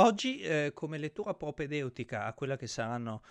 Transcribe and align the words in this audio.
Oggi, 0.00 0.38
eh, 0.38 0.70
come 0.74 0.96
lettura 0.96 1.34
propedeutica 1.34 2.24
a 2.24 2.32
quella 2.32 2.56
che, 2.56 2.68
saranno, 2.68 3.22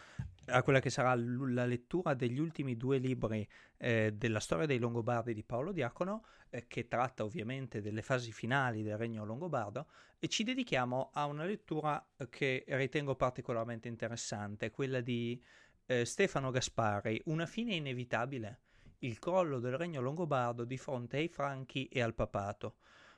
a 0.47 0.61
quella 0.63 0.81
che 0.81 0.89
sarà 0.89 1.15
l- 1.15 1.53
la 1.53 1.65
lettura 1.65 2.13
degli 2.13 2.39
ultimi 2.39 2.75
due 2.75 2.97
libri 2.97 3.47
eh, 3.77 4.11
della 4.13 4.41
storia 4.41 4.65
dei 4.65 4.77
Longobardi 4.77 5.33
di 5.33 5.43
Paolo 5.43 5.71
Diacono, 5.71 6.25
eh, 6.49 6.67
che 6.67 6.89
tratta 6.89 7.23
ovviamente 7.23 7.79
delle 7.79 8.01
fasi 8.01 8.33
finali 8.33 8.83
del 8.83 8.97
regno 8.97 9.23
longobardo, 9.23 9.87
e 10.19 10.27
ci 10.27 10.43
dedichiamo 10.43 11.11
a 11.13 11.25
una 11.25 11.45
lettura 11.45 12.05
che 12.29 12.65
ritengo 12.67 13.15
particolarmente 13.15 13.87
interessante, 13.87 14.69
quella 14.69 14.99
di 14.99 15.41
eh, 15.85 16.03
Stefano 16.03 16.51
Gaspari, 16.51 17.21
Una 17.27 17.45
fine 17.45 17.75
inevitabile, 17.75 18.59
il 18.99 19.19
crollo 19.19 19.59
del 19.59 19.77
regno 19.77 20.01
longobardo 20.01 20.65
di 20.65 20.77
fronte 20.77 21.15
ai 21.15 21.29
Franchi 21.29 21.87
e 21.87 22.01
al 22.01 22.13
papato 22.13 22.75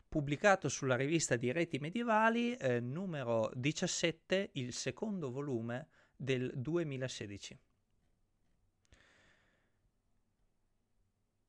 pubblicato 0.09 0.67
sulla 0.69 0.95
rivista 0.95 1.35
di 1.35 1.51
Reti 1.51 1.77
Medievali, 1.77 2.55
eh, 2.55 2.79
numero 2.79 3.51
17, 3.53 4.49
il 4.53 4.73
secondo 4.73 5.29
volume 5.29 5.87
del 6.15 6.51
2016. 6.55 7.59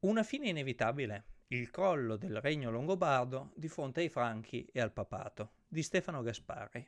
Una 0.00 0.22
fine 0.22 0.50
inevitabile, 0.50 1.24
il 1.48 1.70
crollo 1.70 2.16
del 2.16 2.38
regno 2.40 2.70
longobardo 2.70 3.52
di 3.56 3.68
fronte 3.68 4.00
ai 4.00 4.10
Franchi 4.10 4.66
e 4.70 4.80
al 4.80 4.92
papato, 4.92 5.52
di 5.66 5.82
Stefano 5.82 6.20
Gasparri. 6.20 6.86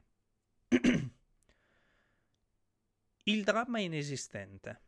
il 3.25 3.45
dramma 3.45 3.81
inesistente. 3.81 4.81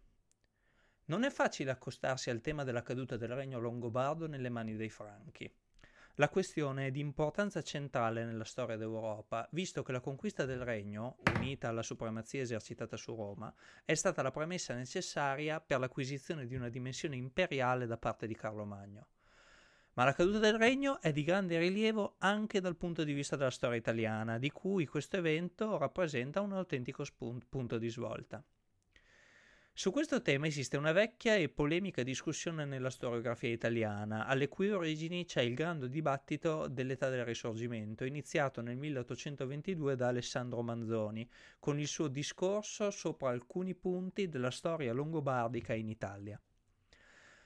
Non 1.06 1.24
è 1.24 1.30
facile 1.30 1.70
accostarsi 1.70 2.28
al 2.30 2.40
tema 2.40 2.62
della 2.62 2.82
caduta 2.82 3.16
del 3.16 3.34
regno 3.34 3.58
longobardo 3.58 4.26
nelle 4.26 4.48
mani 4.50 4.76
dei 4.76 4.90
Franchi. 4.90 5.50
La 6.18 6.28
questione 6.28 6.86
è 6.86 6.90
di 6.92 7.00
importanza 7.00 7.60
centrale 7.60 8.24
nella 8.24 8.44
storia 8.44 8.76
d'Europa, 8.76 9.48
visto 9.50 9.82
che 9.82 9.90
la 9.90 9.98
conquista 9.98 10.44
del 10.44 10.60
regno, 10.60 11.16
unita 11.34 11.66
alla 11.66 11.82
supremazia 11.82 12.40
esercitata 12.40 12.96
su 12.96 13.16
Roma, 13.16 13.52
è 13.84 13.94
stata 13.94 14.22
la 14.22 14.30
premessa 14.30 14.76
necessaria 14.76 15.60
per 15.60 15.80
l'acquisizione 15.80 16.46
di 16.46 16.54
una 16.54 16.68
dimensione 16.68 17.16
imperiale 17.16 17.86
da 17.86 17.96
parte 17.96 18.28
di 18.28 18.36
Carlo 18.36 18.64
Magno. 18.64 19.08
Ma 19.94 20.04
la 20.04 20.12
caduta 20.12 20.38
del 20.38 20.56
regno 20.56 21.00
è 21.00 21.10
di 21.10 21.24
grande 21.24 21.58
rilievo 21.58 22.14
anche 22.18 22.60
dal 22.60 22.76
punto 22.76 23.02
di 23.02 23.12
vista 23.12 23.34
della 23.34 23.50
storia 23.50 23.78
italiana, 23.78 24.38
di 24.38 24.52
cui 24.52 24.86
questo 24.86 25.16
evento 25.16 25.76
rappresenta 25.78 26.40
un 26.40 26.52
autentico 26.52 27.02
spunto, 27.02 27.46
punto 27.48 27.76
di 27.76 27.88
svolta. 27.88 28.40
Su 29.76 29.90
questo 29.90 30.22
tema 30.22 30.46
esiste 30.46 30.76
una 30.76 30.92
vecchia 30.92 31.34
e 31.34 31.48
polemica 31.48 32.04
discussione 32.04 32.64
nella 32.64 32.90
storiografia 32.90 33.48
italiana, 33.48 34.24
alle 34.24 34.46
cui 34.46 34.70
origini 34.70 35.24
c'è 35.24 35.42
il 35.42 35.54
grande 35.54 35.88
dibattito 35.88 36.68
dell'età 36.68 37.08
del 37.08 37.24
Risorgimento, 37.24 38.04
iniziato 38.04 38.60
nel 38.60 38.76
1822 38.76 39.96
da 39.96 40.06
Alessandro 40.06 40.62
Manzoni, 40.62 41.28
con 41.58 41.80
il 41.80 41.88
suo 41.88 42.06
discorso 42.06 42.92
sopra 42.92 43.30
alcuni 43.30 43.74
punti 43.74 44.28
della 44.28 44.52
storia 44.52 44.92
longobardica 44.92 45.74
in 45.74 45.88
Italia. 45.88 46.40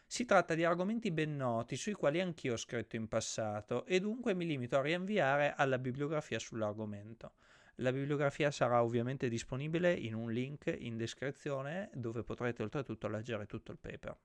Si 0.07 0.27
tratta 0.27 0.55
di 0.55 0.65
argomenti 0.65 1.11
ben 1.11 1.35
noti 1.35 1.77
sui 1.77 1.95
quali 1.95 2.20
anch'io 2.20 2.53
ho 2.53 2.59
scritto 2.59 2.97
in 2.97 3.09
passato 3.09 3.87
e 3.87 4.01
dunque 4.01 4.35
mi 4.35 4.45
limito 4.45 4.77
a 4.77 4.83
rinviare 4.83 5.55
alla 5.57 5.79
bibliografia 5.79 6.39
sull'argomento. 6.39 7.33
La 7.81 7.93
bibliografia 7.93 8.51
sarà 8.51 8.83
ovviamente 8.83 9.29
disponibile 9.29 9.93
in 9.93 10.15
un 10.15 10.33
link 10.33 10.75
in 10.79 10.97
descrizione 10.97 11.91
dove 11.95 12.25
potrete 12.25 12.62
oltretutto 12.65 13.07
leggere 13.07 13.47
tutto 13.47 13.70
il 13.70 13.79
paper. 13.79 14.17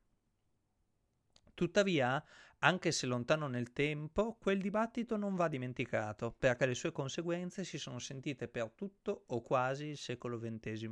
Tuttavia, 1.54 2.23
anche 2.60 2.92
se 2.92 3.06
lontano 3.06 3.48
nel 3.48 3.72
tempo, 3.72 4.38
quel 4.40 4.60
dibattito 4.60 5.18
non 5.18 5.36
va 5.36 5.48
dimenticato, 5.48 6.34
perché 6.36 6.66
le 6.66 6.73
sue 6.73 6.92
conseguenze 6.92 7.64
si 7.64 7.78
sono 7.78 8.00
sentite 8.00 8.48
per 8.48 8.72
tutto 8.72 9.26
o 9.28 9.42
quasi 9.42 9.86
il 9.90 9.98
secolo 9.98 10.40
XX, 10.40 10.90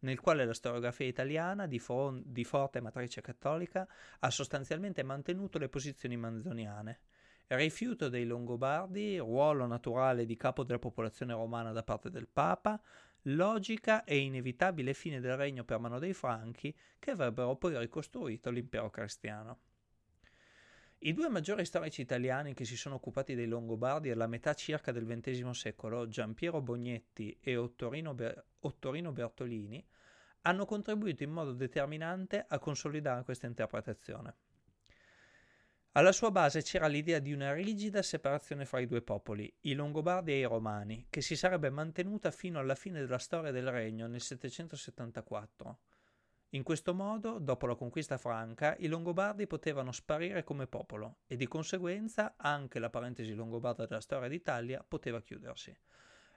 nel 0.00 0.20
quale 0.20 0.44
la 0.44 0.54
storiografia 0.54 1.06
italiana, 1.06 1.66
di, 1.66 1.80
for- 1.80 2.22
di 2.24 2.44
forte 2.44 2.80
matrice 2.80 3.20
cattolica, 3.22 3.88
ha 4.20 4.30
sostanzialmente 4.30 5.02
mantenuto 5.02 5.58
le 5.58 5.68
posizioni 5.68 6.16
manzoniane 6.16 7.00
rifiuto 7.48 8.08
dei 8.08 8.26
Longobardi, 8.26 9.18
ruolo 9.18 9.66
naturale 9.66 10.26
di 10.26 10.36
capo 10.36 10.64
della 10.64 10.78
popolazione 10.78 11.32
romana 11.32 11.72
da 11.72 11.82
parte 11.82 12.10
del 12.10 12.28
Papa, 12.28 12.80
logica 13.22 14.04
e 14.04 14.18
inevitabile 14.18 14.94
fine 14.94 15.20
del 15.20 15.36
regno 15.36 15.64
per 15.64 15.78
mano 15.78 15.98
dei 15.98 16.12
Franchi 16.12 16.74
che 16.98 17.10
avrebbero 17.10 17.56
poi 17.56 17.78
ricostruito 17.78 18.50
l'impero 18.50 18.90
cristiano. 18.90 19.60
I 21.00 21.12
due 21.12 21.28
maggiori 21.28 21.64
storici 21.64 22.00
italiani 22.00 22.54
che 22.54 22.64
si 22.64 22.76
sono 22.76 22.96
occupati 22.96 23.36
dei 23.36 23.46
Longobardi 23.46 24.10
alla 24.10 24.26
metà 24.26 24.52
circa 24.54 24.90
del 24.90 25.06
XX 25.06 25.48
secolo, 25.50 26.08
Giampiero 26.08 26.60
Bognetti 26.60 27.38
e 27.40 27.56
Ottorino, 27.56 28.14
Ber- 28.14 28.44
Ottorino 28.60 29.12
Bertolini, 29.12 29.86
hanno 30.42 30.64
contribuito 30.64 31.22
in 31.22 31.30
modo 31.30 31.52
determinante 31.52 32.44
a 32.46 32.58
consolidare 32.58 33.22
questa 33.22 33.46
interpretazione. 33.46 34.34
Alla 35.98 36.12
sua 36.12 36.30
base 36.30 36.62
c'era 36.62 36.86
l'idea 36.86 37.18
di 37.18 37.32
una 37.32 37.52
rigida 37.52 38.02
separazione 38.02 38.64
fra 38.64 38.78
i 38.78 38.86
due 38.86 39.02
popoli, 39.02 39.52
i 39.62 39.74
Longobardi 39.74 40.30
e 40.30 40.38
i 40.38 40.44
Romani, 40.44 41.08
che 41.10 41.20
si 41.20 41.34
sarebbe 41.34 41.70
mantenuta 41.70 42.30
fino 42.30 42.60
alla 42.60 42.76
fine 42.76 43.00
della 43.00 43.18
storia 43.18 43.50
del 43.50 43.68
regno 43.68 44.06
nel 44.06 44.20
774. 44.20 45.78
In 46.50 46.62
questo 46.62 46.94
modo, 46.94 47.40
dopo 47.40 47.66
la 47.66 47.74
conquista 47.74 48.16
franca, 48.16 48.76
i 48.78 48.86
Longobardi 48.86 49.48
potevano 49.48 49.90
sparire 49.90 50.44
come 50.44 50.68
popolo 50.68 51.16
e 51.26 51.34
di 51.34 51.48
conseguenza 51.48 52.34
anche 52.36 52.78
la 52.78 52.90
parentesi 52.90 53.34
longobarda 53.34 53.84
della 53.84 54.00
storia 54.00 54.28
d'Italia 54.28 54.84
poteva 54.86 55.20
chiudersi. 55.20 55.76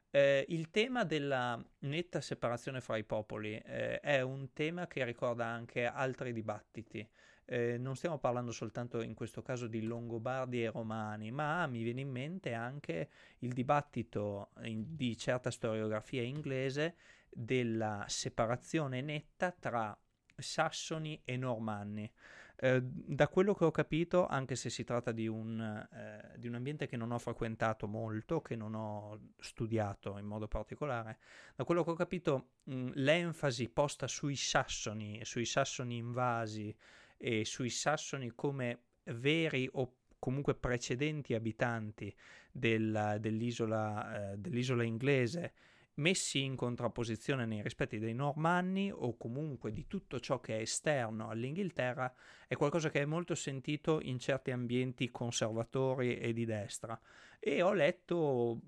Eh, 0.10 0.44
il 0.50 0.72
tema 0.72 1.04
della 1.06 1.64
netta 1.82 2.20
separazione 2.20 2.82
fra 2.82 2.98
i 2.98 3.04
popoli 3.04 3.62
eh, 3.64 4.00
è 4.00 4.22
un 4.22 4.54
tema 4.54 4.88
che 4.88 5.06
ricorda 5.06 5.46
anche 5.46 5.86
altri 5.86 6.34
dibattiti. 6.34 7.08
Eh, 7.52 7.78
non 7.78 7.98
stiamo 7.98 8.18
parlando 8.18 8.54
soltanto 8.54 9.02
in 9.02 9.14
questo 9.14 9.42
caso 9.42 9.68
di 9.68 9.82
Longobardi 9.82 10.64
e 10.64 10.70
Romani, 10.70 11.32
ma 11.32 11.68
mi 11.68 11.84
viene 11.84 12.00
in 12.00 12.10
mente 12.10 12.54
anche 12.54 13.10
il 13.40 13.52
dibattito 13.52 14.52
in, 14.64 14.96
di 14.96 15.18
certa 15.18 15.52
storiografia 15.52 16.22
inglese 16.22 16.96
della 17.30 18.06
separazione 18.08 19.02
netta 19.02 19.52
tra 19.52 19.94
sassoni 20.34 21.24
e 21.26 21.36
normanni. 21.36 22.10
Eh, 22.56 22.80
da 22.82 23.28
quello 23.28 23.54
che 23.54 23.66
ho 23.66 23.72
capito, 23.72 24.28
anche 24.28 24.56
se 24.56 24.70
si 24.70 24.86
tratta 24.86 25.12
di 25.12 25.28
un, 25.28 25.60
eh, 25.92 26.38
di 26.38 26.48
un, 26.48 26.56
ambiente 26.56 26.88
che 26.88 26.96
non 26.96 27.12
ho 27.12 27.20
frequentato 27.20 27.86
molto, 27.86 28.40
che 28.40 28.56
non 28.56 28.76
ho 28.76 29.32
studiato 29.40 30.18
in 30.18 30.26
modo 30.26 30.48
particolare, 30.48 31.18
da 31.58 31.66
quello 31.66 31.84
che 31.84 31.90
ho 31.90 31.96
capito, 31.96 32.52
mh, 32.64 32.92
l'enfasi 32.94 33.68
posta 33.68 34.08
sui 34.08 34.38
sassoni, 34.38 35.20
sui 35.26 35.44
sassoni 35.44 35.98
invasi 35.98 36.74
e 37.22 37.46
sui 37.46 37.70
sassoni 37.70 38.32
come 38.34 38.80
veri 39.06 39.70
o 39.74 39.96
comunque 40.18 40.56
precedenti 40.56 41.34
abitanti 41.34 42.14
della, 42.52 43.18
dell'isola, 43.18 44.32
eh, 44.32 44.38
dell'isola 44.38 44.84
inglese 44.84 45.54
messi 45.96 46.44
in 46.44 46.56
contrapposizione 46.56 47.46
nei 47.46 47.62
rispetti 47.62 48.00
dei 48.00 48.14
normanni 48.14 48.92
o 48.92 49.18
comunque 49.18 49.72
di 49.72 49.88
tutto 49.88 50.20
ciò 50.20 50.40
che 50.40 50.58
è 50.58 50.62
esterno 50.62 51.30
all'Inghilterra 51.30 52.14
è 52.48 52.56
qualcosa 52.56 52.90
che 52.90 53.02
è 53.02 53.06
molto 53.06 53.36
sentito 53.36 54.00
in 54.02 54.18
certi 54.18 54.52
ambienti 54.52 55.12
conservatori 55.12 56.18
e 56.18 56.34
di 56.34 56.46
destra. 56.46 57.00
E 57.40 57.62
ho 57.62 57.74
letto 57.74 58.62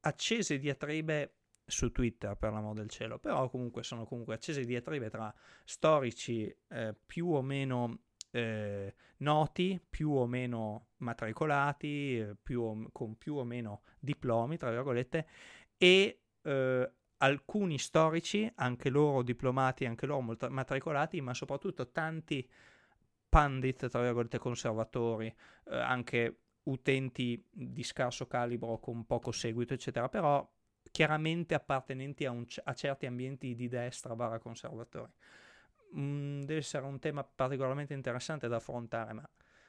accese 0.00 0.58
diatribe 0.58 1.34
su 1.70 1.90
Twitter 1.92 2.36
per 2.36 2.52
l'amor 2.52 2.74
del 2.74 2.88
cielo, 2.88 3.18
però 3.18 3.48
comunque 3.48 3.82
sono 3.82 4.04
comunque 4.04 4.34
accese 4.34 4.64
diatribe 4.64 5.08
tra 5.08 5.32
storici 5.64 6.54
eh, 6.68 6.94
più 7.06 7.28
o 7.28 7.42
meno 7.42 8.00
eh, 8.32 8.94
noti, 9.18 9.80
più 9.88 10.10
o 10.10 10.26
meno 10.26 10.88
matricolati, 10.98 12.18
eh, 12.18 12.36
più 12.40 12.62
o, 12.62 12.88
con 12.92 13.16
più 13.16 13.36
o 13.36 13.44
meno 13.44 13.82
diplomi, 13.98 14.56
tra 14.56 14.70
virgolette, 14.70 15.26
e 15.76 16.22
eh, 16.42 16.92
alcuni 17.18 17.78
storici, 17.78 18.50
anche 18.56 18.88
loro 18.90 19.22
diplomati, 19.22 19.84
anche 19.84 20.06
loro 20.06 20.36
matricolati, 20.48 21.20
ma 21.20 21.34
soprattutto 21.34 21.90
tanti 21.90 22.48
pandit, 23.28 23.88
tra 23.88 24.02
virgolette, 24.02 24.38
conservatori, 24.38 25.26
eh, 25.26 25.76
anche 25.76 26.40
utenti 26.64 27.42
di 27.50 27.82
scarso 27.82 28.26
calibro 28.26 28.78
con 28.78 29.04
poco 29.06 29.32
seguito, 29.32 29.74
eccetera, 29.74 30.08
però 30.08 30.48
chiaramente 30.90 31.54
appartenenti 31.54 32.24
a, 32.24 32.30
un, 32.30 32.44
a 32.64 32.74
certi 32.74 33.06
ambienti 33.06 33.54
di 33.54 33.68
destra 33.68 34.14
barra 34.14 34.38
conservatori. 34.38 35.12
Mm, 35.96 36.42
deve 36.42 36.60
essere 36.60 36.84
un 36.84 36.98
tema 36.98 37.24
particolarmente 37.24 37.94
interessante 37.94 38.48
da 38.48 38.56
affrontare, 38.56 39.12
ma 39.12 39.28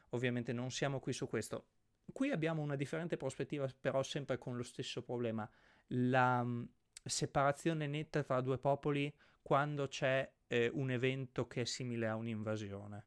ovviamente 0.10 0.54
non 0.54 0.72
siamo 0.72 1.00
qui 1.00 1.13
su 1.13 1.28
questo. 1.28 1.66
Qui 2.12 2.31
abbiamo 2.31 2.62
una 2.62 2.75
differente 2.75 3.18
prospettiva, 3.18 3.68
però 3.80 4.04
sempre 4.04 4.38
con 4.38 4.58
lo 4.58 4.63
stesso 4.63 5.02
problema, 5.02 5.50
la 5.88 6.42
um, 6.42 6.68
separazione 7.04 7.88
netta 7.88 8.24
tra 8.24 8.42
due 8.42 8.58
popoli 8.58 9.13
quando 9.42 9.88
c'è 9.88 10.30
eh, 10.48 10.69
un 10.74 10.92
evento 10.92 11.48
che 11.48 11.62
è 11.62 11.66
simile 11.66 12.08
a 12.08 12.16
un'invasione. 12.16 13.06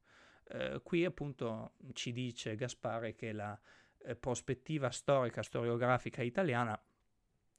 Eh, 0.49 0.81
qui 0.83 1.05
appunto 1.05 1.73
ci 1.93 2.13
dice 2.13 2.55
Gaspare 2.55 3.15
che 3.15 3.33
la 3.33 3.59
eh, 3.99 4.17
prospettiva 4.17 4.91
storica, 4.91 5.43
storiografica 5.43 6.23
italiana 6.23 6.79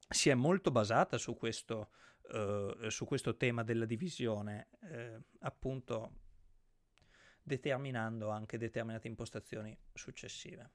si 0.07 0.29
è 0.29 0.33
molto 0.33 0.71
basata 0.71 1.17
su 1.17 1.35
questo, 1.35 1.89
uh, 2.31 2.89
su 2.89 3.05
questo 3.05 3.35
tema 3.35 3.63
della 3.63 3.85
divisione, 3.85 4.69
eh, 4.83 5.19
appunto 5.39 6.23
determinando 7.41 8.29
anche 8.29 8.57
determinate 8.57 9.07
impostazioni 9.07 9.77
successive. 9.93 10.71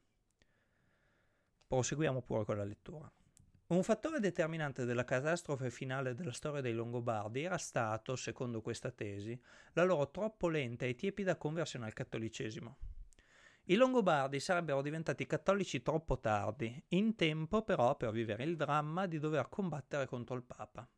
Proseguiamo 1.67 2.23
pure 2.23 2.44
con 2.44 2.56
la 2.56 2.65
lettura. 2.65 3.11
Un 3.69 3.85
fattore 3.85 4.19
determinante 4.19 4.85
della 4.85 5.05
catastrofe 5.05 5.71
finale 5.71 6.15
della 6.15 6.32
storia 6.32 6.61
dei 6.61 6.73
Longobardi 6.73 7.44
era 7.44 7.59
stato, 7.59 8.17
secondo 8.17 8.61
questa 8.61 8.91
tesi, 8.91 9.41
la 9.75 9.85
loro 9.85 10.11
troppo 10.11 10.49
lenta 10.49 10.87
e 10.87 10.97
tiepida 10.97 11.37
conversione 11.37 11.87
al 11.87 11.93
cattolicesimo. 11.93 12.79
I 13.70 13.76
Longobardi 13.76 14.40
sarebbero 14.40 14.82
diventati 14.82 15.26
cattolici 15.26 15.81
troppo 15.81 16.19
tardi, 16.19 16.82
in 16.88 17.14
tempo 17.14 17.62
però 17.62 17.94
per 17.94 18.11
vivere 18.11 18.43
il 18.43 18.56
dramma 18.56 19.06
di 19.06 19.20
dover 19.20 19.49
combattere 19.49 20.06
contro 20.06 20.34
il 20.34 20.43
Papa. 20.43 20.88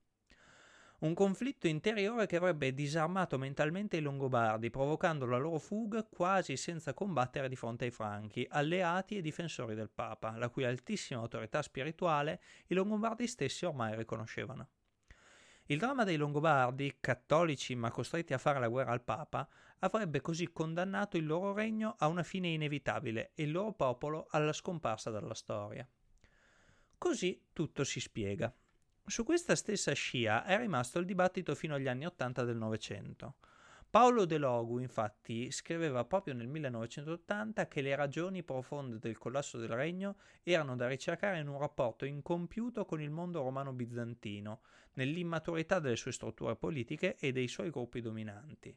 Un 1.00 1.12
conflitto 1.12 1.66
interiore 1.66 2.24
che 2.24 2.36
avrebbe 2.36 2.72
disarmato 2.72 3.36
mentalmente 3.36 3.98
i 3.98 4.00
Longobardi, 4.00 4.70
provocando 4.70 5.26
la 5.26 5.36
loro 5.36 5.58
fuga 5.58 6.02
quasi 6.02 6.56
senza 6.56 6.94
combattere 6.94 7.50
di 7.50 7.56
fronte 7.56 7.84
ai 7.84 7.90
Franchi, 7.90 8.46
alleati 8.48 9.18
e 9.18 9.20
difensori 9.20 9.74
del 9.74 9.90
Papa, 9.90 10.38
la 10.38 10.48
cui 10.48 10.64
altissima 10.64 11.20
autorità 11.20 11.60
spirituale 11.60 12.40
i 12.68 12.74
Longobardi 12.74 13.26
stessi 13.26 13.66
ormai 13.66 13.94
riconoscevano. 13.96 14.68
Il 15.66 15.78
dramma 15.78 16.04
dei 16.04 16.16
Longobardi, 16.16 16.96
cattolici 17.00 17.74
ma 17.74 17.90
costretti 17.90 18.34
a 18.34 18.38
fare 18.38 18.58
la 18.58 18.68
guerra 18.68 18.92
al 18.92 19.02
Papa, 19.02 19.48
avrebbe 19.78 20.20
così 20.20 20.52
condannato 20.52 21.16
il 21.16 21.26
loro 21.26 21.52
regno 21.52 21.94
a 21.98 22.08
una 22.08 22.22
fine 22.22 22.48
inevitabile 22.48 23.32
e 23.34 23.44
il 23.44 23.52
loro 23.52 23.72
popolo 23.72 24.26
alla 24.30 24.52
scomparsa 24.52 25.10
dalla 25.10 25.34
storia. 25.34 25.88
Così 26.98 27.48
tutto 27.52 27.84
si 27.84 28.00
spiega. 28.00 28.52
Su 29.04 29.24
questa 29.24 29.56
stessa 29.56 29.92
scia 29.92 30.44
è 30.44 30.56
rimasto 30.56 30.98
il 30.98 31.06
dibattito 31.06 31.54
fino 31.54 31.74
agli 31.74 31.88
anni 31.88 32.06
Ottanta 32.06 32.44
del 32.44 32.56
Novecento. 32.56 33.36
Paolo 33.92 34.24
De 34.24 34.38
Logu, 34.38 34.78
infatti, 34.78 35.50
scriveva 35.50 36.06
proprio 36.06 36.32
nel 36.32 36.46
1980 36.46 37.68
che 37.68 37.82
le 37.82 37.94
ragioni 37.94 38.42
profonde 38.42 38.98
del 38.98 39.18
collasso 39.18 39.58
del 39.58 39.68
regno 39.68 40.16
erano 40.42 40.76
da 40.76 40.88
ricercare 40.88 41.38
in 41.38 41.46
un 41.46 41.58
rapporto 41.58 42.06
incompiuto 42.06 42.86
con 42.86 43.02
il 43.02 43.10
mondo 43.10 43.42
romano-bizantino, 43.42 44.62
nell'immaturità 44.94 45.78
delle 45.78 45.96
sue 45.96 46.10
strutture 46.10 46.56
politiche 46.56 47.16
e 47.16 47.32
dei 47.32 47.48
suoi 47.48 47.68
gruppi 47.68 48.00
dominanti. 48.00 48.74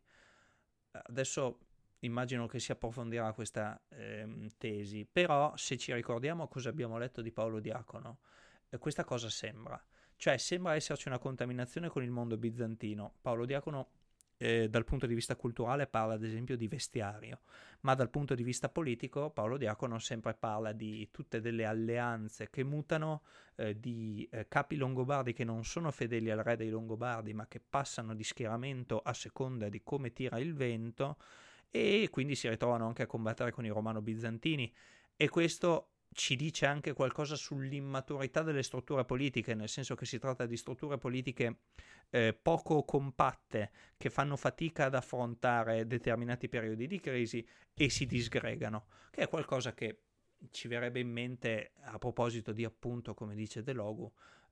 Adesso 0.91 1.59
immagino 2.00 2.45
che 2.45 2.59
si 2.59 2.73
approfondirà 2.73 3.31
questa 3.31 3.81
eh, 3.88 4.51
tesi, 4.57 5.07
però 5.09 5.56
se 5.56 5.77
ci 5.77 5.94
ricordiamo 5.94 6.50
cosa 6.50 6.68
abbiamo 6.68 6.97
letto 6.97 7.21
di 7.21 7.31
Paolo 7.31 7.61
Diacono, 7.61 8.19
eh, 8.68 8.77
questa 8.77 9.06
cosa 9.06 9.29
sembra. 9.29 9.81
Cioè 10.18 10.35
sembra 10.35 10.75
esserci 10.75 11.07
una 11.07 11.19
contaminazione 11.19 11.88
con 11.88 12.03
il 12.03 12.11
mondo 12.11 12.35
bizantino. 12.35 13.13
Paolo 13.21 13.45
Diacono 13.45 14.03
eh, 14.37 14.69
dal 14.69 14.83
punto 14.83 15.05
di 15.05 15.13
vista 15.13 15.35
culturale 15.35 15.87
parla 15.87 16.13
ad 16.13 16.23
esempio 16.23 16.57
di 16.57 16.67
vestiario, 16.67 17.41
ma 17.81 17.93
dal 17.95 18.09
punto 18.09 18.35
di 18.35 18.43
vista 18.43 18.69
politico 18.69 19.29
Paolo 19.29 19.57
Diacono 19.57 19.99
sempre 19.99 20.33
parla 20.33 20.71
di 20.71 21.09
tutte 21.11 21.39
delle 21.39 21.65
alleanze 21.65 22.49
che 22.49 22.63
mutano, 22.63 23.23
eh, 23.55 23.79
di 23.79 24.27
eh, 24.31 24.47
capi 24.47 24.75
longobardi 24.75 25.33
che 25.33 25.43
non 25.43 25.63
sono 25.63 25.91
fedeli 25.91 26.29
al 26.29 26.39
re 26.39 26.57
dei 26.57 26.69
Longobardi, 26.69 27.33
ma 27.33 27.47
che 27.47 27.59
passano 27.59 28.13
di 28.13 28.23
schieramento 28.23 28.99
a 28.99 29.13
seconda 29.13 29.69
di 29.69 29.81
come 29.83 30.11
tira 30.11 30.39
il 30.39 30.53
vento 30.53 31.17
e 31.69 32.07
quindi 32.11 32.35
si 32.35 32.47
ritrovano 32.47 32.87
anche 32.87 33.03
a 33.03 33.07
combattere 33.07 33.51
con 33.51 33.65
i 33.65 33.69
romano-bizantini. 33.69 34.73
E 35.17 35.29
questo 35.29 35.94
ci 36.15 36.38
dice 36.38 36.65
anche 36.65 36.94
qualcosa 36.94 37.35
sull'immaturità 37.35 38.41
delle 38.41 38.63
strutture 38.63 39.03
politiche, 39.03 39.53
nel 39.53 39.67
senso 39.67 39.95
che 39.95 40.06
si 40.06 40.17
tratta 40.17 40.45
di 40.45 40.56
strutture 40.56 40.97
politiche 40.97 41.57
eh, 42.09 42.33
poco 42.33 42.83
compatte 42.83 43.71
che 43.97 44.09
fanno 44.09 44.38
fatica 44.38 44.85
ad 44.85 44.95
affrontare 44.95 45.85
determinati 45.85 46.47
periodi 46.47 46.88
di 46.88 47.01
crisi 47.01 47.45
e 47.73 47.89
si 47.89 48.06
disgregano, 48.06 48.85
che 49.12 49.23
è 49.23 49.27
qualcosa 49.27 49.73
che 49.73 50.03
ci 50.51 50.69
verrebbe 50.69 51.01
in 51.01 51.09
mente 51.09 51.73
a 51.81 51.97
proposito 51.97 52.53
di 52.53 52.63
appunto, 52.63 53.13
come 53.13 53.35
dice 53.35 53.61
De 53.61 53.73
Logu, 53.73 54.09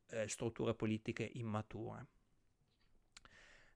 eh, 0.09 0.27
strutture 0.27 0.75
politiche 0.75 1.29
immature. 1.35 2.05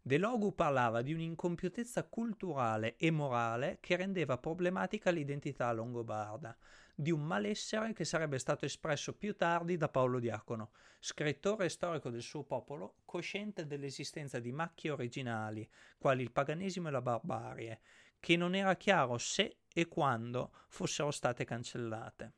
De 0.07 0.17
Logu 0.17 0.55
parlava 0.55 1.01
di 1.01 1.11
un'incompiutezza 1.11 2.05
culturale 2.05 2.95
e 2.95 3.11
morale 3.11 3.79
che 3.81 3.97
rendeva 3.97 4.37
problematica 4.37 5.11
l'identità 5.11 5.69
longobarda, 5.73 6.55
di 6.95 7.11
un 7.11 7.25
malessere 7.25 7.91
che 7.91 8.05
sarebbe 8.05 8.39
stato 8.39 8.63
espresso 8.63 9.17
più 9.17 9.35
tardi 9.35 9.75
da 9.75 9.89
Paolo 9.89 10.19
Diacono, 10.19 10.71
scrittore 11.01 11.65
e 11.65 11.69
storico 11.69 12.09
del 12.09 12.21
suo 12.21 12.43
popolo, 12.43 12.99
cosciente 13.03 13.67
dell'esistenza 13.67 14.39
di 14.39 14.53
macchie 14.53 14.91
originali, 14.91 15.69
quali 15.97 16.23
il 16.23 16.31
paganesimo 16.31 16.87
e 16.87 16.91
la 16.91 17.01
barbarie, 17.01 17.81
che 18.17 18.37
non 18.37 18.55
era 18.55 18.77
chiaro 18.77 19.17
se 19.17 19.57
e 19.73 19.89
quando 19.89 20.53
fossero 20.69 21.11
state 21.11 21.43
cancellate. 21.43 22.31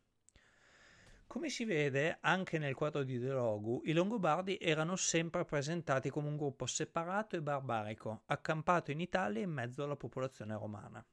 Come 1.29 1.49
si 1.49 1.63
vede 1.63 2.17
anche 2.21 2.57
nel 2.57 2.73
quadro 2.73 3.03
di 3.03 3.19
De 3.19 3.29
Logu, 3.29 3.83
i 3.85 3.93
Longobardi 3.93 4.57
erano 4.59 4.95
sempre 4.95 5.45
presentati 5.45 6.09
come 6.09 6.27
un 6.27 6.35
gruppo 6.35 6.65
separato 6.65 7.35
e 7.35 7.41
barbarico, 7.43 8.23
accampato 8.25 8.89
in 8.89 8.99
Italia 8.99 9.43
in 9.43 9.51
mezzo 9.51 9.83
alla 9.83 9.95
popolazione 9.95 10.57
romana. 10.57 11.05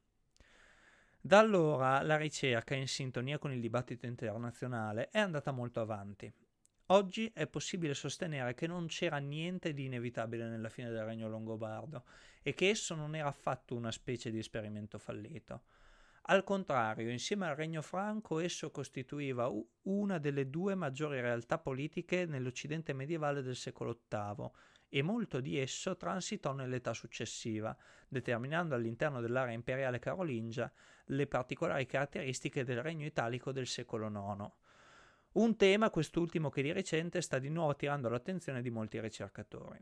Da 1.21 1.37
allora 1.37 2.01
la 2.01 2.17
ricerca, 2.17 2.73
in 2.73 2.87
sintonia 2.87 3.37
con 3.37 3.51
il 3.51 3.61
dibattito 3.61 4.07
internazionale, 4.07 5.09
è 5.11 5.19
andata 5.19 5.51
molto 5.51 5.81
avanti. 5.81 6.33
Oggi 6.87 7.29
è 7.31 7.45
possibile 7.45 7.93
sostenere 7.93 8.55
che 8.55 8.65
non 8.65 8.87
c'era 8.87 9.19
niente 9.19 9.71
di 9.71 9.85
inevitabile 9.85 10.49
nella 10.49 10.69
fine 10.69 10.89
del 10.89 11.05
regno 11.05 11.29
longobardo 11.29 12.05
e 12.41 12.55
che 12.55 12.69
esso 12.69 12.95
non 12.95 13.13
era 13.13 13.27
affatto 13.27 13.75
una 13.75 13.91
specie 13.91 14.31
di 14.31 14.39
esperimento 14.39 14.97
fallito. 14.97 15.61
Al 16.29 16.43
contrario, 16.43 17.09
insieme 17.09 17.47
al 17.47 17.55
Regno 17.55 17.81
Franco, 17.81 18.39
esso 18.39 18.69
costituiva 18.69 19.49
una 19.83 20.17
delle 20.17 20.49
due 20.49 20.75
maggiori 20.75 21.21
realtà 21.21 21.57
politiche 21.57 22.25
nell'Occidente 22.25 22.91
medievale 22.91 23.41
del 23.41 23.55
secolo 23.55 24.01
VIII 24.09 24.49
e 24.89 25.01
molto 25.01 25.39
di 25.39 25.57
esso 25.57 25.95
transitò 25.95 26.51
nell'età 26.51 26.93
successiva, 26.93 27.75
determinando 28.09 28.75
all'interno 28.75 29.21
dell'area 29.21 29.53
imperiale 29.53 29.99
carolingia 29.99 30.69
le 31.05 31.27
particolari 31.27 31.85
caratteristiche 31.85 32.65
del 32.65 32.81
Regno 32.81 33.05
Italico 33.05 33.53
del 33.53 33.67
secolo 33.67 34.07
IX. 34.07 34.51
Un 35.33 35.55
tema, 35.55 35.89
quest'ultimo, 35.89 36.49
che 36.49 36.61
di 36.61 36.73
recente 36.73 37.21
sta 37.21 37.39
di 37.39 37.49
nuovo 37.49 37.71
attirando 37.71 38.09
l'attenzione 38.09 38.61
di 38.61 38.69
molti 38.69 38.99
ricercatori. 38.99 39.79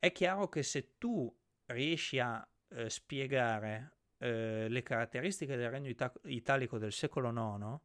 È 0.00 0.10
chiaro 0.10 0.48
che 0.48 0.64
se 0.64 0.96
tu 0.98 1.32
riesci 1.66 2.18
a 2.18 2.44
eh, 2.70 2.90
spiegare 2.90 3.97
eh, 4.18 4.66
le 4.68 4.82
caratteristiche 4.82 5.56
del 5.56 5.70
regno 5.70 5.88
ita- 5.88 6.12
italico 6.24 6.78
del 6.78 6.92
secolo 6.92 7.30
IX, 7.30 7.78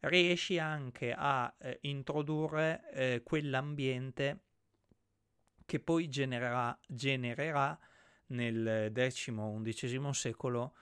riesci 0.00 0.58
anche 0.58 1.12
a 1.16 1.52
eh, 1.58 1.78
introdurre 1.82 2.90
eh, 2.92 3.22
quell'ambiente 3.22 4.44
che 5.66 5.80
poi 5.80 6.08
genererà, 6.08 6.76
genererà 6.86 7.78
nel 8.26 8.92
X-XI 8.92 10.12
secolo 10.12 10.74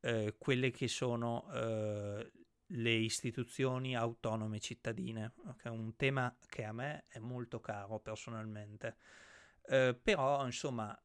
eh, 0.00 0.34
quelle 0.38 0.70
che 0.70 0.88
sono 0.88 1.48
eh, 1.52 2.32
le 2.66 2.90
istituzioni 2.90 3.94
autonome 3.94 4.58
cittadine, 4.58 5.32
che 5.58 5.68
è 5.68 5.70
un 5.70 5.94
tema 5.96 6.34
che 6.48 6.64
a 6.64 6.72
me 6.72 7.04
è 7.08 7.18
molto 7.18 7.60
caro 7.60 8.00
personalmente. 8.00 8.96
Eh, 9.64 9.98
però, 10.00 10.44
insomma, 10.44 10.98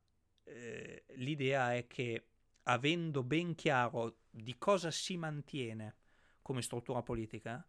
eh, 0.44 1.04
l'idea 1.16 1.76
è 1.76 1.86
che 1.88 2.28
avendo 2.70 3.24
ben 3.24 3.56
chiaro 3.56 4.20
di 4.30 4.58
cosa 4.58 4.92
si 4.92 5.18
mantiene 5.18 5.96
come 6.42 6.62
struttura 6.62 7.02
politica, 7.02 7.66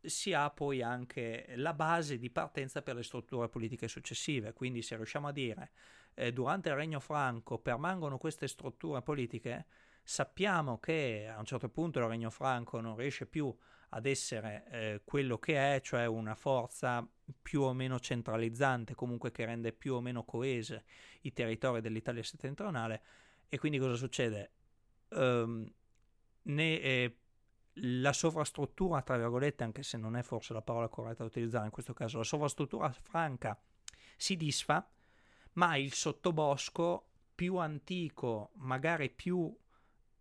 si 0.00 0.32
ha 0.32 0.50
poi 0.50 0.82
anche 0.82 1.52
la 1.56 1.74
base 1.74 2.18
di 2.18 2.30
partenza 2.30 2.82
per 2.82 2.94
le 2.94 3.02
strutture 3.02 3.48
politiche 3.48 3.88
successive. 3.88 4.52
Quindi 4.52 4.82
se 4.82 4.96
riusciamo 4.96 5.28
a 5.28 5.32
dire 5.32 5.70
eh, 6.14 6.32
durante 6.32 6.68
il 6.68 6.76
Regno 6.76 7.00
Franco 7.00 7.58
permangono 7.58 8.18
queste 8.18 8.48
strutture 8.48 9.02
politiche, 9.02 9.66
sappiamo 10.02 10.78
che 10.78 11.30
a 11.30 11.38
un 11.38 11.44
certo 11.44 11.68
punto 11.68 11.98
il 11.98 12.06
Regno 12.06 12.30
Franco 12.30 12.80
non 12.80 12.96
riesce 12.96 13.26
più 13.26 13.54
ad 13.90 14.06
essere 14.06 14.64
eh, 14.70 15.00
quello 15.04 15.38
che 15.38 15.76
è, 15.76 15.80
cioè 15.80 16.06
una 16.06 16.34
forza 16.34 17.06
più 17.42 17.62
o 17.62 17.72
meno 17.72 17.98
centralizzante, 17.98 18.94
comunque 18.94 19.30
che 19.30 19.44
rende 19.44 19.72
più 19.72 19.94
o 19.94 20.00
meno 20.00 20.24
coese 20.24 20.84
i 21.22 21.32
territori 21.32 21.80
dell'Italia 21.80 22.22
settentrionale, 22.22 23.02
e 23.48 23.58
quindi 23.58 23.78
cosa 23.78 23.94
succede? 23.94 24.52
Um, 25.10 25.70
ne, 26.42 26.80
eh, 26.80 27.18
la 27.80 28.12
sovrastruttura, 28.12 29.02
tra 29.02 29.16
virgolette, 29.16 29.64
anche 29.64 29.82
se 29.82 29.96
non 29.96 30.16
è 30.16 30.22
forse 30.22 30.52
la 30.52 30.62
parola 30.62 30.88
corretta 30.88 31.22
da 31.22 31.28
utilizzare 31.28 31.66
in 31.66 31.70
questo 31.70 31.94
caso, 31.94 32.18
la 32.18 32.24
sovrastruttura 32.24 32.90
franca 32.90 33.60
si 34.16 34.36
disfa, 34.36 34.88
ma 35.52 35.76
il 35.76 35.92
sottobosco 35.92 37.10
più 37.34 37.56
antico, 37.56 38.50
magari 38.56 39.10
più 39.10 39.54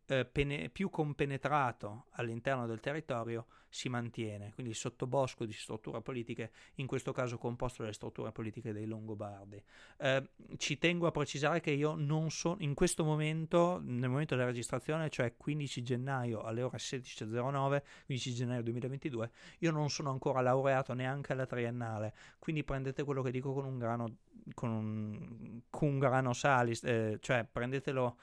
eh, 0.08 0.26
pene- 0.26 0.70
più 0.70 0.90
compenetrato 0.90 2.06
all'interno 2.12 2.66
del 2.66 2.80
territorio 2.80 3.48
si 3.70 3.90
mantiene, 3.90 4.54
quindi 4.54 4.72
il 4.72 4.78
sottobosco 4.78 5.46
di 5.46 5.52
strutture 5.52 6.02
politiche, 6.02 6.52
in 6.76 6.88
questo 6.88 7.12
caso 7.12 7.38
composto 7.38 7.82
dalle 7.82 7.94
strutture 7.94 8.32
politiche 8.32 8.72
dei 8.72 8.86
Longobardi. 8.86 9.62
Eh, 9.98 10.30
ci 10.58 10.78
tengo 10.78 11.08
a 11.08 11.12
precisare 11.12 11.60
che 11.60 11.72
io 11.72 11.96
non 11.96 12.32
sono 12.32 12.56
in 12.60 12.74
questo 12.74 13.04
momento, 13.04 13.80
nel 13.84 14.10
momento 14.10 14.36
della 14.36 14.48
registrazione, 14.48 15.10
cioè 15.10 15.36
15 15.36 15.84
gennaio 15.84 16.42
alle 16.42 16.62
ore 16.62 16.78
16.09, 16.78 17.84
15 18.06 18.34
gennaio 18.34 18.64
2022, 18.64 19.32
io 19.60 19.72
non 19.72 19.90
sono 19.90 20.10
ancora 20.10 20.42
laureato 20.42 20.94
neanche 20.94 21.34
alla 21.34 21.46
triennale, 21.46 22.14
quindi 22.40 22.64
prendete 22.64 23.04
quello 23.04 23.22
che 23.22 23.32
dico 23.32 23.54
con 23.54 23.66
un 23.66 23.78
grano, 23.78 24.16
con 24.54 24.70
un, 24.70 25.62
con 25.70 25.90
un 25.90 26.00
grano 26.00 26.34
salis, 26.34 26.84
eh, 26.84 27.18
cioè 27.20 27.46
prendetelo 27.52 28.18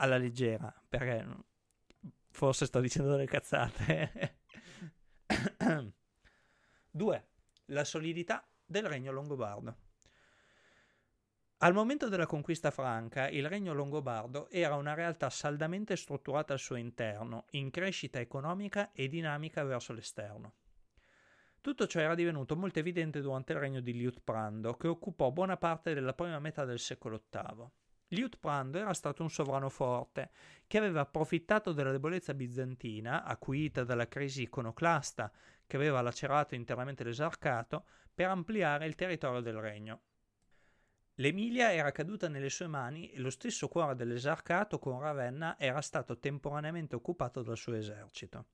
alla 0.00 0.16
leggera, 0.16 0.74
perché 0.88 1.26
forse 2.30 2.66
sto 2.66 2.80
dicendo 2.80 3.10
delle 3.10 3.26
cazzate. 3.26 4.38
2. 6.90 7.28
La 7.66 7.84
solidità 7.84 8.46
del 8.64 8.86
regno 8.86 9.12
longobardo. 9.12 9.76
Al 11.58 11.74
momento 11.74 12.08
della 12.08 12.24
conquista 12.24 12.70
franca, 12.70 13.28
il 13.28 13.46
regno 13.46 13.74
longobardo 13.74 14.48
era 14.48 14.76
una 14.76 14.94
realtà 14.94 15.28
saldamente 15.28 15.94
strutturata 15.94 16.54
al 16.54 16.58
suo 16.58 16.76
interno, 16.76 17.44
in 17.50 17.70
crescita 17.70 18.18
economica 18.18 18.92
e 18.92 19.08
dinamica 19.08 19.62
verso 19.62 19.92
l'esterno. 19.92 20.54
Tutto 21.60 21.86
ciò 21.86 22.00
era 22.00 22.14
divenuto 22.14 22.56
molto 22.56 22.78
evidente 22.78 23.20
durante 23.20 23.52
il 23.52 23.58
regno 23.58 23.80
di 23.80 23.92
Liutprando, 23.92 24.74
che 24.78 24.88
occupò 24.88 25.30
buona 25.30 25.58
parte 25.58 25.92
della 25.92 26.14
prima 26.14 26.38
metà 26.38 26.64
del 26.64 26.78
secolo 26.78 27.22
VIII. 27.30 27.79
Liutprando 28.12 28.78
era 28.78 28.92
stato 28.92 29.22
un 29.22 29.30
sovrano 29.30 29.68
forte, 29.68 30.30
che 30.66 30.78
aveva 30.78 31.00
approfittato 31.00 31.72
della 31.72 31.92
debolezza 31.92 32.34
bizantina, 32.34 33.24
acuita 33.24 33.84
dalla 33.84 34.08
crisi 34.08 34.42
iconoclasta 34.42 35.30
che 35.66 35.76
aveva 35.76 36.00
lacerato 36.00 36.54
interamente 36.54 37.04
l'esarcato, 37.04 37.84
per 38.12 38.28
ampliare 38.28 38.86
il 38.86 38.96
territorio 38.96 39.40
del 39.40 39.56
regno. 39.56 40.00
L'Emilia 41.14 41.72
era 41.72 41.92
caduta 41.92 42.28
nelle 42.28 42.50
sue 42.50 42.66
mani 42.66 43.10
e 43.10 43.20
lo 43.20 43.30
stesso 43.30 43.68
cuore 43.68 43.94
dell'esarcato 43.94 44.78
con 44.78 45.00
Ravenna 45.00 45.58
era 45.58 45.80
stato 45.80 46.18
temporaneamente 46.18 46.96
occupato 46.96 47.42
dal 47.42 47.56
suo 47.56 47.74
esercito. 47.74 48.46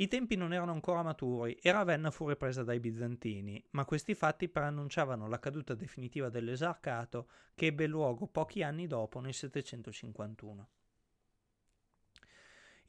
I 0.00 0.06
tempi 0.06 0.36
non 0.36 0.52
erano 0.52 0.70
ancora 0.70 1.02
maturi 1.02 1.54
e 1.54 1.72
Ravenna 1.72 2.12
fu 2.12 2.28
ripresa 2.28 2.62
dai 2.62 2.78
bizantini, 2.78 3.60
ma 3.70 3.84
questi 3.84 4.14
fatti 4.14 4.48
preannunciavano 4.48 5.26
la 5.26 5.40
caduta 5.40 5.74
definitiva 5.74 6.28
dell'esarcato 6.28 7.28
che 7.52 7.66
ebbe 7.66 7.88
luogo 7.88 8.28
pochi 8.28 8.62
anni 8.62 8.86
dopo 8.86 9.18
nel 9.18 9.34
751. 9.34 10.68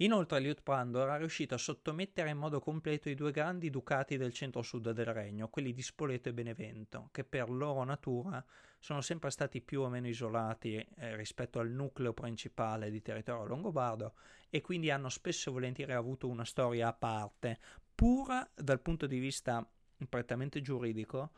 Inoltre 0.01 0.39
Liutprando 0.39 1.01
era 1.01 1.17
riuscito 1.17 1.55
a 1.55 1.57
sottomettere 1.57 2.29
in 2.29 2.37
modo 2.37 2.61
completo 2.61 3.09
i 3.09 3.15
due 3.15 3.31
grandi 3.31 3.69
ducati 3.69 4.15
del 4.15 4.31
centro-sud 4.31 4.91
del 4.91 5.07
regno, 5.07 5.49
quelli 5.49 5.73
di 5.73 5.81
Spoleto 5.81 6.29
e 6.29 6.33
Benevento, 6.33 7.09
che 7.11 7.25
per 7.25 7.49
loro 7.49 7.83
natura 7.83 8.43
sono 8.79 9.01
sempre 9.01 9.29
stati 9.29 9.59
più 9.59 9.81
o 9.81 9.89
meno 9.89 10.07
isolati 10.07 10.75
eh, 10.75 11.17
rispetto 11.17 11.59
al 11.59 11.69
nucleo 11.69 12.13
principale 12.13 12.89
di 12.89 13.01
territorio 13.01 13.45
longobardo 13.45 14.13
e 14.49 14.61
quindi 14.61 14.89
hanno 14.89 15.09
spesso 15.09 15.49
e 15.49 15.53
volentieri 15.53 15.91
avuto 15.91 16.29
una 16.29 16.45
storia 16.45 16.87
a 16.87 16.93
parte, 16.93 17.59
pur 17.93 18.51
dal 18.55 18.79
punto 18.79 19.05
di 19.05 19.19
vista 19.19 19.69
prettamente 20.07 20.61
giuridico, 20.61 21.31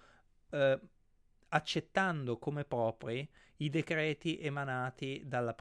eh, 0.51 0.79
accettando 1.53 2.37
come 2.37 2.63
propri 2.65 3.27
i 3.57 3.69
decreti 3.69 4.39
emanati 4.39 5.21
dalla, 5.25 5.55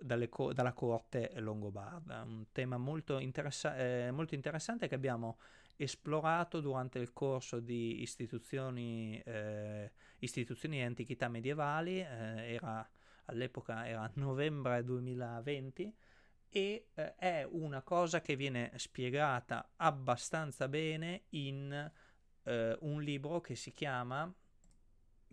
dalle, 0.00 0.30
dalla 0.52 0.72
corte 0.72 1.32
longobarda. 1.36 2.22
Un 2.22 2.46
tema 2.52 2.76
molto, 2.76 3.18
interessa- 3.18 3.76
eh, 3.76 4.10
molto, 4.10 4.34
interessante 4.34 4.86
che 4.86 4.94
abbiamo 4.94 5.38
esplorato 5.76 6.60
durante 6.60 6.98
il 6.98 7.12
corso 7.12 7.58
di 7.58 8.02
istituzioni, 8.02 9.20
eh, 9.24 9.90
istituzioni 10.20 10.78
e 10.78 10.84
antichità 10.84 11.28
medievali, 11.28 11.98
eh, 11.98 12.54
era, 12.54 12.88
all'epoca 13.24 13.86
era 13.86 14.08
novembre 14.14 14.84
2020 14.84 15.94
e 16.50 16.86
eh, 16.94 17.14
è 17.16 17.48
una 17.50 17.82
cosa 17.82 18.20
che 18.20 18.36
viene 18.36 18.70
spiegata 18.76 19.72
abbastanza 19.76 20.68
bene 20.68 21.22
in 21.30 21.90
eh, 22.44 22.76
un 22.80 23.02
libro 23.02 23.40
che 23.40 23.56
si 23.56 23.72
chiama 23.72 24.32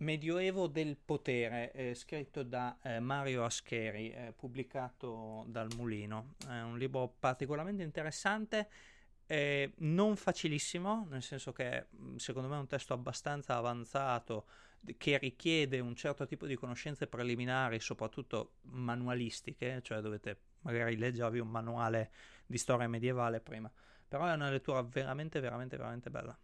Medioevo 0.02 0.66
del 0.66 0.96
potere, 0.96 1.70
eh, 1.70 1.94
scritto 1.94 2.42
da 2.42 2.76
eh, 2.82 2.98
Mario 2.98 3.44
Ascheri, 3.44 4.10
eh, 4.10 4.32
pubblicato 4.36 5.44
dal 5.46 5.68
Mulino. 5.76 6.34
È 6.44 6.60
un 6.60 6.76
libro 6.76 7.14
particolarmente 7.18 7.84
interessante, 7.84 8.68
non 9.76 10.16
facilissimo, 10.16 11.06
nel 11.08 11.22
senso 11.22 11.52
che 11.52 11.86
mm, 11.96 12.16
secondo 12.16 12.48
me 12.48 12.56
è 12.56 12.58
un 12.58 12.66
testo 12.66 12.92
abbastanza 12.92 13.54
avanzato 13.54 14.46
che 14.98 15.16
richiede 15.18 15.78
un 15.78 15.94
certo 15.94 16.26
tipo 16.26 16.46
di 16.46 16.56
conoscenze 16.56 17.06
preliminari, 17.06 17.78
soprattutto 17.78 18.56
manualistiche, 18.62 19.80
cioè 19.82 20.00
dovete 20.00 20.38
magari 20.62 20.96
leggervi 20.96 21.38
un 21.38 21.48
manuale 21.48 22.10
di 22.44 22.58
storia 22.58 22.88
medievale 22.88 23.40
prima, 23.40 23.72
però 24.06 24.26
è 24.26 24.32
una 24.32 24.50
lettura 24.50 24.82
veramente, 24.82 25.38
veramente, 25.38 25.76
veramente 25.76 26.10
bella. 26.10 26.36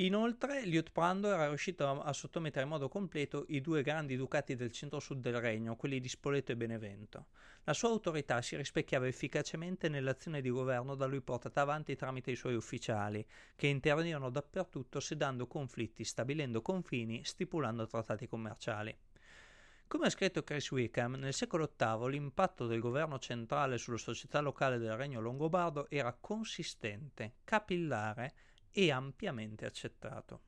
Inoltre, 0.00 0.64
Liutprando 0.64 1.26
era 1.26 1.48
riuscito 1.48 2.00
a 2.00 2.12
sottomettere 2.12 2.62
in 2.62 2.70
modo 2.70 2.88
completo 2.88 3.46
i 3.48 3.60
due 3.60 3.82
grandi 3.82 4.14
ducati 4.14 4.54
del 4.54 4.70
centro-sud 4.70 5.20
del 5.20 5.40
regno, 5.40 5.74
quelli 5.74 5.98
di 5.98 6.08
Spoleto 6.08 6.52
e 6.52 6.56
Benevento. 6.56 7.26
La 7.64 7.72
sua 7.72 7.88
autorità 7.88 8.40
si 8.40 8.54
rispecchiava 8.54 9.08
efficacemente 9.08 9.88
nell'azione 9.88 10.40
di 10.40 10.50
governo 10.50 10.94
da 10.94 11.06
lui 11.06 11.20
portata 11.20 11.62
avanti 11.62 11.96
tramite 11.96 12.30
i 12.30 12.36
suoi 12.36 12.54
ufficiali, 12.54 13.26
che 13.56 13.66
intervenivano 13.66 14.30
dappertutto 14.30 15.00
sedando 15.00 15.48
conflitti, 15.48 16.04
stabilendo 16.04 16.62
confini, 16.62 17.24
stipulando 17.24 17.84
trattati 17.88 18.28
commerciali. 18.28 18.96
Come 19.88 20.06
ha 20.06 20.10
scritto 20.10 20.44
Chris 20.44 20.70
Wickham, 20.70 21.14
nel 21.14 21.34
secolo 21.34 21.72
VIII 21.76 22.08
l'impatto 22.08 22.68
del 22.68 22.78
governo 22.78 23.18
centrale 23.18 23.78
sulla 23.78 23.96
società 23.96 24.38
locale 24.38 24.78
del 24.78 24.96
regno 24.96 25.20
longobardo 25.20 25.90
era 25.90 26.16
consistente, 26.20 27.38
capillare 27.42 28.34
e 28.78 28.92
ampiamente 28.92 29.66
accettato. 29.66 30.42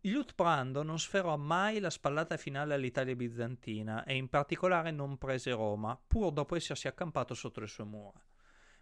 Liutprando 0.00 0.82
non 0.82 0.98
sferrò 0.98 1.36
mai 1.36 1.78
la 1.78 1.90
spallata 1.90 2.38
finale 2.38 2.72
all'Italia 2.72 3.14
bizantina 3.14 4.02
e 4.04 4.16
in 4.16 4.30
particolare 4.30 4.90
non 4.92 5.18
prese 5.18 5.50
Roma, 5.52 6.00
pur 6.06 6.32
dopo 6.32 6.56
essersi 6.56 6.88
accampato 6.88 7.34
sotto 7.34 7.60
le 7.60 7.66
sue 7.66 7.84
mura. 7.84 8.18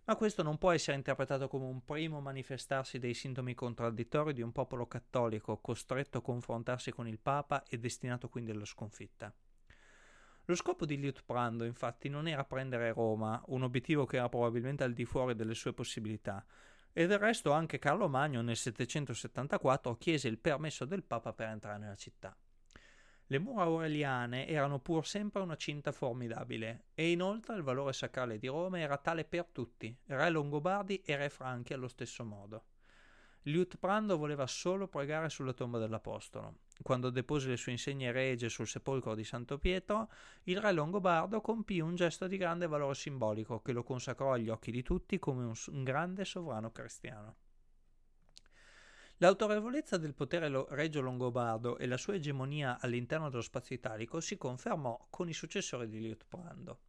Ma 0.04 0.14
questo 0.14 0.44
non 0.44 0.58
può 0.58 0.70
essere 0.70 0.96
interpretato 0.96 1.48
come 1.48 1.64
un 1.64 1.84
primo 1.84 2.20
manifestarsi 2.20 3.00
dei 3.00 3.14
sintomi 3.14 3.52
contraddittori 3.54 4.32
di 4.32 4.42
un 4.42 4.52
popolo 4.52 4.86
cattolico 4.86 5.58
costretto 5.58 6.18
a 6.18 6.22
confrontarsi 6.22 6.92
con 6.92 7.08
il 7.08 7.18
Papa 7.18 7.64
e 7.64 7.80
destinato 7.80 8.28
quindi 8.28 8.52
alla 8.52 8.64
sconfitta. 8.64 9.34
Lo 10.44 10.54
scopo 10.54 10.86
di 10.86 10.96
Liutprando, 10.98 11.64
infatti, 11.64 12.08
non 12.08 12.28
era 12.28 12.44
prendere 12.44 12.92
Roma, 12.92 13.42
un 13.48 13.64
obiettivo 13.64 14.06
che 14.06 14.18
era 14.18 14.28
probabilmente 14.28 14.84
al 14.84 14.92
di 14.92 15.04
fuori 15.04 15.34
delle 15.34 15.54
sue 15.54 15.72
possibilità, 15.72 16.44
e 16.92 17.06
del 17.06 17.18
resto 17.18 17.52
anche 17.52 17.78
Carlo 17.78 18.08
Magno 18.08 18.42
nel 18.42 18.56
774 18.56 19.96
chiese 19.96 20.28
il 20.28 20.38
permesso 20.38 20.84
del 20.84 21.02
Papa 21.02 21.32
per 21.32 21.48
entrare 21.48 21.78
nella 21.78 21.96
città. 21.96 22.36
Le 23.26 23.38
mura 23.38 23.62
aureliane 23.62 24.48
erano 24.48 24.80
pur 24.80 25.06
sempre 25.06 25.40
una 25.40 25.54
cinta 25.54 25.92
formidabile 25.92 26.86
e 26.94 27.12
inoltre 27.12 27.54
il 27.54 27.62
valore 27.62 27.92
sacrale 27.92 28.38
di 28.38 28.48
Roma 28.48 28.80
era 28.80 28.96
tale 28.96 29.24
per 29.24 29.46
tutti, 29.52 29.96
re 30.06 30.30
longobardi 30.30 31.00
e 31.02 31.14
re 31.14 31.28
franchi 31.28 31.72
allo 31.72 31.86
stesso 31.86 32.24
modo. 32.24 32.64
Liutprando 33.42 34.18
voleva 34.18 34.48
solo 34.48 34.88
pregare 34.88 35.28
sulla 35.28 35.52
tomba 35.52 35.78
dell'Apostolo. 35.78 36.56
Quando 36.82 37.10
depose 37.10 37.48
le 37.48 37.56
sue 37.56 37.72
insegne 37.72 38.10
regie 38.10 38.48
sul 38.48 38.66
sepolcro 38.66 39.14
di 39.14 39.24
Santo 39.24 39.58
Pietro, 39.58 40.10
il 40.44 40.60
re 40.60 40.72
longobardo 40.72 41.40
compì 41.40 41.80
un 41.80 41.94
gesto 41.94 42.26
di 42.26 42.36
grande 42.36 42.66
valore 42.66 42.94
simbolico 42.94 43.60
che 43.60 43.72
lo 43.72 43.82
consacrò 43.82 44.32
agli 44.32 44.48
occhi 44.48 44.70
di 44.70 44.82
tutti 44.82 45.18
come 45.18 45.44
un, 45.44 45.54
un 45.68 45.84
grande 45.84 46.24
sovrano 46.24 46.72
cristiano. 46.72 47.36
L'autorevolezza 49.18 49.98
del 49.98 50.14
potere 50.14 50.48
lo- 50.48 50.66
regio 50.70 51.02
longobardo 51.02 51.76
e 51.76 51.86
la 51.86 51.98
sua 51.98 52.14
egemonia 52.14 52.78
all'interno 52.80 53.28
dello 53.28 53.42
spazio 53.42 53.76
italico 53.76 54.18
si 54.20 54.38
confermò 54.38 55.06
con 55.10 55.28
i 55.28 55.34
successori 55.34 55.86
di 55.88 56.00
Liutprando. 56.00 56.80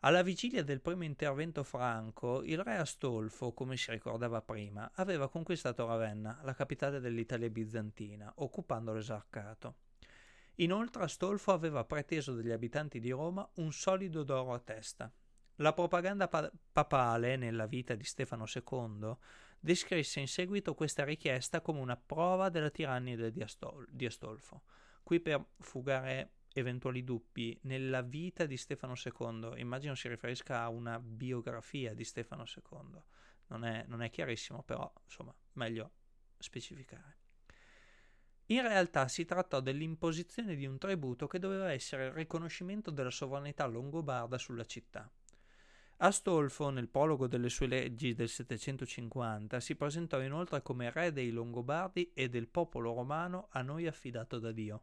Alla 0.00 0.22
vigilia 0.22 0.62
del 0.62 0.82
primo 0.82 1.04
intervento 1.04 1.64
franco, 1.64 2.42
il 2.42 2.62
re 2.62 2.76
Astolfo, 2.76 3.52
come 3.52 3.76
si 3.76 3.90
ricordava 3.90 4.42
prima, 4.42 4.90
aveva 4.94 5.28
conquistato 5.28 5.86
Ravenna, 5.86 6.38
la 6.42 6.54
capitale 6.54 7.00
dell'Italia 7.00 7.48
bizantina, 7.48 8.32
occupando 8.36 8.92
l'esarcato. 8.92 9.76
Inoltre 10.56 11.04
Astolfo 11.04 11.52
aveva 11.52 11.84
preteso 11.84 12.34
dagli 12.34 12.50
abitanti 12.50 13.00
di 13.00 13.10
Roma 13.10 13.48
un 13.54 13.72
solido 13.72 14.22
d'oro 14.22 14.52
a 14.52 14.58
testa. 14.58 15.12
La 15.56 15.72
propaganda 15.72 16.28
pa- 16.28 16.50
papale 16.72 17.36
nella 17.36 17.66
vita 17.66 17.94
di 17.94 18.04
Stefano 18.04 18.44
II 18.46 19.16
descrisse 19.58 20.20
in 20.20 20.28
seguito 20.28 20.74
questa 20.74 21.04
richiesta 21.04 21.60
come 21.62 21.80
una 21.80 21.96
prova 21.96 22.50
della 22.50 22.70
tirannia 22.70 23.30
di, 23.30 23.42
Astol- 23.42 23.88
di 23.90 24.06
Astolfo. 24.06 24.62
Qui 25.02 25.20
per 25.20 25.44
fugare 25.58 26.35
eventuali 26.58 27.04
dubbi 27.04 27.58
nella 27.62 28.00
vita 28.00 28.46
di 28.46 28.56
Stefano 28.56 28.94
II, 28.94 29.60
immagino 29.60 29.94
si 29.94 30.08
riferisca 30.08 30.62
a 30.62 30.68
una 30.68 30.98
biografia 30.98 31.92
di 31.92 32.04
Stefano 32.04 32.44
II. 32.44 33.00
Non 33.48 33.64
è, 33.64 33.84
non 33.86 34.02
è 34.02 34.10
chiarissimo, 34.10 34.62
però 34.62 34.90
insomma, 35.04 35.34
meglio 35.52 35.90
specificare. 36.38 37.18
In 38.46 38.62
realtà 38.62 39.08
si 39.08 39.24
trattò 39.24 39.60
dell'imposizione 39.60 40.54
di 40.54 40.66
un 40.66 40.78
tributo 40.78 41.26
che 41.26 41.38
doveva 41.38 41.72
essere 41.72 42.06
il 42.06 42.12
riconoscimento 42.12 42.90
della 42.90 43.10
sovranità 43.10 43.66
longobarda 43.66 44.38
sulla 44.38 44.64
città. 44.64 45.10
Astolfo, 45.98 46.70
nel 46.70 46.88
prologo 46.88 47.26
delle 47.26 47.48
sue 47.48 47.66
leggi 47.66 48.14
del 48.14 48.28
750, 48.28 49.60
si 49.60 49.76
presentò 49.76 50.20
inoltre 50.20 50.62
come 50.62 50.90
re 50.90 51.12
dei 51.12 51.30
Longobardi 51.30 52.12
e 52.14 52.28
del 52.28 52.48
popolo 52.48 52.92
romano 52.94 53.48
a 53.50 53.62
noi 53.62 53.86
affidato 53.86 54.38
da 54.38 54.52
Dio. 54.52 54.82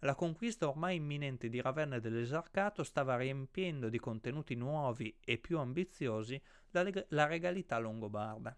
La 0.00 0.14
conquista 0.14 0.66
ormai 0.66 0.96
imminente 0.96 1.50
di 1.50 1.60
Ravenna 1.60 1.96
e 1.96 2.00
dell'Esarcato 2.00 2.84
stava 2.84 3.16
riempiendo 3.16 3.90
di 3.90 3.98
contenuti 3.98 4.54
nuovi 4.54 5.14
e 5.22 5.36
più 5.36 5.58
ambiziosi 5.58 6.40
la, 6.70 6.82
leg- 6.82 7.06
la 7.08 7.26
regalità 7.26 7.78
longobarda. 7.78 8.56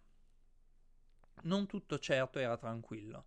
Non 1.43 1.67
tutto 1.67 1.99
certo 1.99 2.39
era 2.39 2.57
tranquillo. 2.57 3.27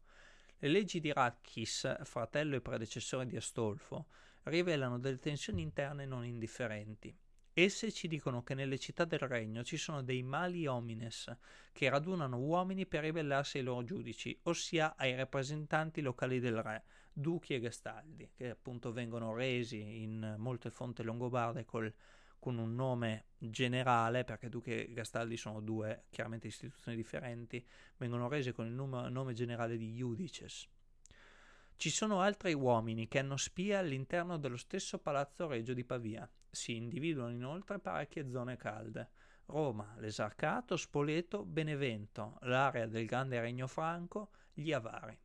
Le 0.59 0.69
leggi 0.69 1.01
di 1.01 1.11
Ratchis, 1.11 2.03
fratello 2.03 2.55
e 2.55 2.61
predecessore 2.61 3.25
di 3.25 3.35
Astolfo, 3.35 4.07
rivelano 4.43 4.97
delle 4.97 5.19
tensioni 5.19 5.61
interne 5.61 6.05
non 6.05 6.23
indifferenti. 6.23 7.13
Esse 7.51 7.91
ci 7.91 8.07
dicono 8.07 8.43
che 8.43 8.53
nelle 8.53 8.77
città 8.77 9.03
del 9.03 9.19
regno 9.19 9.63
ci 9.63 9.75
sono 9.75 10.01
dei 10.01 10.23
mali 10.23 10.67
homines 10.67 11.35
che 11.73 11.89
radunano 11.89 12.37
uomini 12.37 12.85
per 12.85 13.03
ribellarsi 13.03 13.57
ai 13.57 13.63
loro 13.63 13.83
giudici, 13.83 14.37
ossia 14.43 14.95
ai 14.95 15.15
rappresentanti 15.15 16.01
locali 16.01 16.39
del 16.39 16.61
re, 16.61 16.83
duchi 17.17 17.53
e 17.53 17.61
gestaldi, 17.61 18.29
che 18.35 18.49
appunto 18.49 18.91
vengono 18.91 19.33
resi 19.33 20.01
in 20.01 20.35
molte 20.37 20.69
fonti 20.69 21.01
longobarde 21.01 21.63
col, 21.63 21.91
con 22.37 22.57
un 22.57 22.75
nome 22.75 23.27
generale, 23.37 24.25
perché 24.25 24.49
duchi 24.49 24.71
e 24.71 24.91
gestaldi 24.93 25.37
sono 25.37 25.61
due 25.61 26.05
chiaramente 26.09 26.47
istituzioni 26.47 26.97
differenti, 26.97 27.65
vengono 27.97 28.27
resi 28.27 28.51
con 28.51 28.65
il 28.65 28.73
nome, 28.73 29.09
nome 29.09 29.33
generale 29.33 29.77
di 29.77 29.95
iudices. 29.95 30.67
Ci 31.77 31.89
sono 31.89 32.19
altri 32.21 32.53
uomini 32.53 33.07
che 33.07 33.19
hanno 33.19 33.37
spia 33.37 33.79
all'interno 33.79 34.37
dello 34.37 34.57
stesso 34.57 34.99
palazzo 34.99 35.47
regio 35.47 35.73
di 35.73 35.85
Pavia. 35.85 36.29
Si 36.49 36.75
individuano 36.75 37.31
inoltre 37.31 37.79
parecchie 37.79 38.29
zone 38.29 38.57
calde. 38.57 39.09
Roma, 39.45 39.95
l'Esarcato, 39.99 40.75
Spoleto, 40.75 41.45
Benevento, 41.45 42.37
l'area 42.41 42.87
del 42.87 43.05
Grande 43.05 43.39
Regno 43.39 43.67
Franco, 43.67 44.31
gli 44.53 44.71
Avari. 44.71 45.17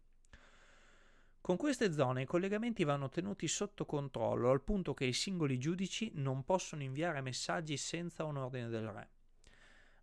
Con 1.42 1.56
queste 1.56 1.90
zone 1.92 2.23
i 2.23 2.26
collegamenti 2.26 2.85
vanno 2.85 3.09
tenuti 3.09 3.49
sotto 3.49 3.87
controllo 3.87 4.50
al 4.50 4.61
punto 4.61 4.92
che 4.92 5.06
i 5.06 5.14
singoli 5.14 5.59
giudici 5.59 6.12
non 6.14 6.44
possono 6.44 6.82
inviare 6.82 7.23
messaggi 7.23 7.78
senza 7.78 8.25
un 8.25 8.37
ordine 8.37 8.68
del 8.68 8.87
re. 8.87 9.09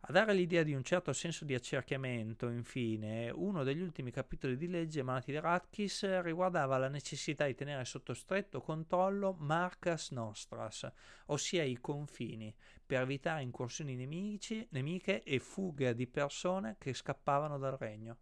A 0.02 0.12
dare 0.12 0.34
l'idea 0.34 0.64
di 0.64 0.74
un 0.74 0.84
certo 0.84 1.14
senso 1.14 1.46
di 1.46 1.54
accerchiamento, 1.54 2.50
infine, 2.50 3.30
uno 3.30 3.64
degli 3.64 3.82
ultimi 3.82 4.10
capitoli 4.10 4.58
di 4.58 4.68
legge 4.68 5.02
emanati 5.02 5.32
da 5.32 5.42
Ratkis 5.42 6.22
riguardava 6.22 6.78
la 6.78 6.88
necessità 6.88 7.46
di 7.46 7.56
tenere 7.56 7.86
sotto 7.86 8.14
stretto 8.14 8.60
controllo 8.60 9.36
Marcas 9.38 10.10
Nostras, 10.12 10.90
ossia 11.28 11.64
i 11.64 11.78
confini, 11.80 12.54
per 12.86 13.02
evitare 13.02 13.44
incursioni 13.44 13.96
nemici, 13.96 14.68
nemiche 14.72 15.24
e 15.24 15.40
fuga 15.40 15.94
di 15.94 16.08
persone 16.08 16.78
che 16.80 16.94
scappavano 16.94 17.58
dal 17.58 17.78
regno. 17.78 18.18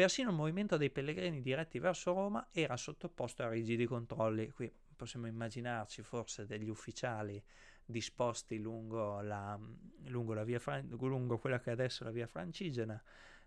Persino 0.00 0.30
il 0.30 0.36
movimento 0.36 0.78
dei 0.78 0.88
pellegrini 0.88 1.42
diretti 1.42 1.78
verso 1.78 2.14
Roma 2.14 2.48
era 2.52 2.74
sottoposto 2.78 3.42
a 3.42 3.50
rigidi 3.50 3.84
controlli. 3.84 4.48
Qui 4.48 4.72
possiamo 4.96 5.26
immaginarci 5.26 6.00
forse 6.00 6.46
degli 6.46 6.70
ufficiali 6.70 7.44
disposti 7.84 8.58
lungo, 8.58 9.20
la, 9.20 9.60
lungo, 10.06 10.32
la 10.32 10.42
via, 10.42 10.58
lungo 10.88 11.36
quella 11.36 11.60
che 11.60 11.68
adesso 11.68 12.02
è 12.02 12.06
la 12.06 12.12
via 12.12 12.26
francigena, 12.26 12.98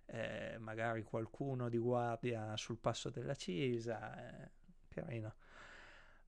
eh, 0.06 0.58
magari 0.60 1.02
qualcuno 1.02 1.70
di 1.70 1.80
guardia 1.80 2.56
sul 2.56 2.78
passo 2.78 3.10
della 3.10 3.34
Cisa, 3.34 4.44
eh, 4.44 4.52
carino. 4.90 5.34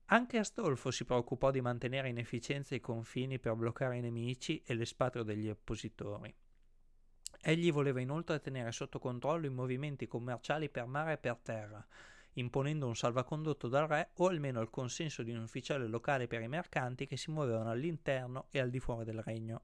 Anche 0.06 0.38
Astolfo 0.38 0.90
si 0.90 1.04
preoccupò 1.04 1.52
di 1.52 1.60
mantenere 1.60 2.08
in 2.08 2.18
efficienza 2.18 2.74
i 2.74 2.80
confini 2.80 3.38
per 3.38 3.54
bloccare 3.54 3.98
i 3.98 4.00
nemici 4.00 4.60
e 4.66 4.74
l'espatrio 4.74 5.22
degli 5.22 5.48
oppositori. 5.48 6.34
Egli 7.48 7.70
voleva 7.70 8.00
inoltre 8.00 8.40
tenere 8.40 8.72
sotto 8.72 8.98
controllo 8.98 9.46
i 9.46 9.50
movimenti 9.50 10.08
commerciali 10.08 10.68
per 10.68 10.86
mare 10.86 11.12
e 11.12 11.16
per 11.16 11.36
terra, 11.36 11.86
imponendo 12.32 12.88
un 12.88 12.96
salvacondotto 12.96 13.68
dal 13.68 13.86
re 13.86 14.10
o 14.14 14.26
almeno 14.26 14.60
il 14.60 14.68
consenso 14.68 15.22
di 15.22 15.30
un 15.30 15.44
ufficiale 15.44 15.86
locale 15.86 16.26
per 16.26 16.42
i 16.42 16.48
mercanti 16.48 17.06
che 17.06 17.16
si 17.16 17.30
muovevano 17.30 17.70
all'interno 17.70 18.48
e 18.50 18.58
al 18.58 18.68
di 18.68 18.80
fuori 18.80 19.04
del 19.04 19.22
regno. 19.22 19.62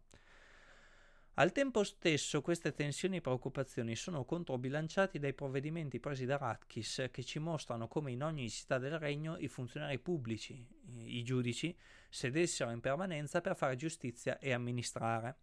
Al 1.34 1.50
tempo 1.50 1.82
stesso 1.82 2.40
queste 2.40 2.72
tensioni 2.72 3.16
e 3.16 3.20
preoccupazioni 3.20 3.96
sono 3.96 4.24
controbilanciati 4.24 5.18
dai 5.18 5.34
provvedimenti 5.34 5.98
presi 5.98 6.24
da 6.24 6.36
Ratchis 6.36 7.08
che 7.10 7.24
ci 7.24 7.40
mostrano 7.40 7.88
come 7.88 8.12
in 8.12 8.22
ogni 8.22 8.48
città 8.48 8.78
del 8.78 8.96
regno 8.96 9.36
i 9.38 9.48
funzionari 9.48 9.98
pubblici, 9.98 10.64
i 10.98 11.24
giudici, 11.24 11.76
sedessero 12.08 12.70
in 12.70 12.80
permanenza 12.80 13.40
per 13.40 13.56
fare 13.56 13.74
giustizia 13.74 14.38
e 14.38 14.52
amministrare. 14.52 15.36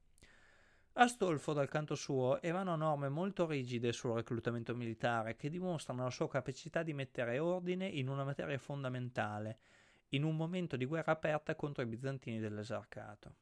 Astolfo, 0.93 1.54
dal 1.54 1.69
canto 1.69 1.95
suo, 1.95 2.41
emanò 2.41 2.75
norme 2.75 3.10
molto 3.10 3.45
rigide 3.45 3.93
sul 3.93 4.15
reclutamento 4.15 4.75
militare 4.75 5.36
che 5.36 5.49
dimostrano 5.49 6.04
la 6.04 6.10
sua 6.10 6.28
capacità 6.28 6.84
di 6.84 6.93
mettere 6.93 7.39
ordine 7.39 7.88
in 7.88 8.10
una 8.10 8.23
materia 8.23 8.58
fondamentale, 8.58 9.60
in 10.10 10.23
un 10.23 10.36
momento 10.36 10.75
di 10.75 10.86
guerra 10.86 11.13
aperta 11.13 11.56
contro 11.56 11.84
i 11.84 11.88
bizantini 11.88 12.39
dell'esarcato. 12.39 13.36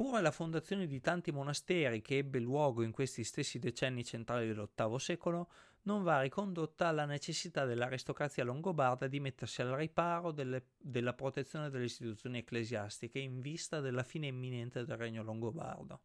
Pure 0.00 0.22
la 0.22 0.30
fondazione 0.30 0.86
di 0.86 0.98
tanti 1.02 1.30
monasteri 1.30 2.00
che 2.00 2.16
ebbe 2.16 2.38
luogo 2.38 2.82
in 2.82 2.90
questi 2.90 3.22
stessi 3.22 3.58
decenni 3.58 4.02
centrali 4.02 4.46
dell'VIII 4.46 4.98
secolo 4.98 5.50
non 5.82 6.02
va 6.02 6.22
ricondotta 6.22 6.86
alla 6.86 7.04
necessità 7.04 7.66
dell'aristocrazia 7.66 8.42
longobarda 8.42 9.08
di 9.08 9.20
mettersi 9.20 9.60
al 9.60 9.72
riparo 9.72 10.32
delle, 10.32 10.68
della 10.78 11.12
protezione 11.12 11.68
delle 11.68 11.84
istituzioni 11.84 12.38
ecclesiastiche 12.38 13.18
in 13.18 13.42
vista 13.42 13.80
della 13.80 14.02
fine 14.02 14.28
imminente 14.28 14.86
del 14.86 14.96
regno 14.96 15.22
longobardo. 15.22 16.00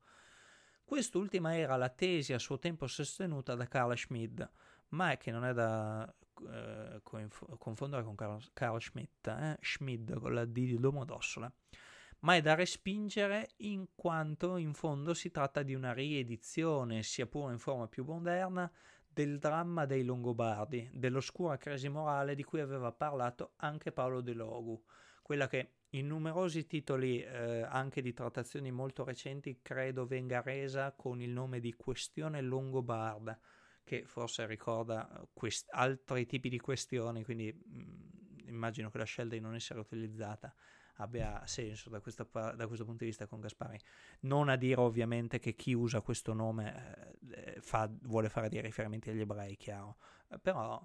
Quest'ultima 0.84 1.56
era 1.56 1.78
la 1.78 1.88
tesi 1.88 2.34
a 2.34 2.38
suo 2.38 2.60
tempo 2.60 2.88
sostenuta 2.88 3.56
da 3.56 3.66
Carl 3.66 3.96
Schmid, 3.96 4.52
ma 4.90 5.16
che 5.16 5.32
non 5.32 5.46
è 5.46 5.54
da 5.54 6.14
eh, 6.52 7.02
confondere 7.02 8.04
con 8.04 8.16
Carl, 8.16 8.44
Carl 8.52 8.82
Schmidt, 8.82 9.26
eh? 9.28 9.58
Schmid 9.62 10.20
con 10.20 10.34
la 10.34 10.44
D 10.44 10.52
di 10.52 10.78
Domodossola, 10.78 11.50
ma 12.26 12.36
è 12.36 12.42
da 12.42 12.56
respingere 12.56 13.52
in 13.58 13.86
quanto 13.94 14.58
in 14.58 14.74
fondo 14.74 15.14
si 15.14 15.30
tratta 15.30 15.62
di 15.62 15.76
una 15.76 15.94
riedizione, 15.94 17.04
sia 17.04 17.28
pure 17.28 17.54
in 17.54 17.60
forma 17.60 17.88
più 17.88 18.04
moderna, 18.04 18.70
del 19.08 19.38
dramma 19.38 19.86
dei 19.86 20.04
Longobardi, 20.04 20.90
dell'oscura 20.92 21.58
crisi 21.58 21.88
morale 21.88 22.34
di 22.34 22.44
cui 22.44 22.62
aveva 22.62 22.92
parlato 22.92 23.54
anche 23.58 23.92
Paolo 23.92 24.22
De 24.22 24.34
Logu, 24.34 24.84
quella 25.22 25.48
che 25.48 25.74
in 25.92 26.08
numerosi 26.08 26.66
titoli 26.66 27.22
eh, 27.22 27.62
anche 27.62 28.02
di 28.02 28.12
trattazioni 28.12 28.72
molto 28.72 29.04
recenti 29.04 29.60
credo 29.62 30.08
venga 30.08 30.42
resa 30.42 30.94
con 30.94 31.22
il 31.22 31.30
nome 31.30 31.60
di 31.60 31.74
questione 31.74 32.42
longobarda, 32.42 33.40
che 33.84 34.04
forse 34.08 34.48
ricorda 34.48 35.24
quest- 35.32 35.70
altri 35.70 36.26
tipi 36.26 36.50
di 36.50 36.60
questioni, 36.60 37.24
quindi 37.24 37.54
mh, 37.54 37.78
mm, 37.78 38.48
immagino 38.48 38.90
che 38.90 38.98
la 38.98 39.04
scelta 39.04 39.36
di 39.36 39.42
non 39.42 39.54
essere 39.54 39.80
utilizzata 39.80 40.52
abbia 40.96 41.46
senso 41.46 41.90
da, 41.90 42.00
questa, 42.00 42.24
da, 42.32 42.68
questo 42.68 42.86
punto 42.86 43.04
di 43.04 43.10
vista 43.10 43.28
con 43.28 43.40
Gaspari. 43.40 43.80
Non 44.22 44.50
a 44.50 44.56
dire 44.56 44.80
ovviamente 44.80 45.40
che 45.40 45.56
chi 45.56 45.74
usa 45.74 46.02
questo 46.02 46.34
nome 46.34 47.16
eh, 47.32 47.58
fa, 47.60 47.90
vuole 48.04 48.30
fare 48.30 48.50
dei 48.50 48.62
riferimenti 48.62 49.10
agli 49.10 49.22
ebrei, 49.22 49.56
chiaro, 49.56 49.98
eh, 50.30 50.40
però 50.40 50.82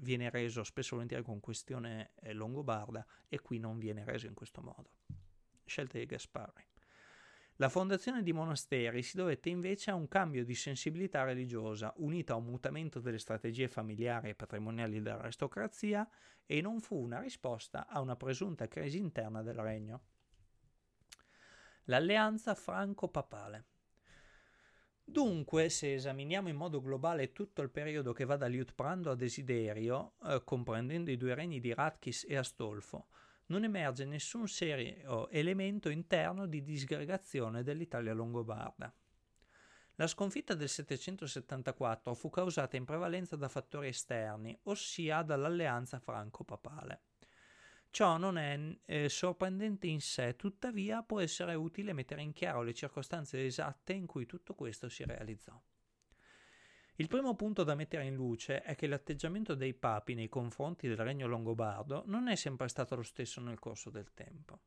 viene 0.00 0.30
reso 0.30 0.62
spesso 0.62 0.90
e 0.90 0.94
volentieri 0.94 1.24
con 1.24 1.40
questione 1.40 2.12
eh, 2.20 2.32
longobarda 2.32 3.04
e 3.28 3.40
qui 3.40 3.58
non 3.58 3.78
viene 3.78 4.04
reso 4.04 4.26
in 4.26 4.34
questo 4.34 4.60
modo. 4.60 4.90
Scelta 5.64 5.98
di 5.98 6.06
Gaspari. 6.06 6.67
La 7.60 7.68
fondazione 7.68 8.22
di 8.22 8.32
monasteri 8.32 9.02
si 9.02 9.16
dovette 9.16 9.48
invece 9.48 9.90
a 9.90 9.96
un 9.96 10.06
cambio 10.06 10.44
di 10.44 10.54
sensibilità 10.54 11.24
religiosa, 11.24 11.92
unito 11.96 12.32
a 12.32 12.36
un 12.36 12.44
mutamento 12.44 13.00
delle 13.00 13.18
strategie 13.18 13.66
familiari 13.66 14.28
e 14.28 14.36
patrimoniali 14.36 15.02
dell'aristocrazia, 15.02 16.08
e 16.46 16.60
non 16.60 16.78
fu 16.78 16.96
una 16.96 17.18
risposta 17.18 17.88
a 17.88 18.00
una 18.00 18.14
presunta 18.14 18.68
crisi 18.68 18.98
interna 18.98 19.42
del 19.42 19.56
regno. 19.56 20.02
L'alleanza 21.86 22.54
franco-papale. 22.54 23.64
Dunque, 25.02 25.68
se 25.68 25.94
esaminiamo 25.94 26.48
in 26.48 26.56
modo 26.56 26.80
globale 26.80 27.32
tutto 27.32 27.62
il 27.62 27.70
periodo 27.70 28.12
che 28.12 28.24
va 28.24 28.36
da 28.36 28.46
Liutprando 28.46 29.10
a 29.10 29.16
Desiderio, 29.16 30.12
eh, 30.26 30.44
comprendendo 30.44 31.10
i 31.10 31.16
due 31.16 31.34
regni 31.34 31.58
di 31.58 31.74
Ratchis 31.74 32.24
e 32.28 32.36
Astolfo, 32.36 33.08
non 33.48 33.64
emerge 33.64 34.04
nessun 34.04 34.48
serio 34.48 35.28
elemento 35.30 35.88
interno 35.88 36.46
di 36.46 36.62
disgregazione 36.62 37.62
dell'Italia 37.62 38.14
longobarda. 38.14 38.92
La 39.96 40.06
sconfitta 40.06 40.54
del 40.54 40.68
774 40.68 42.14
fu 42.14 42.30
causata 42.30 42.76
in 42.76 42.84
prevalenza 42.84 43.36
da 43.36 43.48
fattori 43.48 43.88
esterni, 43.88 44.56
ossia 44.64 45.22
dall'alleanza 45.22 45.98
franco-papale. 45.98 47.02
Ciò 47.90 48.16
non 48.16 48.38
è 48.38 48.78
eh, 48.84 49.08
sorprendente 49.08 49.86
in 49.88 50.00
sé, 50.00 50.36
tuttavia 50.36 51.02
può 51.02 51.20
essere 51.20 51.54
utile 51.54 51.92
mettere 51.94 52.22
in 52.22 52.32
chiaro 52.32 52.62
le 52.62 52.74
circostanze 52.74 53.44
esatte 53.44 53.92
in 53.92 54.06
cui 54.06 54.26
tutto 54.26 54.54
questo 54.54 54.88
si 54.88 55.04
realizzò. 55.04 55.60
Il 57.00 57.06
primo 57.06 57.36
punto 57.36 57.62
da 57.62 57.76
mettere 57.76 58.06
in 58.06 58.16
luce 58.16 58.60
è 58.60 58.74
che 58.74 58.88
l'atteggiamento 58.88 59.54
dei 59.54 59.72
papi 59.72 60.14
nei 60.14 60.28
confronti 60.28 60.88
del 60.88 60.96
regno 60.96 61.28
longobardo 61.28 62.02
non 62.06 62.26
è 62.26 62.34
sempre 62.34 62.66
stato 62.66 62.96
lo 62.96 63.04
stesso 63.04 63.40
nel 63.40 63.60
corso 63.60 63.88
del 63.88 64.12
tempo. 64.14 64.58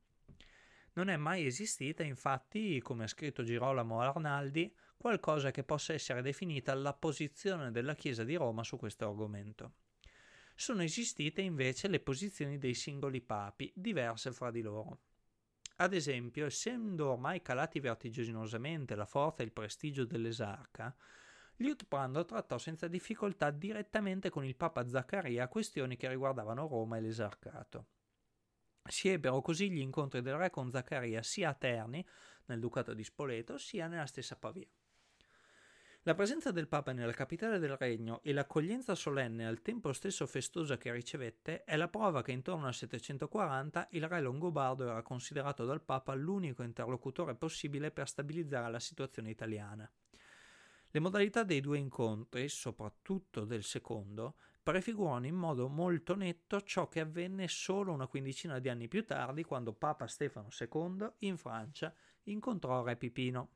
Non 0.93 1.09
è 1.09 1.17
mai 1.17 1.45
esistita, 1.45 2.03
infatti, 2.03 2.79
come 2.79 3.03
ha 3.03 3.07
scritto 3.07 3.43
Girolamo 3.43 3.99
Arnaldi, 3.99 4.73
qualcosa 4.95 5.51
che 5.51 5.65
possa 5.65 5.91
essere 5.91 6.21
definita 6.21 6.73
la 6.73 6.93
posizione 6.93 7.69
della 7.69 7.95
Chiesa 7.95 8.23
di 8.23 8.35
Roma 8.35 8.63
su 8.63 8.77
questo 8.77 9.05
argomento. 9.05 9.73
Sono 10.55 10.83
esistite 10.83 11.41
invece 11.41 11.89
le 11.89 11.99
posizioni 11.99 12.57
dei 12.57 12.75
singoli 12.75 13.19
papi, 13.19 13.73
diverse 13.75 14.31
fra 14.31 14.51
di 14.51 14.61
loro. 14.61 14.99
Ad 15.77 15.93
esempio, 15.93 16.45
essendo 16.45 17.11
ormai 17.11 17.41
calati 17.41 17.81
vertiginosamente 17.81 18.95
la 18.95 19.05
forza 19.05 19.41
e 19.41 19.45
il 19.47 19.51
prestigio 19.51 20.05
dell'esarca, 20.05 20.95
Liutprando 21.61 22.25
trattò 22.25 22.57
senza 22.57 22.87
difficoltà 22.87 23.51
direttamente 23.51 24.31
con 24.31 24.43
il 24.43 24.55
Papa 24.55 24.87
Zaccaria 24.87 25.47
questioni 25.47 25.95
che 25.95 26.09
riguardavano 26.09 26.67
Roma 26.67 26.97
e 26.97 27.01
l'esarcato. 27.01 27.85
Si 28.83 29.09
ebbero 29.09 29.41
così 29.41 29.69
gli 29.69 29.77
incontri 29.77 30.23
del 30.23 30.37
re 30.37 30.49
con 30.49 30.71
Zaccaria 30.71 31.21
sia 31.21 31.49
a 31.49 31.53
Terni, 31.53 32.03
nel 32.45 32.59
ducato 32.59 32.95
di 32.95 33.03
Spoleto, 33.03 33.59
sia 33.59 33.85
nella 33.85 34.07
stessa 34.07 34.35
Pavia. 34.37 34.67
La 36.01 36.15
presenza 36.15 36.49
del 36.49 36.67
Papa 36.67 36.93
nella 36.93 37.11
capitale 37.11 37.59
del 37.59 37.77
regno 37.77 38.21
e 38.23 38.33
l'accoglienza 38.33 38.95
solenne 38.95 39.45
al 39.45 39.61
tempo 39.61 39.93
stesso 39.93 40.25
festosa 40.25 40.77
che 40.77 40.91
ricevette 40.91 41.63
è 41.63 41.75
la 41.75 41.89
prova 41.89 42.23
che 42.23 42.31
intorno 42.31 42.65
al 42.65 42.73
740 42.73 43.89
il 43.91 44.07
re 44.07 44.19
longobardo 44.19 44.89
era 44.89 45.03
considerato 45.03 45.63
dal 45.63 45.83
Papa 45.83 46.15
l'unico 46.15 46.63
interlocutore 46.63 47.35
possibile 47.35 47.91
per 47.91 48.07
stabilizzare 48.07 48.71
la 48.71 48.79
situazione 48.79 49.29
italiana. 49.29 49.87
Le 50.93 50.99
modalità 50.99 51.43
dei 51.43 51.61
due 51.61 51.77
incontri, 51.77 52.49
soprattutto 52.49 53.45
del 53.45 53.63
secondo, 53.63 54.35
prefigurano 54.61 55.25
in 55.25 55.35
modo 55.35 55.69
molto 55.69 56.15
netto 56.15 56.61
ciò 56.61 56.89
che 56.89 56.99
avvenne 56.99 57.47
solo 57.47 57.93
una 57.93 58.07
quindicina 58.07 58.59
di 58.59 58.67
anni 58.67 58.89
più 58.89 59.05
tardi 59.05 59.43
quando 59.43 59.71
Papa 59.71 60.05
Stefano 60.07 60.49
II 60.59 61.09
in 61.19 61.37
Francia 61.37 61.93
incontrò 62.23 62.83
Re 62.83 62.97
Pipino. 62.97 63.49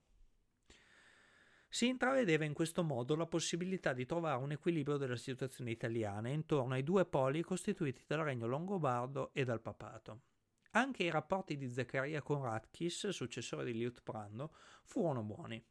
Si 1.67 1.87
intravedeva 1.87 2.45
in 2.45 2.53
questo 2.53 2.83
modo 2.83 3.17
la 3.17 3.25
possibilità 3.25 3.91
di 3.91 4.05
trovare 4.05 4.41
un 4.41 4.51
equilibrio 4.51 4.95
della 4.95 5.17
situazione 5.17 5.71
italiana 5.71 6.29
intorno 6.29 6.75
ai 6.75 6.83
due 6.83 7.05
poli 7.05 7.41
costituiti 7.41 8.03
dal 8.07 8.19
regno 8.19 8.47
longobardo 8.47 9.33
e 9.33 9.43
dal 9.43 9.61
papato. 9.61 10.21
Anche 10.71 11.03
i 11.03 11.11
rapporti 11.11 11.57
di 11.57 11.69
Zaccaria 11.69 12.21
con 12.21 12.43
Radkis, 12.43 13.09
successore 13.09 13.65
di 13.65 13.73
Liutprando, 13.73 14.53
furono 14.85 15.21
buoni. 15.21 15.61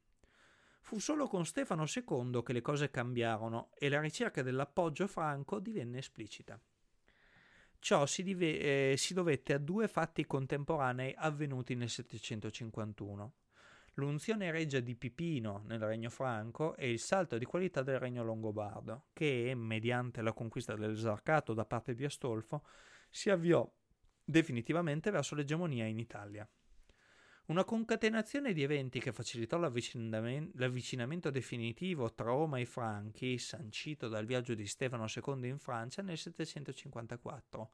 Fu 0.84 0.98
solo 0.98 1.28
con 1.28 1.46
Stefano 1.46 1.86
II 1.86 2.42
che 2.44 2.52
le 2.52 2.60
cose 2.60 2.90
cambiarono 2.90 3.70
e 3.78 3.88
la 3.88 4.02
ricerca 4.02 4.42
dell'appoggio 4.42 5.06
franco 5.06 5.58
divenne 5.58 5.96
esplicita. 5.96 6.60
Ciò 7.78 8.04
si, 8.04 8.22
dive- 8.22 8.92
eh, 8.92 8.94
si 8.98 9.14
dovette 9.14 9.54
a 9.54 9.58
due 9.58 9.88
fatti 9.88 10.26
contemporanei 10.26 11.14
avvenuti 11.16 11.74
nel 11.74 11.88
751 11.88 13.32
l'unzione 13.94 14.50
regia 14.50 14.80
di 14.80 14.94
Pipino 14.94 15.62
nel 15.64 15.80
regno 15.80 16.10
franco 16.10 16.76
e 16.76 16.90
il 16.90 16.98
salto 16.98 17.38
di 17.38 17.46
qualità 17.46 17.82
del 17.82 17.98
regno 17.98 18.22
longobardo, 18.22 19.06
che, 19.14 19.54
mediante 19.56 20.20
la 20.20 20.34
conquista 20.34 20.74
dell'esarcato 20.74 21.54
da 21.54 21.64
parte 21.64 21.94
di 21.94 22.04
Astolfo, 22.04 22.62
si 23.08 23.30
avviò 23.30 23.66
definitivamente 24.22 25.10
verso 25.10 25.34
l'egemonia 25.34 25.86
in 25.86 25.98
Italia. 25.98 26.46
Una 27.46 27.64
concatenazione 27.64 28.54
di 28.54 28.62
eventi 28.62 29.00
che 29.00 29.12
facilitò 29.12 29.59
l'avvicinamento, 29.59 31.28
definitivo 31.28 32.11
tra 32.14 32.24
Roma 32.24 32.57
e 32.57 32.62
i 32.62 32.64
Franchi, 32.64 33.37
sancito 33.37 34.09
dal 34.09 34.24
viaggio 34.24 34.54
di 34.54 34.66
Stefano 34.66 35.04
II 35.14 35.46
in 35.46 35.59
Francia 35.59 36.00
nel 36.00 36.16
754, 36.16 37.70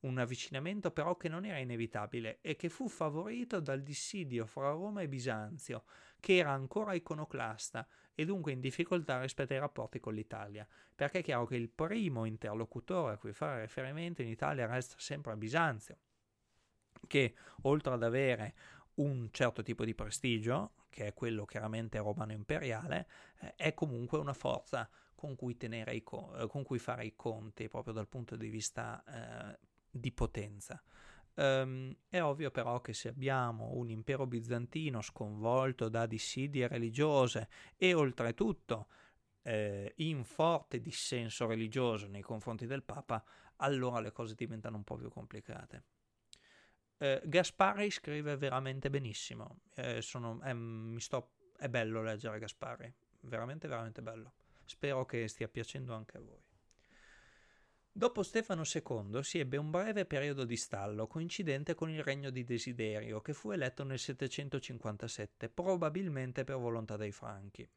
un 0.00 0.18
avvicinamento 0.18 0.90
però 0.90 1.16
che 1.16 1.28
non 1.28 1.44
era 1.44 1.58
inevitabile 1.58 2.40
e 2.40 2.56
che 2.56 2.68
fu 2.68 2.88
favorito 2.88 3.60
dal 3.60 3.84
dissidio 3.84 4.44
fra 4.44 4.70
Roma 4.70 5.02
e 5.02 5.08
Bisanzio, 5.08 5.84
che 6.18 6.38
era 6.38 6.50
ancora 6.50 6.92
iconoclasta 6.94 7.86
e 8.16 8.24
dunque 8.24 8.50
in 8.50 8.58
difficoltà 8.58 9.20
rispetto 9.20 9.52
ai 9.52 9.60
rapporti 9.60 10.00
con 10.00 10.14
l'Italia, 10.14 10.66
perché 10.96 11.20
è 11.20 11.22
chiaro 11.22 11.46
che 11.46 11.54
il 11.54 11.68
primo 11.68 12.24
interlocutore 12.24 13.12
a 13.12 13.18
cui 13.18 13.32
fare 13.32 13.60
riferimento 13.60 14.20
in 14.20 14.28
Italia 14.28 14.66
resta 14.66 14.96
sempre 14.98 15.30
a 15.30 15.36
Bisanzio, 15.36 15.96
che 17.06 17.34
oltre 17.62 17.94
ad 17.94 18.02
avere 18.02 18.54
un 18.94 19.28
certo 19.30 19.62
tipo 19.62 19.84
di 19.84 19.94
prestigio, 19.94 20.72
che 20.90 21.06
è 21.06 21.14
quello 21.14 21.44
chiaramente 21.44 21.98
romano 21.98 22.32
imperiale, 22.32 23.08
eh, 23.40 23.54
è 23.54 23.74
comunque 23.74 24.18
una 24.18 24.34
forza 24.34 24.88
con 25.14 25.36
cui, 25.36 25.56
i 25.58 26.02
co- 26.02 26.34
eh, 26.36 26.46
con 26.48 26.62
cui, 26.64 26.78
fare 26.78 27.04
i 27.04 27.14
conti 27.14 27.68
proprio 27.68 27.94
dal 27.94 28.08
punto 28.08 28.36
di 28.36 28.48
vista 28.48 29.02
eh, 29.52 29.58
di 29.90 30.12
potenza. 30.12 30.82
Um, 31.34 31.96
è 32.10 32.20
ovvio 32.20 32.50
però 32.50 32.82
che 32.82 32.92
se 32.92 33.08
abbiamo 33.08 33.70
un 33.72 33.88
impero 33.88 34.26
bizantino 34.26 35.00
sconvolto 35.00 35.88
da 35.88 36.04
dissidie 36.04 36.68
religiose 36.68 37.48
e 37.78 37.94
oltretutto 37.94 38.88
eh, 39.42 39.94
in 39.96 40.24
forte 40.24 40.80
dissenso 40.80 41.46
religioso 41.46 42.06
nei 42.06 42.20
confronti 42.20 42.66
del 42.66 42.82
Papa, 42.82 43.24
allora 43.56 44.00
le 44.00 44.12
cose 44.12 44.34
diventano 44.34 44.76
un 44.76 44.84
po' 44.84 44.96
più 44.96 45.08
complicate. 45.08 45.84
Eh, 47.02 47.20
Gaspari 47.24 47.90
scrive 47.90 48.36
veramente 48.36 48.88
benissimo, 48.88 49.62
eh, 49.74 50.00
sono, 50.00 50.40
è, 50.40 50.54
sto, 51.00 51.30
è 51.56 51.68
bello 51.68 52.00
leggere 52.00 52.38
Gaspari, 52.38 52.94
veramente 53.22 53.66
veramente 53.66 54.00
bello. 54.02 54.34
Spero 54.64 55.04
che 55.04 55.26
stia 55.26 55.48
piacendo 55.48 55.94
anche 55.94 56.16
a 56.16 56.20
voi. 56.20 56.40
Dopo 57.90 58.22
Stefano 58.22 58.62
II 58.62 59.20
si 59.24 59.40
ebbe 59.40 59.56
un 59.56 59.72
breve 59.72 60.06
periodo 60.06 60.44
di 60.44 60.56
stallo 60.56 61.08
coincidente 61.08 61.74
con 61.74 61.90
il 61.90 62.04
regno 62.04 62.30
di 62.30 62.44
Desiderio, 62.44 63.20
che 63.20 63.32
fu 63.32 63.50
eletto 63.50 63.82
nel 63.82 63.98
757, 63.98 65.48
probabilmente 65.48 66.44
per 66.44 66.56
volontà 66.56 66.96
dei 66.96 67.10
Franchi. 67.10 67.68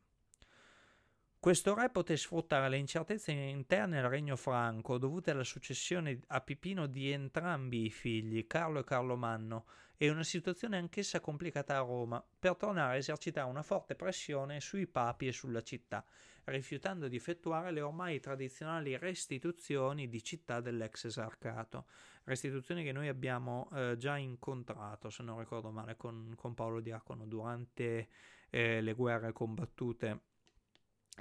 Questo 1.45 1.75
re 1.75 1.91
poté 1.91 2.17
sfruttare 2.17 2.69
le 2.69 2.77
incertezze 2.77 3.31
interne 3.31 3.99
al 3.99 4.10
regno 4.10 4.36
franco 4.36 4.97
dovute 4.97 5.29
alla 5.29 5.43
successione 5.43 6.19
a 6.29 6.41
Pipino 6.41 6.88
di 6.88 7.12
entrambi 7.12 7.86
i 7.86 7.91
figli, 7.91 8.47
Carlo 8.47 8.79
e 8.79 8.84
Carlo 8.84 9.15
Manno, 9.15 9.67
e 9.95 10.10
una 10.10 10.23
situazione 10.23 10.77
anch'essa 10.77 11.19
complicata 11.19 11.77
a 11.77 11.81
Roma, 11.81 12.25
per 12.39 12.55
tornare 12.55 12.93
a 12.93 12.97
esercitare 12.97 13.47
una 13.47 13.62
forte 13.62 13.93
pressione 13.93 14.60
sui 14.60 14.88
papi 14.88 15.27
e 15.27 15.31
sulla 15.31 15.62
città, 15.62 16.03
rifiutando 16.45 17.08
di 17.08 17.15
effettuare 17.15 17.69
le 17.69 17.81
ormai 17.81 18.19
tradizionali 18.19 18.97
restituzioni 18.97 20.10
di 20.10 20.23
città 20.23 20.62
dell'ex 20.62 21.03
esarcato, 21.03 21.86
restituzioni 22.23 22.84
che 22.84 22.91
noi 22.91 23.08
abbiamo 23.08 23.69
eh, 23.71 23.97
già 23.99 24.17
incontrato, 24.17 25.12
se 25.12 25.21
non 25.21 25.38
ricordo 25.38 25.69
male, 25.69 25.95
con, 25.95 26.34
con 26.36 26.55
Paolo 26.55 26.79
Diacono 26.79 27.27
durante 27.27 28.08
eh, 28.49 28.81
le 28.81 28.93
guerre 28.93 29.31
combattute 29.31 30.34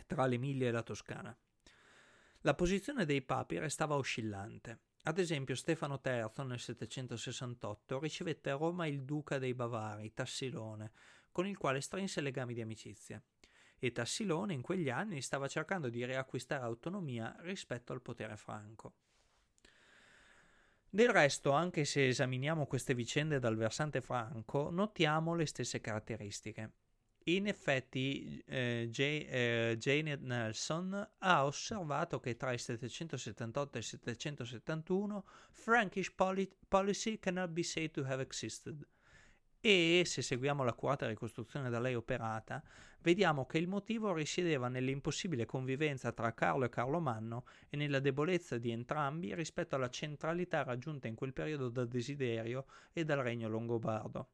tra 0.07 0.27
l'Emilia 0.27 0.69
e 0.69 0.71
la 0.71 0.83
Toscana. 0.83 1.37
La 2.41 2.55
posizione 2.55 3.05
dei 3.05 3.23
papi 3.23 3.59
restava 3.59 3.97
oscillante. 3.97 4.79
Ad 5.05 5.19
esempio 5.19 5.55
Stefano 5.55 6.01
III 6.05 6.45
nel 6.45 6.61
768 6.61 7.99
ricevette 7.99 8.51
a 8.51 8.57
Roma 8.57 8.87
il 8.87 9.03
duca 9.03 9.39
dei 9.39 9.55
Bavari, 9.55 10.13
Tassilone, 10.13 10.93
con 11.31 11.47
il 11.47 11.57
quale 11.57 11.81
strinse 11.81 12.21
legami 12.21 12.55
di 12.55 12.61
amicizia 12.61 13.23
e 13.79 13.93
Tassilone 13.93 14.55
in 14.55 14.63
quegli 14.63 14.89
anni 14.89 15.21
stava 15.21 15.47
cercando 15.47 15.91
di 15.91 16.05
riacquistare 16.07 16.65
autonomia 16.65 17.37
rispetto 17.41 17.93
al 17.93 18.01
potere 18.01 18.37
franco. 18.37 18.95
Del 20.89 21.11
resto, 21.11 21.51
anche 21.51 21.85
se 21.85 22.07
esaminiamo 22.07 22.67
queste 22.67 22.95
vicende 22.95 23.39
dal 23.39 23.57
versante 23.57 24.01
franco, 24.01 24.71
notiamo 24.71 25.35
le 25.35 25.45
stesse 25.45 25.81
caratteristiche. 25.81 26.73
In 27.25 27.47
effetti, 27.47 28.43
eh, 28.47 28.89
J, 28.91 29.01
eh, 29.01 29.77
Janet 29.79 30.21
Nelson 30.21 31.09
ha 31.19 31.45
osservato 31.45 32.21
che 32.21 32.37
tra 32.37 32.53
il 32.53 32.59
778 32.59 33.77
e 33.77 33.81
il 33.81 33.85
771 33.85 35.25
Frankish 35.53 36.13
policy 36.69 37.19
cannot 37.19 37.51
be 37.51 37.63
said 37.63 37.91
to 37.93 38.05
have 38.05 38.23
existed 38.23 38.87
e, 39.67 40.03
se 40.05 40.21
seguiamo 40.21 40.63
l'accurata 40.63 41.07
ricostruzione 41.07 41.71
da 41.71 41.81
lei 41.81 41.95
operata, 41.95 42.63
vediamo 43.01 43.47
che 43.47 43.57
il 43.57 43.67
motivo 43.67 44.13
risiedeva 44.13 44.69
nell'impossibile 44.69 45.47
convivenza 45.47 46.13
tra 46.13 46.35
Carlo 46.35 46.67
e 46.67 46.69
Carlomanno 46.69 47.47
e 47.71 47.79
nella 47.79 47.99
debolezza 47.99 48.59
di 48.59 48.71
entrambi 48.71 49.35
rispetto 49.35 49.75
alla 49.75 49.89
centralità 49.89 50.65
raggiunta 50.65 51.09
in 51.09 51.15
quel 51.15 51.33
periodo 51.33 51.71
da 51.71 51.87
Desiderio 51.87 52.67
e 52.93 53.07
dal 53.07 53.21
regno 53.21 53.49
longobardo. 53.49 54.29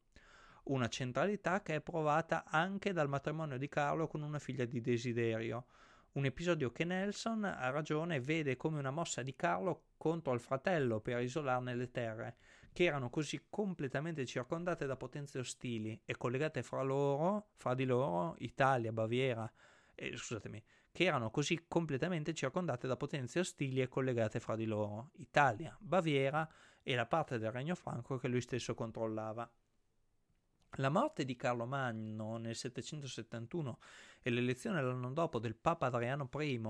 Una 0.70 0.88
centralità 0.88 1.62
che 1.62 1.76
è 1.76 1.80
provata 1.80 2.44
anche 2.46 2.92
dal 2.92 3.08
matrimonio 3.08 3.58
di 3.58 3.68
Carlo 3.68 4.06
con 4.06 4.22
una 4.22 4.38
figlia 4.38 4.64
di 4.64 4.80
Desiderio, 4.80 5.66
un 6.12 6.24
episodio 6.24 6.70
che 6.70 6.84
Nelson, 6.84 7.44
a 7.44 7.70
ragione, 7.70 8.20
vede 8.20 8.56
come 8.56 8.78
una 8.78 8.90
mossa 8.90 9.22
di 9.22 9.34
Carlo 9.34 9.84
contro 9.96 10.32
il 10.32 10.40
fratello 10.40 11.00
per 11.00 11.20
isolarne 11.20 11.74
le 11.74 11.90
terre, 11.90 12.36
che 12.72 12.84
erano 12.84 13.10
così 13.10 13.46
completamente 13.48 14.24
circondate 14.24 14.86
da 14.86 14.96
potenze 14.96 15.38
ostili 15.38 16.00
e 16.04 16.16
collegate 16.16 16.62
fra 16.62 16.82
loro, 16.82 17.48
fra 17.54 17.74
di 17.74 17.84
loro, 17.84 18.36
Italia, 18.38 18.92
Baviera, 18.92 19.50
eh, 19.94 20.16
scusatemi, 20.16 20.62
che 20.92 21.04
erano 21.04 21.30
così 21.30 21.64
completamente 21.66 22.32
circondate 22.32 22.86
da 22.86 22.96
potenze 22.96 23.40
ostili 23.40 23.80
e 23.80 23.88
collegate 23.88 24.38
fra 24.38 24.54
di 24.54 24.66
loro, 24.66 25.10
Italia, 25.16 25.76
Baviera 25.80 26.48
e 26.82 26.94
la 26.94 27.06
parte 27.06 27.38
del 27.38 27.50
Regno 27.50 27.74
Franco 27.74 28.18
che 28.18 28.28
lui 28.28 28.40
stesso 28.40 28.74
controllava. 28.74 29.50
La 30.74 30.88
morte 30.88 31.24
di 31.24 31.34
Carlo 31.34 31.66
Magno 31.66 32.36
nel 32.36 32.54
771 32.54 33.78
e 34.22 34.30
l'elezione 34.30 34.80
l'anno 34.80 35.10
dopo 35.10 35.40
del 35.40 35.56
Papa 35.56 35.86
Adriano 35.86 36.30
I, 36.32 36.60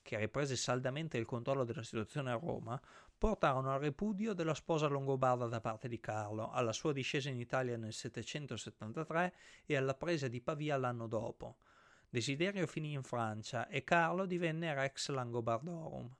che 0.00 0.16
riprese 0.16 0.56
saldamente 0.56 1.18
il 1.18 1.26
controllo 1.26 1.64
della 1.64 1.82
situazione 1.82 2.30
a 2.30 2.38
Roma, 2.38 2.80
portarono 3.18 3.70
al 3.70 3.80
ripudio 3.80 4.32
della 4.32 4.54
sposa 4.54 4.86
longobarda 4.86 5.46
da 5.46 5.60
parte 5.60 5.88
di 5.88 6.00
Carlo, 6.00 6.50
alla 6.50 6.72
sua 6.72 6.94
discesa 6.94 7.28
in 7.28 7.38
Italia 7.38 7.76
nel 7.76 7.92
773 7.92 9.34
e 9.66 9.76
alla 9.76 9.94
presa 9.94 10.26
di 10.26 10.40
Pavia 10.40 10.78
l'anno 10.78 11.06
dopo. 11.06 11.56
Desiderio 12.08 12.66
finì 12.66 12.92
in 12.92 13.02
Francia 13.02 13.68
e 13.68 13.84
Carlo 13.84 14.24
divenne 14.24 14.72
Rex 14.72 15.10
Langobardorum. 15.10 16.10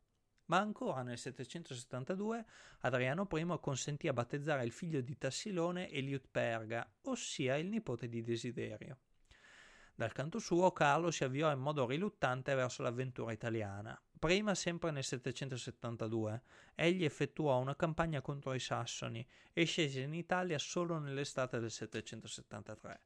Ma 0.50 0.58
ancora 0.58 1.02
nel 1.02 1.16
772 1.16 2.44
Adriano 2.80 3.28
I 3.30 3.58
consentì 3.60 4.08
a 4.08 4.12
battezzare 4.12 4.64
il 4.64 4.72
figlio 4.72 5.00
di 5.00 5.16
Tassilone 5.16 5.88
Eliutperga, 5.88 6.92
ossia 7.02 7.54
il 7.56 7.68
nipote 7.68 8.08
di 8.08 8.20
Desiderio. 8.24 8.98
Dal 9.94 10.10
canto 10.10 10.40
suo 10.40 10.72
Carlo 10.72 11.12
si 11.12 11.22
avviò 11.22 11.52
in 11.52 11.60
modo 11.60 11.86
riluttante 11.86 12.52
verso 12.56 12.82
l'avventura 12.82 13.30
italiana. 13.30 13.96
Prima, 14.18 14.56
sempre 14.56 14.90
nel 14.90 15.04
772, 15.04 16.42
egli 16.74 17.04
effettuò 17.04 17.56
una 17.60 17.76
campagna 17.76 18.20
contro 18.20 18.52
i 18.52 18.58
Sassoni 18.58 19.24
e 19.52 19.64
scese 19.64 20.00
in 20.00 20.14
Italia 20.14 20.58
solo 20.58 20.98
nell'estate 20.98 21.60
del 21.60 21.70
773. 21.70 23.00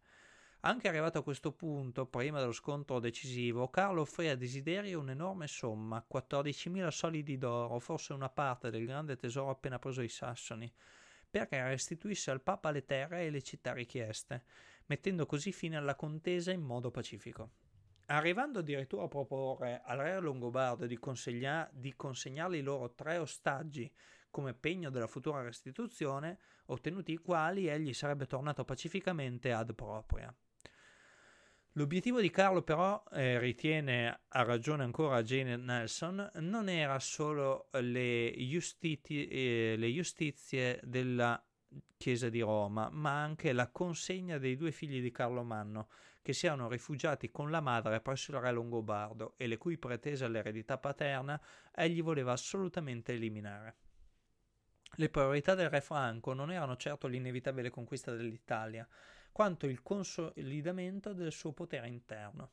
Anche 0.67 0.89
arrivato 0.89 1.19
a 1.19 1.23
questo 1.23 1.53
punto, 1.53 2.07
prima 2.07 2.41
dello 2.41 2.53
scontro 2.53 2.99
decisivo, 2.99 3.69
Carlo 3.69 4.01
offrì 4.01 4.29
a 4.29 4.35
Desiderio 4.35 4.99
un'enorme 4.99 5.47
somma, 5.47 6.03
14.000 6.11 6.89
solidi 6.89 7.37
d'oro, 7.37 7.79
forse 7.81 8.15
una 8.15 8.31
parte 8.31 8.71
del 8.71 8.87
grande 8.87 9.15
tesoro 9.15 9.51
appena 9.51 9.79
preso 9.79 10.01
ai 10.01 10.09
Sassoni, 10.09 10.73
perché 11.29 11.63
restituisse 11.63 12.31
al 12.31 12.41
Papa 12.41 12.71
le 12.71 12.87
terre 12.87 13.27
e 13.27 13.31
le 13.31 13.43
città 13.43 13.75
richieste, 13.75 14.45
mettendo 14.87 15.27
così 15.27 15.53
fine 15.53 15.77
alla 15.77 15.97
contesa 15.97 16.51
in 16.51 16.63
modo 16.63 16.91
pacifico. 16.91 17.51
Arrivando 18.07 18.61
addirittura 18.61 19.05
a 19.05 19.09
proporre 19.09 19.83
al 19.85 19.99
re 19.99 20.19
longobardo 20.19 20.87
di, 20.87 20.99
consegna- 20.99 21.69
di 21.75 21.93
consegnargli 21.95 22.63
loro 22.63 22.95
tre 22.95 23.19
ostaggi 23.19 23.93
come 24.31 24.55
pegno 24.55 24.89
della 24.89 25.09
futura 25.09 25.43
restituzione, 25.43 26.39
ottenuti 26.67 27.13
i 27.13 27.19
quali 27.19 27.69
egli 27.69 27.93
sarebbe 27.93 28.25
tornato 28.27 28.65
pacificamente 28.65 29.53
ad 29.53 29.75
propria. 29.75 30.35
L'obiettivo 31.77 32.21
di 32.21 32.31
Carlo 32.31 32.63
però, 32.63 33.03
eh, 33.11 33.37
ritiene 33.41 34.21
a 34.29 34.43
ragione 34.45 34.85
ancora 34.85 35.25
Jane 35.25 35.57
Nelson, 35.57 36.31
non 36.35 36.69
era 36.69 37.01
solo 37.01 37.69
le, 37.73 38.33
giustiti- 38.49 39.27
eh, 39.27 39.75
le 39.77 39.93
giustizie 39.93 40.81
della 40.85 41.43
Chiesa 41.97 42.29
di 42.29 42.41
Roma, 42.41 42.91
ma 42.91 43.21
anche 43.21 43.53
la 43.53 43.71
consegna 43.73 44.39
dei 44.39 44.57
due 44.57 44.71
figli 44.71 45.03
di 45.03 45.11
Carlo 45.11 45.43
Manno, 45.43 45.89
che 46.23 46.33
si 46.33 46.47
erano 46.47 46.69
rifugiati 46.69 47.33
con 47.33 47.51
la 47.51 47.61
madre 47.61 48.01
presso 48.01 48.31
il 48.31 48.39
re 48.39 48.53
Longobardo 48.53 49.35
e 49.37 49.49
le 49.49 49.59
cui 49.59 49.77
pretese 49.77 50.25
all'eredità 50.25 50.79
paterna 50.79 51.41
egli 51.75 52.05
voleva 52.05 52.31
assolutamente 52.31 53.15
eliminare. 53.15 53.77
Le 54.95 55.09
priorità 55.09 55.57
del 55.57 55.71
re 55.71 55.81
Franco 55.81 56.35
non 56.35 56.53
erano 56.53 56.77
certo 56.77 57.09
l'inevitabile 57.09 57.71
conquista 57.71 58.15
dell'Italia, 58.15 58.89
quanto 59.35 59.67
il 59.67 59.83
consolidamento 59.83 61.13
del 61.13 61.33
suo 61.33 61.51
potere 61.51 61.89
interno. 61.89 62.53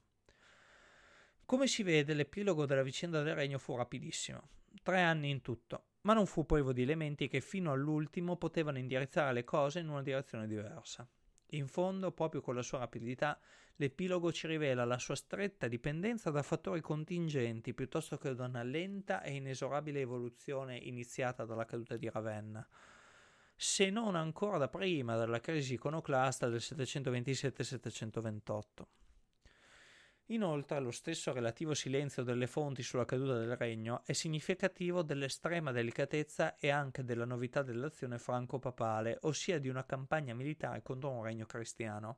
Come 1.46 1.67
si 1.67 1.84
vede, 1.84 2.15
l'epilogo 2.15 2.65
della 2.65 2.82
vicenda 2.82 3.22
del 3.22 3.36
regno 3.36 3.60
fu 3.60 3.76
rapidissimo, 3.76 4.50
tre 4.82 5.00
anni 5.02 5.30
in 5.30 5.41
tutto, 5.41 5.89
ma 6.02 6.13
non 6.13 6.26
fu 6.26 6.44
privo 6.44 6.74
di 6.74 6.82
elementi 6.82 7.28
che 7.28 7.39
fino 7.39 7.72
all'ultimo 7.72 8.36
potevano 8.36 8.80
indirizzare 8.80 9.32
le 9.32 9.44
cose 9.44 9.78
in 9.78 9.89
una 9.89 10.02
direzione 10.02 10.48
diversa. 10.48 11.08
In 11.50 11.67
fondo, 11.67 12.12
proprio 12.13 12.41
con 12.41 12.56
la 12.56 12.63
sua 12.63 12.80
rapidità, 12.80 13.39
l'epilogo 13.76 14.32
ci 14.32 14.48
rivela 14.48 14.84
la 14.84 14.98
sua 14.98 15.13
stretta 15.15 15.67
dipendenza 15.67 16.32
da 16.32 16.41
fattori 16.41 16.82
contingenti 16.82 17.76
piuttosto 17.76 18.17
che 18.17 18.34
da 18.34 18.46
una 18.46 18.63
lenta 18.63 19.22
e 19.22 19.36
inesorabile 19.36 20.00
evoluzione 20.00 20.78
iniziata 20.78 21.46
dalla 21.46 21.65
caduta 21.65 21.96
di 21.96 22.10
Ravenna, 22.10 22.67
se 23.63 23.91
non 23.91 24.15
ancora 24.15 24.58
da 24.58 24.67
prima 24.67 25.15
della 25.15 25.39
crisi 25.39 25.76
iconoclasta 25.76 26.50
del 26.50 26.62
727-728. 26.62 28.63
Inoltre, 30.30 30.80
lo 30.80 30.89
stesso 30.89 31.32
relativo 31.32 31.76
silenzio 31.76 32.24
delle 32.24 32.47
fonti 32.47 32.82
sulla 32.82 33.06
caduta 33.06 33.38
del 33.38 33.56
regno 33.56 34.02
è 34.04 34.13
significativo 34.13 35.04
dell'estrema 35.04 35.71
delicatezza 35.71 36.56
e 36.56 36.71
anche 36.71 37.04
della 37.04 37.26
novità 37.26 37.62
dell'azione 37.62 38.17
franco-papale, 38.17 39.19
ossia 39.21 39.60
di 39.60 39.69
una 39.69 39.86
campagna 39.86 40.34
militare 40.34 40.82
contro 40.82 41.12
un 41.12 41.21
regno 41.21 41.45
cristiano. 41.45 42.17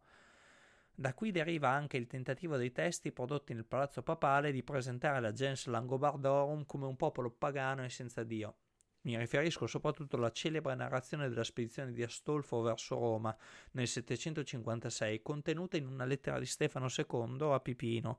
Da 0.95 1.13
qui 1.13 1.31
deriva 1.31 1.67
anche 1.67 1.97
il 1.97 2.07
tentativo 2.07 2.55
dei 2.55 2.71
testi 2.71 3.11
prodotti 3.11 3.53
nel 3.53 3.65
palazzo 3.65 4.01
papale 4.01 4.53
di 4.53 4.63
presentare 4.63 5.19
la 5.19 5.33
gens 5.33 5.65
Langobardorum 5.65 6.65
come 6.65 6.85
un 6.85 6.95
popolo 6.95 7.31
pagano 7.31 7.83
e 7.83 7.89
senza 7.89 8.23
Dio, 8.23 8.59
mi 9.03 9.17
riferisco 9.17 9.67
soprattutto 9.67 10.15
alla 10.15 10.31
celebre 10.31 10.75
narrazione 10.75 11.27
della 11.29 11.43
spedizione 11.43 11.91
di 11.91 12.03
Astolfo 12.03 12.61
verso 12.61 12.97
Roma 12.97 13.35
nel 13.71 13.87
756, 13.87 15.21
contenuta 15.21 15.77
in 15.77 15.87
una 15.87 16.05
lettera 16.05 16.39
di 16.39 16.45
Stefano 16.45 16.87
II 16.87 17.51
a 17.51 17.59
Pipino, 17.59 18.17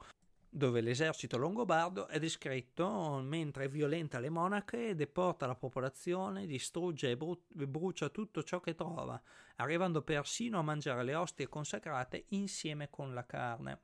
dove 0.48 0.80
l'esercito 0.80 1.36
longobardo 1.36 2.06
è 2.06 2.18
descritto 2.18 3.20
mentre 3.24 3.68
violenta 3.68 4.20
le 4.20 4.28
monache, 4.28 4.94
deporta 4.94 5.46
la 5.46 5.56
popolazione, 5.56 6.46
distrugge 6.46 7.10
e 7.10 7.66
brucia 7.66 8.08
tutto 8.10 8.42
ciò 8.42 8.60
che 8.60 8.74
trova, 8.74 9.20
arrivando 9.56 10.02
persino 10.02 10.58
a 10.58 10.62
mangiare 10.62 11.02
le 11.02 11.14
ostie 11.14 11.48
consacrate 11.48 12.26
insieme 12.28 12.88
con 12.90 13.14
la 13.14 13.24
carne. 13.24 13.80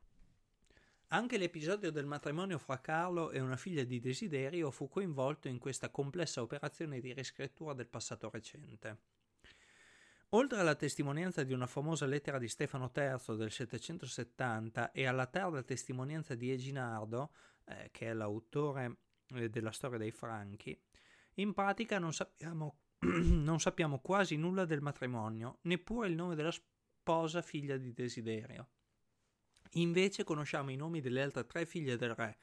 Anche 1.12 1.38
l'episodio 1.38 1.90
del 1.90 2.06
matrimonio 2.06 2.56
fra 2.56 2.80
Carlo 2.80 3.32
e 3.32 3.40
una 3.40 3.56
figlia 3.56 3.82
di 3.82 3.98
Desiderio 3.98 4.70
fu 4.70 4.88
coinvolto 4.88 5.48
in 5.48 5.58
questa 5.58 5.90
complessa 5.90 6.40
operazione 6.40 7.00
di 7.00 7.12
riscrittura 7.12 7.72
del 7.74 7.88
passato 7.88 8.30
recente. 8.30 8.98
Oltre 10.28 10.60
alla 10.60 10.76
testimonianza 10.76 11.42
di 11.42 11.52
una 11.52 11.66
famosa 11.66 12.06
lettera 12.06 12.38
di 12.38 12.46
Stefano 12.46 12.92
III 12.94 13.36
del 13.36 13.50
770 13.50 14.92
e 14.92 15.04
alla 15.04 15.26
tarda 15.26 15.64
testimonianza 15.64 16.36
di 16.36 16.52
Eginardo, 16.52 17.32
eh, 17.64 17.88
che 17.90 18.06
è 18.06 18.12
l'autore 18.12 18.98
eh, 19.34 19.50
della 19.50 19.72
storia 19.72 19.98
dei 19.98 20.12
Franchi, 20.12 20.80
in 21.34 21.52
pratica 21.52 21.98
non 21.98 22.12
sappiamo, 22.12 22.82
non 23.02 23.58
sappiamo 23.58 23.98
quasi 23.98 24.36
nulla 24.36 24.64
del 24.64 24.80
matrimonio, 24.80 25.58
neppure 25.62 26.06
il 26.06 26.14
nome 26.14 26.36
della 26.36 26.52
sposa 26.52 27.42
figlia 27.42 27.76
di 27.76 27.92
Desiderio. 27.92 28.68
Invece 29.74 30.24
conosciamo 30.24 30.70
i 30.70 30.76
nomi 30.76 31.00
delle 31.00 31.22
altre 31.22 31.46
tre 31.46 31.64
figlie 31.64 31.96
del 31.96 32.14
re, 32.14 32.38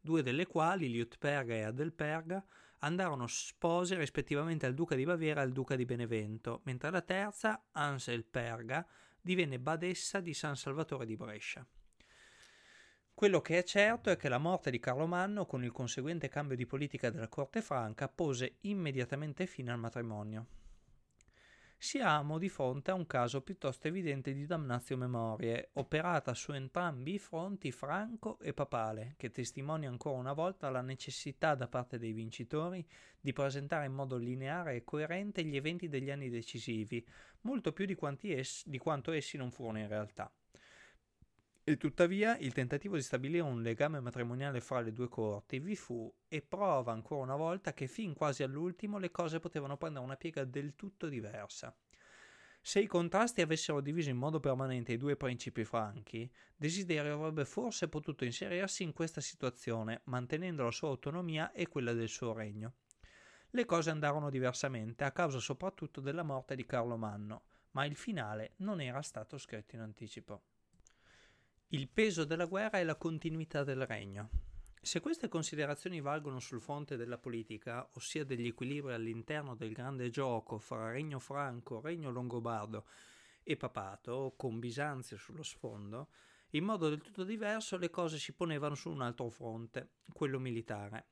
due 0.00 0.22
delle 0.22 0.46
quali, 0.46 0.88
Liutperga 0.88 1.54
e 1.54 1.62
Adelperga, 1.62 2.44
andarono 2.78 3.26
spose 3.26 3.96
rispettivamente 3.96 4.66
al 4.66 4.74
duca 4.74 4.94
di 4.94 5.04
Baviera 5.04 5.40
e 5.40 5.44
al 5.44 5.52
duca 5.52 5.74
di 5.74 5.84
Benevento, 5.84 6.60
mentre 6.64 6.90
la 6.90 7.02
terza, 7.02 7.66
Anselperga, 7.72 8.86
divenne 9.20 9.58
badessa 9.58 10.20
di 10.20 10.32
San 10.32 10.56
Salvatore 10.56 11.06
di 11.06 11.16
Brescia. 11.16 11.66
Quello 13.12 13.40
che 13.42 13.58
è 13.58 13.62
certo 13.64 14.08
è 14.08 14.16
che 14.16 14.30
la 14.30 14.38
morte 14.38 14.70
di 14.70 14.78
Carlo 14.78 15.06
Manno, 15.06 15.44
con 15.44 15.62
il 15.62 15.72
conseguente 15.72 16.28
cambio 16.28 16.56
di 16.56 16.64
politica 16.64 17.10
della 17.10 17.28
corte 17.28 17.60
franca, 17.60 18.08
pose 18.08 18.58
immediatamente 18.60 19.44
fine 19.46 19.72
al 19.72 19.78
matrimonio 19.78 20.58
siamo 21.82 22.36
di 22.36 22.50
fronte 22.50 22.90
a 22.90 22.94
un 22.94 23.06
caso 23.06 23.40
piuttosto 23.40 23.88
evidente 23.88 24.34
di 24.34 24.44
damnatio 24.44 24.98
memorie, 24.98 25.70
operata 25.72 26.34
su 26.34 26.52
entrambi 26.52 27.14
i 27.14 27.18
fronti 27.18 27.72
franco 27.72 28.38
e 28.40 28.52
papale, 28.52 29.14
che 29.16 29.30
testimonia 29.30 29.88
ancora 29.88 30.18
una 30.18 30.34
volta 30.34 30.68
la 30.68 30.82
necessità 30.82 31.54
da 31.54 31.68
parte 31.68 31.98
dei 31.98 32.12
vincitori 32.12 32.86
di 33.18 33.32
presentare 33.32 33.86
in 33.86 33.94
modo 33.94 34.18
lineare 34.18 34.76
e 34.76 34.84
coerente 34.84 35.42
gli 35.42 35.56
eventi 35.56 35.88
degli 35.88 36.10
anni 36.10 36.28
decisivi, 36.28 37.02
molto 37.40 37.72
più 37.72 37.86
di, 37.86 37.96
es- 38.24 38.68
di 38.68 38.76
quanto 38.76 39.10
essi 39.10 39.38
non 39.38 39.50
furono 39.50 39.78
in 39.78 39.88
realtà. 39.88 40.30
E 41.70 41.76
tuttavia 41.76 42.36
il 42.38 42.52
tentativo 42.52 42.96
di 42.96 43.00
stabilire 43.00 43.44
un 43.44 43.62
legame 43.62 44.00
matrimoniale 44.00 44.58
fra 44.58 44.80
le 44.80 44.92
due 44.92 45.08
corti 45.08 45.60
vi 45.60 45.76
fu 45.76 46.12
e 46.26 46.42
prova 46.42 46.90
ancora 46.90 47.22
una 47.22 47.36
volta 47.36 47.72
che 47.74 47.86
fin 47.86 48.12
quasi 48.12 48.42
all'ultimo 48.42 48.98
le 48.98 49.12
cose 49.12 49.38
potevano 49.38 49.76
prendere 49.76 50.04
una 50.04 50.16
piega 50.16 50.42
del 50.42 50.74
tutto 50.74 51.08
diversa. 51.08 51.72
Se 52.60 52.80
i 52.80 52.88
contrasti 52.88 53.40
avessero 53.40 53.80
diviso 53.80 54.10
in 54.10 54.16
modo 54.16 54.40
permanente 54.40 54.94
i 54.94 54.96
due 54.96 55.14
principi 55.14 55.62
franchi, 55.62 56.28
Desiderio 56.56 57.14
avrebbe 57.14 57.44
forse 57.44 57.88
potuto 57.88 58.24
inserirsi 58.24 58.82
in 58.82 58.92
questa 58.92 59.20
situazione, 59.20 60.00
mantenendo 60.06 60.64
la 60.64 60.72
sua 60.72 60.88
autonomia 60.88 61.52
e 61.52 61.68
quella 61.68 61.92
del 61.92 62.08
suo 62.08 62.32
regno. 62.32 62.78
Le 63.50 63.64
cose 63.64 63.90
andarono 63.90 64.28
diversamente, 64.28 65.04
a 65.04 65.12
causa 65.12 65.38
soprattutto 65.38 66.00
della 66.00 66.24
morte 66.24 66.56
di 66.56 66.66
Carlo 66.66 66.96
Manno, 66.96 67.44
ma 67.70 67.84
il 67.84 67.94
finale 67.94 68.54
non 68.56 68.80
era 68.80 69.02
stato 69.02 69.38
scritto 69.38 69.76
in 69.76 69.82
anticipo. 69.82 70.42
Il 71.72 71.86
peso 71.86 72.24
della 72.24 72.46
guerra 72.46 72.80
e 72.80 72.84
la 72.84 72.96
continuità 72.96 73.62
del 73.62 73.86
regno. 73.86 74.28
Se 74.82 74.98
queste 74.98 75.28
considerazioni 75.28 76.00
valgono 76.00 76.40
sul 76.40 76.60
fronte 76.60 76.96
della 76.96 77.16
politica, 77.16 77.88
ossia 77.92 78.24
degli 78.24 78.48
equilibri 78.48 78.92
all'interno 78.92 79.54
del 79.54 79.72
grande 79.72 80.10
gioco 80.10 80.58
fra 80.58 80.90
regno 80.90 81.20
franco, 81.20 81.80
regno 81.80 82.10
longobardo 82.10 82.86
e 83.44 83.56
papato, 83.56 84.34
con 84.36 84.58
Bisanzio 84.58 85.16
sullo 85.16 85.44
sfondo, 85.44 86.08
in 86.50 86.64
modo 86.64 86.88
del 86.88 87.00
tutto 87.00 87.22
diverso 87.22 87.76
le 87.76 87.88
cose 87.88 88.18
si 88.18 88.32
ponevano 88.32 88.74
su 88.74 88.90
un 88.90 89.02
altro 89.02 89.30
fronte, 89.30 89.90
quello 90.12 90.40
militare. 90.40 91.06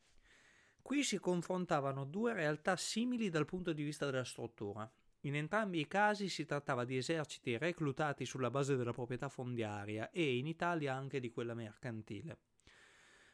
Qui 0.83 1.05
si 1.05 1.21
confrontavano 1.21 2.05
due 2.05 2.33
realtà 2.33 2.75
simili 2.75 3.31
dal 3.31 3.45
punto 3.45 3.73
di 3.73 3.85
vista 3.85 4.07
della 4.07 4.25
struttura. 4.25 4.91
In 5.23 5.35
entrambi 5.35 5.81
i 5.81 5.89
casi 5.89 6.29
si 6.29 6.45
trattava 6.45 6.85
di 6.85 6.97
eserciti 6.97 7.59
reclutati 7.59 8.25
sulla 8.25 8.51
base 8.51 8.77
della 8.77 8.93
proprietà 8.93 9.29
fondiaria 9.29 10.11
e 10.11 10.37
in 10.37 10.47
Italia 10.47 10.95
anche 10.95 11.19
di 11.19 11.31
quella 11.31 11.55
mercantile. 11.55 12.39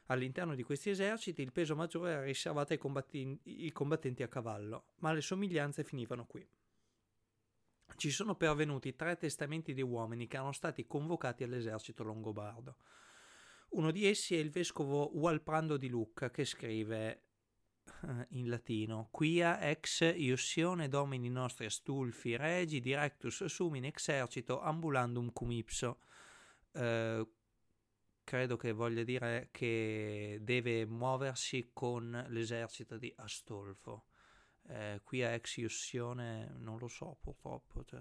All'interno 0.07 0.55
di 0.55 0.63
questi 0.63 0.91
eserciti 0.91 1.43
il 1.43 1.53
peso 1.53 1.75
maggiore 1.75 2.13
era 2.13 2.23
riservato 2.23 2.73
ai, 2.73 2.79
combattenti, 2.79 3.63
ai 3.63 3.73
combattenti 3.73 4.23
a 4.23 4.29
cavallo, 4.29 4.89
ma 4.97 5.13
le 5.13 5.21
somiglianze 5.21 5.85
finivano 5.85 6.27
qui. 6.27 6.47
Ci 7.97 8.11
sono 8.11 8.35
pervenuti 8.35 8.97
tre 8.97 9.17
testamenti 9.17 9.73
di 9.73 9.83
uomini 9.83 10.27
che 10.27 10.37
erano 10.37 10.53
stati 10.53 10.87
convocati 10.87 11.45
all'esercito 11.45 12.03
longobardo. 12.03 12.77
Uno 13.71 13.91
di 13.91 14.07
essi 14.07 14.35
è 14.35 14.39
il 14.39 14.51
vescovo 14.51 15.17
Walprando 15.19 15.77
di 15.77 15.89
Lucca 15.89 16.31
che 16.31 16.45
scrive 16.45 17.23
in 18.31 18.49
latino. 18.49 19.09
Quia 19.11 19.61
ex 19.61 20.01
iussione 20.17 20.89
domini 20.89 21.29
nostri 21.29 21.67
astulfi 21.67 22.37
regi 22.37 22.81
directus 22.81 23.45
sum 23.45 23.77
in 23.77 23.85
exercito 23.85 24.61
ambulandum 24.61 25.33
cum 25.33 25.51
ipso. 25.51 26.01
Eh, 26.73 27.27
credo 28.25 28.57
che 28.57 28.73
voglia 28.73 29.03
dire 29.03 29.49
che 29.51 30.39
deve 30.41 30.87
muoversi 30.87 31.71
con 31.73 32.27
l'esercito 32.29 32.97
di 32.97 33.13
Astolfo. 33.17 34.07
Eh, 34.67 35.01
quia 35.05 35.35
ex 35.35 35.57
iussione 35.57 36.55
non 36.59 36.79
lo 36.79 36.89
so 36.89 37.19
purtroppo 37.21 37.85
cioè. 37.85 38.01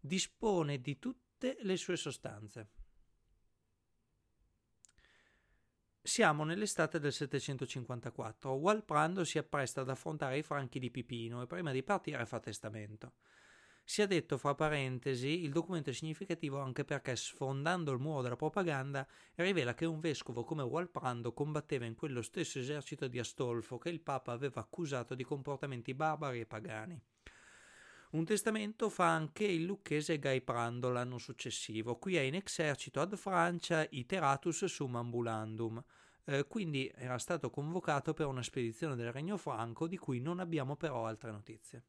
dispone 0.00 0.80
di 0.80 0.98
tutte 0.98 1.56
le 1.60 1.76
sue 1.76 1.96
sostanze 1.96 2.70
Siamo 6.06 6.44
nell'estate 6.44 7.00
del 7.00 7.12
754. 7.12 8.52
Walprando 8.52 9.24
si 9.24 9.38
appresta 9.38 9.80
ad 9.80 9.90
affrontare 9.90 10.38
i 10.38 10.44
franchi 10.44 10.78
di 10.78 10.88
Pipino 10.88 11.42
e 11.42 11.46
prima 11.46 11.72
di 11.72 11.82
partire 11.82 12.24
fa 12.26 12.38
testamento. 12.38 13.14
Sia 13.82 14.06
detto 14.06 14.38
fra 14.38 14.54
parentesi, 14.54 15.42
il 15.42 15.50
documento 15.50 15.90
è 15.90 15.92
significativo 15.92 16.60
anche 16.60 16.84
perché, 16.84 17.16
sfondando 17.16 17.90
il 17.90 17.98
muro 17.98 18.22
della 18.22 18.36
propaganda, 18.36 19.04
rivela 19.34 19.74
che 19.74 19.84
un 19.84 19.98
vescovo 19.98 20.44
come 20.44 20.62
Walprando 20.62 21.32
combatteva 21.32 21.86
in 21.86 21.96
quello 21.96 22.22
stesso 22.22 22.60
esercito 22.60 23.08
di 23.08 23.18
Astolfo 23.18 23.76
che 23.76 23.88
il 23.88 24.00
Papa 24.00 24.30
aveva 24.30 24.60
accusato 24.60 25.16
di 25.16 25.24
comportamenti 25.24 25.92
barbari 25.92 26.38
e 26.38 26.46
pagani. 26.46 27.02
Un 28.16 28.24
testamento 28.24 28.88
fa 28.88 29.08
anche 29.12 29.44
il 29.44 29.64
lucchese 29.64 30.18
Gai 30.18 30.40
Prando 30.40 30.88
l'anno 30.88 31.18
successivo, 31.18 31.98
qui 31.98 32.16
è 32.16 32.22
in 32.22 32.34
exercito 32.34 33.02
ad 33.02 33.14
Francia 33.14 33.86
iteratus 33.90 34.64
sum 34.64 34.96
ambulandum, 34.96 35.84
eh, 36.24 36.46
quindi 36.46 36.90
era 36.94 37.18
stato 37.18 37.50
convocato 37.50 38.14
per 38.14 38.24
una 38.24 38.42
spedizione 38.42 38.96
del 38.96 39.12
Regno 39.12 39.36
Franco 39.36 39.86
di 39.86 39.98
cui 39.98 40.20
non 40.20 40.40
abbiamo 40.40 40.76
però 40.76 41.06
altre 41.06 41.30
notizie. 41.30 41.84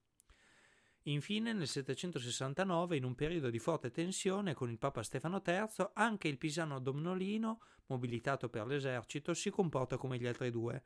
Infine, 1.03 1.53
nel 1.53 1.65
769, 1.65 2.97
in 2.97 3.05
un 3.05 3.15
periodo 3.15 3.49
di 3.49 3.59
forte 3.59 3.89
tensione 3.89 4.53
con 4.53 4.69
il 4.69 4.79
Papa 4.79 5.03
Stefano 5.03 5.41
III, 5.41 5.91
anche 5.93 6.27
il 6.27 6.37
pisano 6.37 6.81
Domnolino, 6.81 7.61
mobilitato 7.85 8.49
per 8.49 8.67
l'esercito, 8.67 9.33
si 9.33 9.49
comporta 9.49 9.95
come 9.95 10.17
gli 10.17 10.27
altri 10.27 10.51
due. 10.51 10.83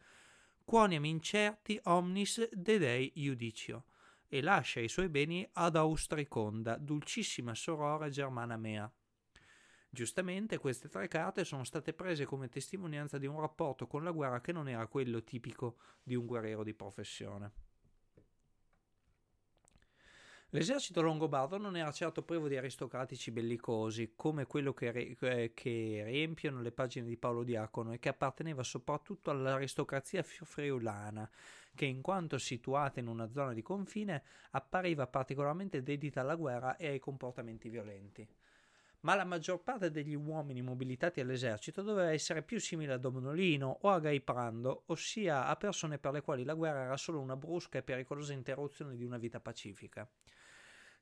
Quoniam 0.63 1.03
incerti 1.03 1.79
omnis 1.85 2.47
de 2.51 2.77
Dei 2.77 3.11
iudicio, 3.15 3.85
e 4.33 4.41
lascia 4.41 4.79
i 4.79 4.87
suoi 4.87 5.09
beni 5.09 5.45
ad 5.55 5.75
Austriconda, 5.75 6.77
dulcissima 6.77 7.53
sorora 7.53 8.07
germana 8.07 8.55
mea. 8.55 8.89
Giustamente 9.89 10.57
queste 10.57 10.87
tre 10.87 11.09
carte 11.09 11.43
sono 11.43 11.65
state 11.65 11.91
prese 11.91 12.23
come 12.23 12.47
testimonianza 12.47 13.17
di 13.17 13.25
un 13.25 13.41
rapporto 13.41 13.87
con 13.87 14.05
la 14.05 14.11
guerra 14.11 14.39
che 14.39 14.53
non 14.53 14.69
era 14.69 14.87
quello 14.87 15.21
tipico 15.21 15.79
di 16.01 16.15
un 16.15 16.25
guerriero 16.25 16.63
di 16.63 16.73
professione. 16.73 17.51
L'esercito 20.53 21.01
longobardo 21.01 21.57
non 21.57 21.77
era 21.77 21.93
certo 21.93 22.23
privo 22.23 22.49
di 22.49 22.57
aristocratici 22.57 23.31
bellicosi, 23.31 24.11
come 24.17 24.47
quello 24.47 24.73
che, 24.73 24.91
re- 24.91 25.53
che, 25.53 26.01
riempiono 26.03 26.59
le 26.59 26.73
pagine 26.73 27.05
di 27.05 27.15
Paolo 27.15 27.43
Diacono 27.43 27.93
e 27.93 27.99
che 27.99 28.09
apparteneva 28.09 28.61
soprattutto 28.61 29.31
all'aristocrazia 29.31 30.21
friulana, 30.23 31.29
che 31.73 31.85
in 31.85 32.01
quanto 32.01 32.37
situata 32.37 32.99
in 32.99 33.07
una 33.07 33.31
zona 33.31 33.53
di 33.53 33.61
confine 33.61 34.23
appariva 34.49 35.07
particolarmente 35.07 35.83
dedita 35.83 36.19
alla 36.19 36.35
guerra 36.35 36.75
e 36.75 36.87
ai 36.87 36.99
comportamenti 36.99 37.69
violenti. 37.69 38.27
Ma 39.03 39.15
la 39.15 39.23
maggior 39.23 39.63
parte 39.63 39.89
degli 39.89 40.15
uomini 40.15 40.61
mobilitati 40.61 41.21
all'esercito 41.21 41.81
doveva 41.81 42.11
essere 42.11 42.43
più 42.43 42.59
simile 42.59 42.91
a 42.91 42.97
Domnolino 42.97 43.77
o 43.83 43.89
a 43.89 44.01
Gaiprando, 44.01 44.83
ossia 44.87 45.47
a 45.47 45.55
persone 45.55 45.97
per 45.97 46.11
le 46.11 46.21
quali 46.21 46.43
la 46.43 46.55
guerra 46.55 46.83
era 46.83 46.97
solo 46.97 47.21
una 47.21 47.37
brusca 47.37 47.77
e 47.77 47.83
pericolosa 47.83 48.33
interruzione 48.33 48.97
di 48.97 49.05
una 49.05 49.17
vita 49.17 49.39
pacifica. 49.39 50.05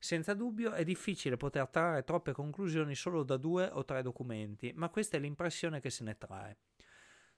Senza 0.02 0.32
dubbio 0.32 0.72
è 0.72 0.82
difficile 0.82 1.36
poter 1.36 1.68
trarre 1.68 2.04
troppe 2.04 2.32
conclusioni 2.32 2.94
solo 2.94 3.22
da 3.22 3.36
due 3.36 3.68
o 3.70 3.84
tre 3.84 4.00
documenti, 4.00 4.72
ma 4.74 4.88
questa 4.88 5.18
è 5.18 5.20
l'impressione 5.20 5.78
che 5.78 5.90
se 5.90 6.04
ne 6.04 6.16
trae. 6.16 6.56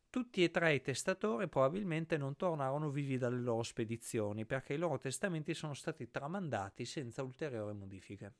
Tutti 0.08 0.44
e 0.44 0.50
tre 0.52 0.74
i 0.74 0.80
testatori 0.80 1.48
probabilmente 1.48 2.16
non 2.16 2.36
tornarono 2.36 2.88
vivi 2.90 3.18
dalle 3.18 3.40
loro 3.40 3.64
spedizioni 3.64 4.46
perché 4.46 4.74
i 4.74 4.78
loro 4.78 4.96
testamenti 4.96 5.54
sono 5.54 5.74
stati 5.74 6.08
tramandati 6.08 6.84
senza 6.84 7.24
ulteriori 7.24 7.74
modifiche. 7.74 8.32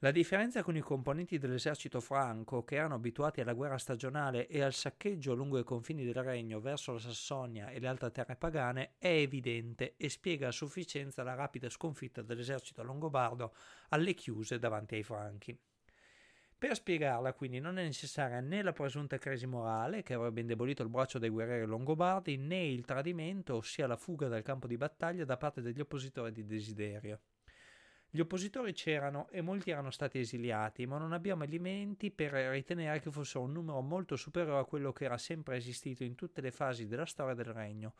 La 0.00 0.10
differenza 0.10 0.62
con 0.62 0.76
i 0.76 0.80
componenti 0.80 1.38
dell'esercito 1.38 2.00
franco, 2.00 2.64
che 2.64 2.74
erano 2.74 2.96
abituati 2.96 3.40
alla 3.40 3.54
guerra 3.54 3.78
stagionale 3.78 4.46
e 4.46 4.60
al 4.60 4.74
saccheggio 4.74 5.32
lungo 5.32 5.58
i 5.58 5.64
confini 5.64 6.04
del 6.04 6.22
regno 6.22 6.60
verso 6.60 6.92
la 6.92 6.98
Sassonia 6.98 7.70
e 7.70 7.80
le 7.80 7.88
altre 7.88 8.10
terre 8.10 8.36
pagane, 8.36 8.96
è 8.98 9.08
evidente 9.08 9.94
e 9.96 10.10
spiega 10.10 10.48
a 10.48 10.52
sufficienza 10.52 11.22
la 11.22 11.32
rapida 11.32 11.70
sconfitta 11.70 12.20
dell'esercito 12.20 12.82
longobardo 12.82 13.54
alle 13.88 14.12
chiuse 14.12 14.58
davanti 14.58 14.96
ai 14.96 15.02
franchi. 15.02 15.58
Per 16.58 16.74
spiegarla, 16.74 17.32
quindi, 17.32 17.58
non 17.58 17.78
è 17.78 17.82
necessaria 17.82 18.40
né 18.40 18.62
la 18.62 18.72
presunta 18.72 19.16
crisi 19.16 19.46
morale, 19.46 20.02
che 20.02 20.12
avrebbe 20.12 20.42
indebolito 20.42 20.82
il 20.82 20.90
braccio 20.90 21.18
dei 21.18 21.30
guerrieri 21.30 21.64
longobardi, 21.64 22.36
né 22.36 22.66
il 22.66 22.84
tradimento, 22.84 23.54
ossia 23.56 23.86
la 23.86 23.96
fuga 23.96 24.28
dal 24.28 24.42
campo 24.42 24.66
di 24.66 24.76
battaglia 24.76 25.24
da 25.24 25.38
parte 25.38 25.62
degli 25.62 25.80
oppositori 25.80 26.32
di 26.32 26.44
Desiderio. 26.44 27.20
Gli 28.08 28.20
oppositori 28.20 28.72
c'erano 28.72 29.28
e 29.30 29.40
molti 29.42 29.70
erano 29.70 29.90
stati 29.90 30.18
esiliati, 30.18 30.86
ma 30.86 30.96
non 30.96 31.12
abbiamo 31.12 31.44
elementi 31.44 32.10
per 32.10 32.32
ritenere 32.32 33.00
che 33.00 33.10
fosse 33.10 33.38
un 33.38 33.52
numero 33.52 33.80
molto 33.80 34.16
superiore 34.16 34.60
a 34.60 34.64
quello 34.64 34.92
che 34.92 35.04
era 35.04 35.18
sempre 35.18 35.56
esistito 35.56 36.04
in 36.04 36.14
tutte 36.14 36.40
le 36.40 36.50
fasi 36.50 36.86
della 36.86 37.04
storia 37.04 37.34
del 37.34 37.52
regno, 37.52 37.94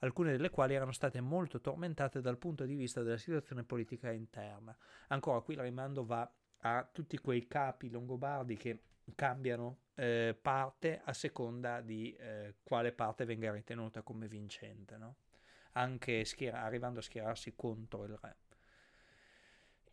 alcune 0.00 0.32
delle 0.32 0.50
quali 0.50 0.74
erano 0.74 0.92
state 0.92 1.20
molto 1.20 1.60
tormentate 1.60 2.20
dal 2.20 2.38
punto 2.38 2.64
di 2.64 2.74
vista 2.74 3.02
della 3.02 3.16
situazione 3.16 3.62
politica 3.62 4.10
interna. 4.10 4.76
Ancora 5.08 5.40
qui 5.40 5.54
il 5.54 5.60
rimando 5.60 6.04
va 6.04 6.30
a 6.64 6.88
tutti 6.90 7.16
quei 7.18 7.46
capi 7.46 7.88
longobardi 7.88 8.56
che 8.56 8.82
cambiano 9.14 9.78
eh, 9.94 10.36
parte 10.40 11.00
a 11.04 11.12
seconda 11.12 11.80
di 11.80 12.14
eh, 12.14 12.56
quale 12.62 12.92
parte 12.92 13.24
venga 13.24 13.52
ritenuta 13.52 14.02
come 14.02 14.28
vincente, 14.28 14.96
no? 14.96 15.16
anche 15.72 16.24
schiera- 16.24 16.62
arrivando 16.62 16.98
a 16.98 17.02
schierarsi 17.02 17.54
contro 17.54 18.04
il 18.04 18.18
re. 18.20 18.36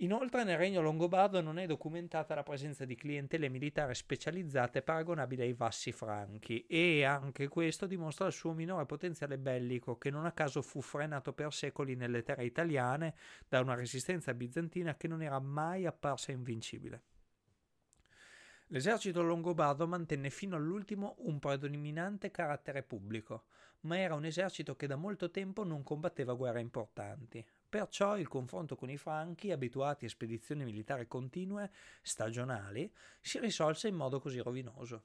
Inoltre 0.01 0.45
nel 0.45 0.57
regno 0.57 0.81
longobardo 0.81 1.41
non 1.41 1.59
è 1.59 1.65
documentata 1.65 2.33
la 2.33 2.43
presenza 2.43 2.85
di 2.85 2.95
clientele 2.95 3.49
militari 3.49 3.93
specializzate 3.93 4.81
paragonabili 4.81 5.41
ai 5.41 5.51
vassi 5.51 5.91
franchi 5.91 6.65
e 6.67 7.03
anche 7.03 7.49
questo 7.49 7.85
dimostra 7.85 8.27
il 8.27 8.31
suo 8.31 8.53
minore 8.53 8.85
potenziale 8.85 9.37
bellico 9.37 9.97
che 9.97 10.09
non 10.09 10.25
a 10.25 10.31
caso 10.31 10.61
fu 10.61 10.79
frenato 10.79 11.33
per 11.33 11.51
secoli 11.51 11.95
nelle 11.95 12.23
terre 12.23 12.45
italiane 12.45 13.13
da 13.45 13.59
una 13.59 13.75
resistenza 13.75 14.33
bizantina 14.33 14.95
che 14.95 15.09
non 15.09 15.21
era 15.21 15.39
mai 15.39 15.85
apparsa 15.85 16.31
invincibile. 16.31 17.03
L'esercito 18.67 19.21
longobardo 19.21 19.85
mantenne 19.85 20.29
fino 20.29 20.55
all'ultimo 20.55 21.15
un 21.19 21.39
predominante 21.39 22.31
carattere 22.31 22.83
pubblico, 22.83 23.47
ma 23.81 23.99
era 23.99 24.15
un 24.15 24.23
esercito 24.23 24.77
che 24.77 24.87
da 24.87 24.95
molto 24.95 25.29
tempo 25.29 25.65
non 25.65 25.83
combatteva 25.83 26.35
guerre 26.35 26.61
importanti. 26.61 27.45
Perciò 27.69 28.17
il 28.17 28.27
confronto 28.27 28.75
con 28.75 28.89
i 28.89 28.97
Franchi, 28.97 29.51
abituati 29.51 30.05
a 30.05 30.09
spedizioni 30.09 30.63
militari 30.63 31.07
continue, 31.07 31.69
stagionali, 32.01 32.91
si 33.21 33.37
risolse 33.37 33.87
in 33.87 33.95
modo 33.95 34.19
così 34.19 34.39
rovinoso. 34.39 35.03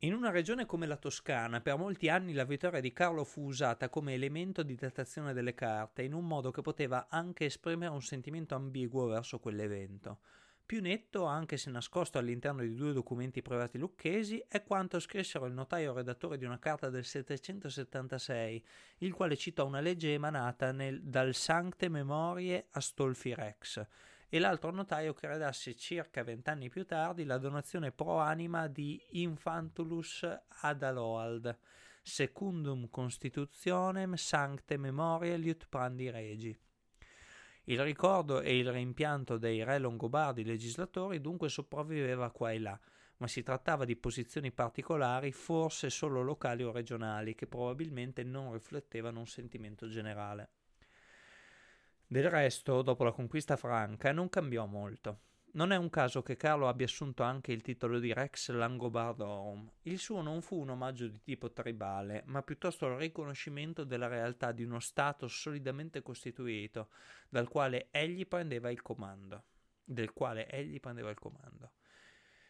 In 0.00 0.12
una 0.12 0.30
regione 0.30 0.66
come 0.66 0.86
la 0.86 0.96
Toscana, 0.96 1.62
per 1.62 1.78
molti 1.78 2.10
anni 2.10 2.34
la 2.34 2.44
vittoria 2.44 2.80
di 2.80 2.92
Carlo 2.92 3.24
fu 3.24 3.44
usata 3.44 3.88
come 3.88 4.12
elemento 4.12 4.62
di 4.62 4.74
datazione 4.74 5.32
delle 5.32 5.54
carte, 5.54 6.02
in 6.02 6.12
un 6.12 6.26
modo 6.26 6.50
che 6.50 6.60
poteva 6.60 7.06
anche 7.08 7.46
esprimere 7.46 7.92
un 7.92 8.02
sentimento 8.02 8.54
ambiguo 8.54 9.06
verso 9.06 9.38
quell'evento. 9.38 10.20
Più 10.70 10.80
netto, 10.80 11.24
anche 11.24 11.56
se 11.56 11.68
nascosto 11.68 12.18
all'interno 12.18 12.62
di 12.62 12.76
due 12.76 12.92
documenti 12.92 13.42
privati 13.42 13.76
lucchesi, 13.76 14.40
è 14.46 14.62
quanto 14.62 15.00
scrissero 15.00 15.46
il 15.46 15.52
notaio 15.52 15.92
redattore 15.92 16.38
di 16.38 16.44
una 16.44 16.60
carta 16.60 16.90
del 16.90 17.04
776, 17.04 18.64
il 18.98 19.12
quale 19.12 19.36
citò 19.36 19.66
una 19.66 19.80
legge 19.80 20.12
emanata 20.12 20.70
nel, 20.70 21.02
dal 21.02 21.34
Sancte 21.34 21.88
Memorie 21.88 22.68
Astolfi 22.70 23.34
Rex, 23.34 23.84
e 24.28 24.38
l'altro 24.38 24.70
notaio 24.70 25.12
che 25.12 25.26
redasse 25.26 25.74
circa 25.74 26.22
vent'anni 26.22 26.68
più 26.68 26.86
tardi 26.86 27.24
la 27.24 27.38
donazione 27.38 27.90
pro 27.90 28.18
anima 28.18 28.68
di 28.68 29.04
Infantulus 29.20 30.24
ad 30.62 30.82
Aloald, 30.84 31.58
secundum 32.00 32.88
constitutionem 32.88 34.14
sancte 34.14 34.76
memoria 34.76 35.34
liutprandi 35.34 36.10
regi. 36.10 36.56
Il 37.70 37.80
ricordo 37.84 38.40
e 38.40 38.58
il 38.58 38.68
rimpianto 38.68 39.38
dei 39.38 39.62
re 39.62 39.78
longobardi 39.78 40.42
legislatori 40.44 41.20
dunque 41.20 41.48
sopravviveva 41.48 42.32
qua 42.32 42.50
e 42.50 42.58
là, 42.58 42.76
ma 43.18 43.28
si 43.28 43.44
trattava 43.44 43.84
di 43.84 43.94
posizioni 43.94 44.50
particolari, 44.50 45.30
forse 45.30 45.88
solo 45.88 46.20
locali 46.20 46.64
o 46.64 46.72
regionali, 46.72 47.36
che 47.36 47.46
probabilmente 47.46 48.24
non 48.24 48.52
riflettevano 48.52 49.20
un 49.20 49.28
sentimento 49.28 49.86
generale. 49.86 50.48
Del 52.08 52.28
resto, 52.28 52.82
dopo 52.82 53.04
la 53.04 53.12
conquista 53.12 53.56
franca, 53.56 54.10
non 54.10 54.28
cambiò 54.28 54.66
molto. 54.66 55.20
Non 55.52 55.72
è 55.72 55.76
un 55.76 55.90
caso 55.90 56.22
che 56.22 56.36
Carlo 56.36 56.68
abbia 56.68 56.86
assunto 56.86 57.24
anche 57.24 57.50
il 57.50 57.60
titolo 57.60 57.98
di 57.98 58.12
Rex 58.12 58.50
Langobardorum. 58.50 59.68
Il 59.82 59.98
suo 59.98 60.22
non 60.22 60.42
fu 60.42 60.60
un 60.60 60.68
omaggio 60.68 61.08
di 61.08 61.20
tipo 61.20 61.50
tribale, 61.50 62.22
ma 62.26 62.40
piuttosto 62.42 62.86
il 62.86 62.96
riconoscimento 62.96 63.82
della 63.82 64.06
realtà 64.06 64.52
di 64.52 64.62
uno 64.62 64.78
Stato 64.78 65.26
solidamente 65.26 66.02
costituito, 66.02 66.90
dal 67.28 67.48
quale 67.48 67.88
egli 67.90 68.28
prendeva 68.28 68.70
il 68.70 68.80
comando. 68.80 69.42
Del 69.82 70.12
quale 70.12 70.48
egli 70.48 70.78
prendeva 70.78 71.10
il 71.10 71.18
comando. 71.18 71.72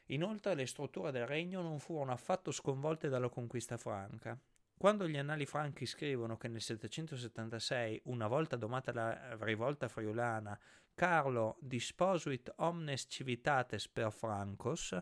Inoltre 0.07 0.55
le 0.55 0.67
strutture 0.67 1.11
del 1.11 1.27
regno 1.27 1.63
non 1.63 1.79
furono 1.79 2.13
affatto 2.13 2.51
sconvolte 2.51 3.09
dalla 3.09 3.31
conquista 3.31 3.79
franca. 3.79 4.39
Quando 4.77 5.07
gli 5.07 5.17
annali 5.17 5.45
franchi 5.45 5.85
scrivono 5.85 6.37
che 6.37 6.49
nel 6.49 6.63
776, 6.63 8.01
una 8.05 8.27
volta 8.27 8.57
domata 8.57 8.93
la 8.93 9.37
rivolta 9.41 9.89
friulana, 9.89 10.59
Carlo 10.95 11.57
disposuit 11.61 12.53
omnes 12.57 13.07
civitates 13.09 13.89
per 13.89 14.13
Francos, 14.13 14.97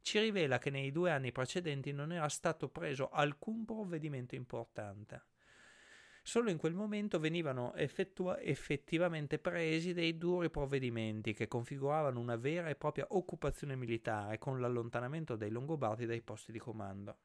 ci 0.00 0.20
rivela 0.20 0.58
che 0.58 0.70
nei 0.70 0.92
due 0.92 1.10
anni 1.10 1.32
precedenti 1.32 1.92
non 1.92 2.12
era 2.12 2.28
stato 2.28 2.68
preso 2.68 3.08
alcun 3.08 3.64
provvedimento 3.64 4.34
importante. 4.34 5.24
Solo 6.22 6.50
in 6.50 6.58
quel 6.58 6.74
momento 6.74 7.20
venivano 7.20 7.72
effettua- 7.74 8.40
effettivamente 8.40 9.38
presi 9.38 9.92
dei 9.92 10.18
duri 10.18 10.50
provvedimenti 10.50 11.32
che 11.32 11.46
configuravano 11.46 12.18
una 12.18 12.34
vera 12.34 12.68
e 12.68 12.74
propria 12.74 13.06
occupazione 13.10 13.76
militare 13.76 14.38
con 14.38 14.60
l'allontanamento 14.60 15.36
dei 15.36 15.50
Longobardi 15.50 16.04
dai 16.04 16.22
posti 16.22 16.50
di 16.50 16.58
comando. 16.58 17.18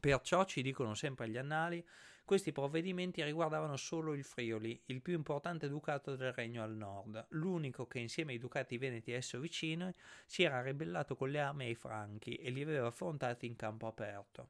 Perciò, 0.00 0.44
ci 0.44 0.62
dicono 0.62 0.94
sempre 0.94 1.28
gli 1.28 1.36
annali, 1.36 1.86
questi 2.26 2.50
provvedimenti 2.50 3.22
riguardavano 3.22 3.76
solo 3.76 4.12
il 4.12 4.24
Friuli, 4.24 4.78
il 4.86 5.00
più 5.00 5.14
importante 5.14 5.68
ducato 5.68 6.16
del 6.16 6.32
regno 6.32 6.60
al 6.64 6.74
nord, 6.74 7.24
l'unico 7.30 7.86
che 7.86 8.00
insieme 8.00 8.32
ai 8.32 8.38
ducati 8.38 8.78
veneti 8.78 9.12
esso 9.12 9.38
vicini 9.38 9.88
si 10.26 10.42
era 10.42 10.60
ribellato 10.60 11.14
con 11.14 11.30
le 11.30 11.38
armi 11.38 11.66
ai 11.66 11.76
Franchi 11.76 12.34
e 12.34 12.50
li 12.50 12.62
aveva 12.62 12.88
affrontati 12.88 13.46
in 13.46 13.54
campo 13.54 13.86
aperto. 13.86 14.48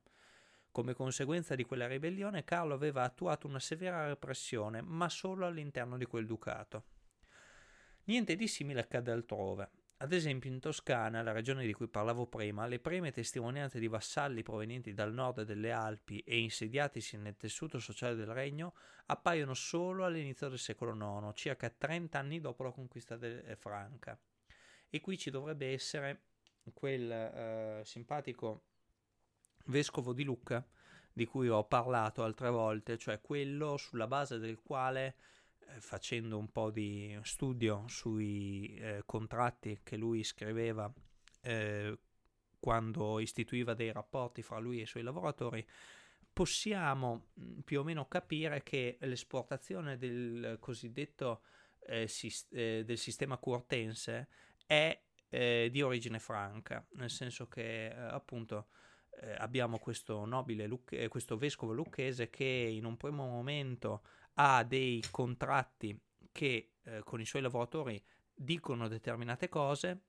Come 0.72 0.95
conseguenza 0.95 1.55
di 1.55 1.64
quella 1.64 1.87
ribellione 1.87 2.45
Carlo 2.45 2.72
aveva 2.72 3.03
attuato 3.03 3.47
una 3.47 3.61
severa 3.61 4.07
repressione, 4.07 4.81
ma 4.81 5.11
solo 5.11 5.45
all'interno 5.45 5.99
di 5.99 6.07
quel 6.07 6.24
ducato. 6.24 6.85
Niente 8.05 8.37
di 8.37 8.49
simile 8.49 8.81
accade 8.81 9.11
altrove. 9.11 9.68
Ad 9.99 10.12
esempio 10.12 10.51
in 10.51 10.61
Toscana, 10.61 11.22
la 11.22 11.32
regione 11.32 11.64
di 11.64 11.72
cui 11.72 11.88
parlavo 11.88 12.26
prima, 12.26 12.66
le 12.66 12.80
prime 12.80 13.12
testimonianze 13.12 13.78
di 13.78 13.88
vassalli 13.88 14.42
provenienti 14.42 14.92
dal 14.92 15.14
nord 15.14 15.42
delle 15.44 15.72
Alpi 15.72 16.20
e 16.20 16.38
insediatisi 16.38 17.16
nel 17.16 17.38
tessuto 17.38 17.78
sociale 17.78 18.14
del 18.14 18.26
regno 18.26 18.74
appaiono 19.07 19.55
solo 19.55 20.05
all'inizio 20.05 20.51
del 20.51 20.59
secolo 20.59 20.94
IX, 20.94 21.32
circa 21.34 21.70
30 21.70 22.18
anni 22.18 22.40
dopo 22.40 22.62
la 22.62 22.72
conquista 22.72 23.18
eh, 23.18 23.57
franca. 23.57 24.20
E 24.90 25.01
qui 25.01 25.16
ci 25.16 25.30
dovrebbe 25.30 25.72
essere 25.72 26.24
quel 26.74 27.11
eh, 27.11 27.80
simpatico 27.84 28.64
vescovo 29.66 30.12
di 30.12 30.24
Lucca 30.24 30.62
di 31.11 31.24
cui 31.24 31.49
ho 31.49 31.64
parlato 31.64 32.22
altre 32.22 32.51
volte, 32.51 32.99
cioè 32.99 33.22
quello 33.22 33.78
sulla 33.78 34.07
base 34.07 34.38
del 34.38 34.61
quale 34.61 35.16
facendo 35.78 36.38
un 36.38 36.50
po' 36.50 36.70
di 36.70 37.18
studio 37.22 37.84
sui 37.88 38.76
eh, 38.76 39.02
contratti 39.04 39.80
che 39.82 39.96
lui 39.96 40.22
scriveva 40.24 40.92
eh, 41.42 41.98
quando 42.58 43.20
istituiva 43.20 43.74
dei 43.74 43.92
rapporti 43.92 44.42
fra 44.42 44.58
lui 44.58 44.78
e 44.78 44.82
i 44.82 44.86
suoi 44.86 45.02
lavoratori, 45.02 45.66
possiamo 46.32 47.28
mm, 47.38 47.60
più 47.60 47.80
o 47.80 47.84
meno 47.84 48.08
capire 48.08 48.62
che 48.62 48.98
l'esportazione 49.00 49.96
del 49.96 50.56
cosiddetto 50.60 51.42
eh, 51.86 52.08
sis- 52.08 52.48
eh, 52.50 52.82
del 52.84 52.98
sistema 52.98 53.36
curtense 53.36 54.28
è 54.66 55.00
eh, 55.28 55.68
di 55.70 55.82
origine 55.82 56.18
franca, 56.18 56.84
nel 56.94 57.10
senso 57.10 57.48
che 57.48 57.92
appunto 57.94 58.68
abbiamo 59.38 59.78
questo 59.78 60.26
nobile, 60.26 60.68
questo 61.08 61.38
vescovo 61.38 61.72
lucchese 61.72 62.28
che 62.28 62.44
in 62.44 62.84
un 62.84 62.98
primo 62.98 63.26
momento 63.26 64.02
ha 64.39 64.64
dei 64.64 65.03
contratti 65.11 65.99
che 66.32 66.72
eh, 66.82 67.01
con 67.05 67.20
i 67.20 67.24
suoi 67.24 67.43
lavoratori 67.43 68.03
dicono 68.34 68.89
determinate 68.89 69.49
cose, 69.49 70.03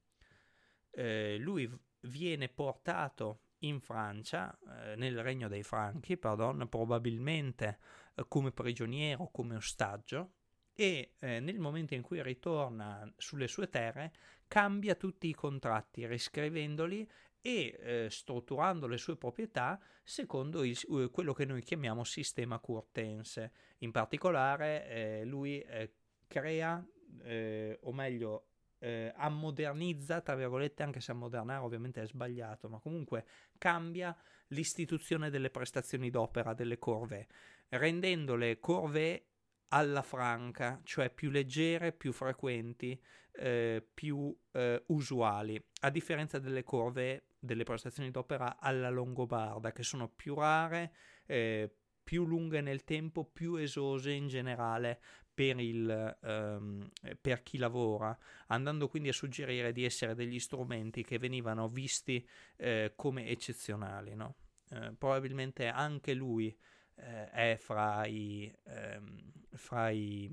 eh, 0.91 1.37
lui 1.37 1.69
viene 2.01 2.49
portato 2.49 3.41
in 3.59 3.79
Francia, 3.79 4.57
eh, 4.69 4.95
nel 4.95 5.21
regno 5.21 5.47
dei 5.47 5.63
Franchi, 5.63 6.17
pardon, 6.17 6.67
probabilmente 6.69 7.79
eh, 8.15 8.25
come 8.27 8.51
prigioniero, 8.51 9.29
come 9.31 9.55
ostaggio, 9.55 10.33
e 10.73 11.15
eh, 11.19 11.39
nel 11.39 11.57
momento 11.57 11.95
in 11.95 12.01
cui 12.01 12.21
ritorna 12.21 13.11
sulle 13.17 13.47
sue 13.47 13.67
terre 13.69 14.13
cambia 14.47 14.95
tutti 14.95 15.27
i 15.27 15.33
contratti, 15.33 16.05
riscrivendoli 16.05 17.09
e 17.47 17.77
eh, 17.79 18.07
strutturando 18.09 18.87
le 18.87 18.97
sue 18.97 19.15
proprietà 19.15 19.79
secondo 20.03 20.65
il, 20.65 20.77
uh, 20.87 21.09
quello 21.09 21.31
che 21.31 21.45
noi 21.45 21.63
chiamiamo 21.63 22.03
sistema 22.03 22.59
curtense. 22.59 23.53
In 23.79 23.91
particolare 23.91 24.85
eh, 24.89 25.23
lui 25.23 25.61
eh, 25.61 25.93
crea, 26.27 26.85
eh, 27.23 27.79
o 27.83 27.93
meglio, 27.93 28.47
eh, 28.79 29.13
ammodernizza, 29.15 30.19
tra 30.19 30.35
virgolette, 30.35 30.83
anche 30.83 30.99
se 30.99 31.11
ammodernare 31.11 31.63
ovviamente 31.63 32.01
è 32.01 32.05
sbagliato, 32.05 32.67
ma 32.67 32.79
comunque 32.79 33.25
cambia 33.57 34.13
l'istituzione 34.47 35.29
delle 35.29 35.49
prestazioni 35.49 36.09
d'opera 36.09 36.53
delle 36.53 36.77
corvée, 36.77 37.27
rendendo 37.69 38.35
le 38.35 38.59
corvée 38.59 39.25
alla 39.69 40.01
franca, 40.01 40.81
cioè 40.83 41.09
più 41.09 41.29
leggere, 41.29 41.93
più 41.93 42.11
frequenti, 42.11 43.01
eh, 43.31 43.87
più 43.93 44.37
eh, 44.51 44.83
usuali, 44.87 45.61
a 45.81 45.89
differenza 45.89 46.39
delle 46.39 46.63
corvée 46.63 47.26
delle 47.39 47.63
prestazioni 47.63 48.11
d'opera 48.11 48.59
alla 48.59 48.89
longobarda, 48.89 49.71
che 49.71 49.83
sono 49.83 50.09
più 50.09 50.35
rare, 50.35 50.93
eh, 51.25 51.71
più 52.03 52.25
lunghe 52.25 52.61
nel 52.61 52.83
tempo, 52.83 53.25
più 53.25 53.55
esose 53.55 54.11
in 54.11 54.27
generale 54.27 55.01
per, 55.33 55.59
il, 55.59 56.17
ehm, 56.23 56.89
per, 57.21 57.43
chi 57.43 57.57
lavora, 57.57 58.17
andando 58.47 58.87
quindi 58.87 59.09
a 59.09 59.13
suggerire 59.13 59.71
di 59.71 59.83
essere 59.83 60.15
degli 60.15 60.39
strumenti 60.39 61.03
che 61.03 61.19
venivano 61.19 61.67
visti 61.67 62.27
eh, 62.55 62.93
come 62.95 63.27
eccezionali. 63.27 64.15
No? 64.15 64.35
Eh, 64.69 64.93
probabilmente 64.97 65.67
anche 65.67 66.13
lui 66.13 66.57
eh, 66.95 67.29
è 67.29 67.57
fra 67.59 68.05
i, 68.05 68.51
ehm, 68.63 69.31
fra, 69.51 69.89
i 69.89 70.31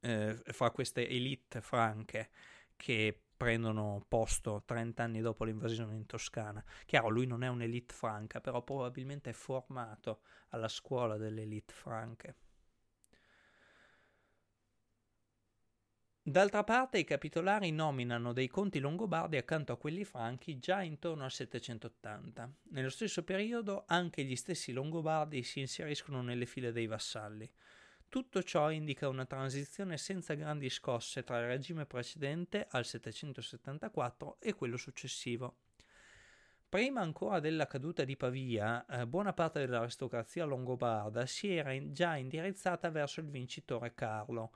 eh, 0.00 0.34
fra 0.34 0.70
queste 0.70 1.08
elite 1.08 1.60
franche 1.60 2.30
che 2.76 3.22
prendono 3.38 4.04
posto 4.08 4.64
30 4.66 5.02
anni 5.04 5.20
dopo 5.20 5.44
l'invasione 5.44 5.94
in 5.94 6.04
Toscana. 6.04 6.62
Chiaro, 6.84 7.08
lui 7.08 7.24
non 7.24 7.44
è 7.44 7.48
un'elite 7.48 7.94
franca, 7.94 8.40
però 8.40 8.62
probabilmente 8.62 9.30
è 9.30 9.32
formato 9.32 10.22
alla 10.48 10.68
scuola 10.68 11.16
delle 11.16 11.42
elite 11.42 11.72
franche. 11.72 12.34
D'altra 16.20 16.62
parte 16.62 16.98
i 16.98 17.04
capitolari 17.04 17.70
nominano 17.70 18.34
dei 18.34 18.48
conti 18.48 18.80
longobardi 18.80 19.38
accanto 19.38 19.72
a 19.72 19.78
quelli 19.78 20.04
franchi 20.04 20.58
già 20.58 20.82
intorno 20.82 21.24
al 21.24 21.30
780. 21.30 22.52
Nello 22.70 22.90
stesso 22.90 23.24
periodo 23.24 23.84
anche 23.86 24.24
gli 24.24 24.36
stessi 24.36 24.72
longobardi 24.72 25.42
si 25.42 25.60
inseriscono 25.60 26.20
nelle 26.20 26.44
file 26.44 26.70
dei 26.70 26.86
vassalli. 26.86 27.50
Tutto 28.10 28.42
ciò 28.42 28.70
indica 28.70 29.06
una 29.06 29.26
transizione 29.26 29.98
senza 29.98 30.32
grandi 30.32 30.70
scosse 30.70 31.24
tra 31.24 31.40
il 31.40 31.46
regime 31.46 31.84
precedente 31.84 32.66
al 32.70 32.86
774 32.86 34.38
e 34.40 34.54
quello 34.54 34.78
successivo. 34.78 35.56
Prima 36.70 37.02
ancora 37.02 37.38
della 37.38 37.66
caduta 37.66 38.04
di 38.04 38.16
Pavia, 38.16 38.86
eh, 38.86 39.06
buona 39.06 39.34
parte 39.34 39.60
dell'aristocrazia 39.60 40.46
longobarda 40.46 41.26
si 41.26 41.54
era 41.54 41.72
in, 41.72 41.92
già 41.92 42.16
indirizzata 42.16 42.88
verso 42.88 43.20
il 43.20 43.28
vincitore 43.28 43.92
Carlo. 43.92 44.52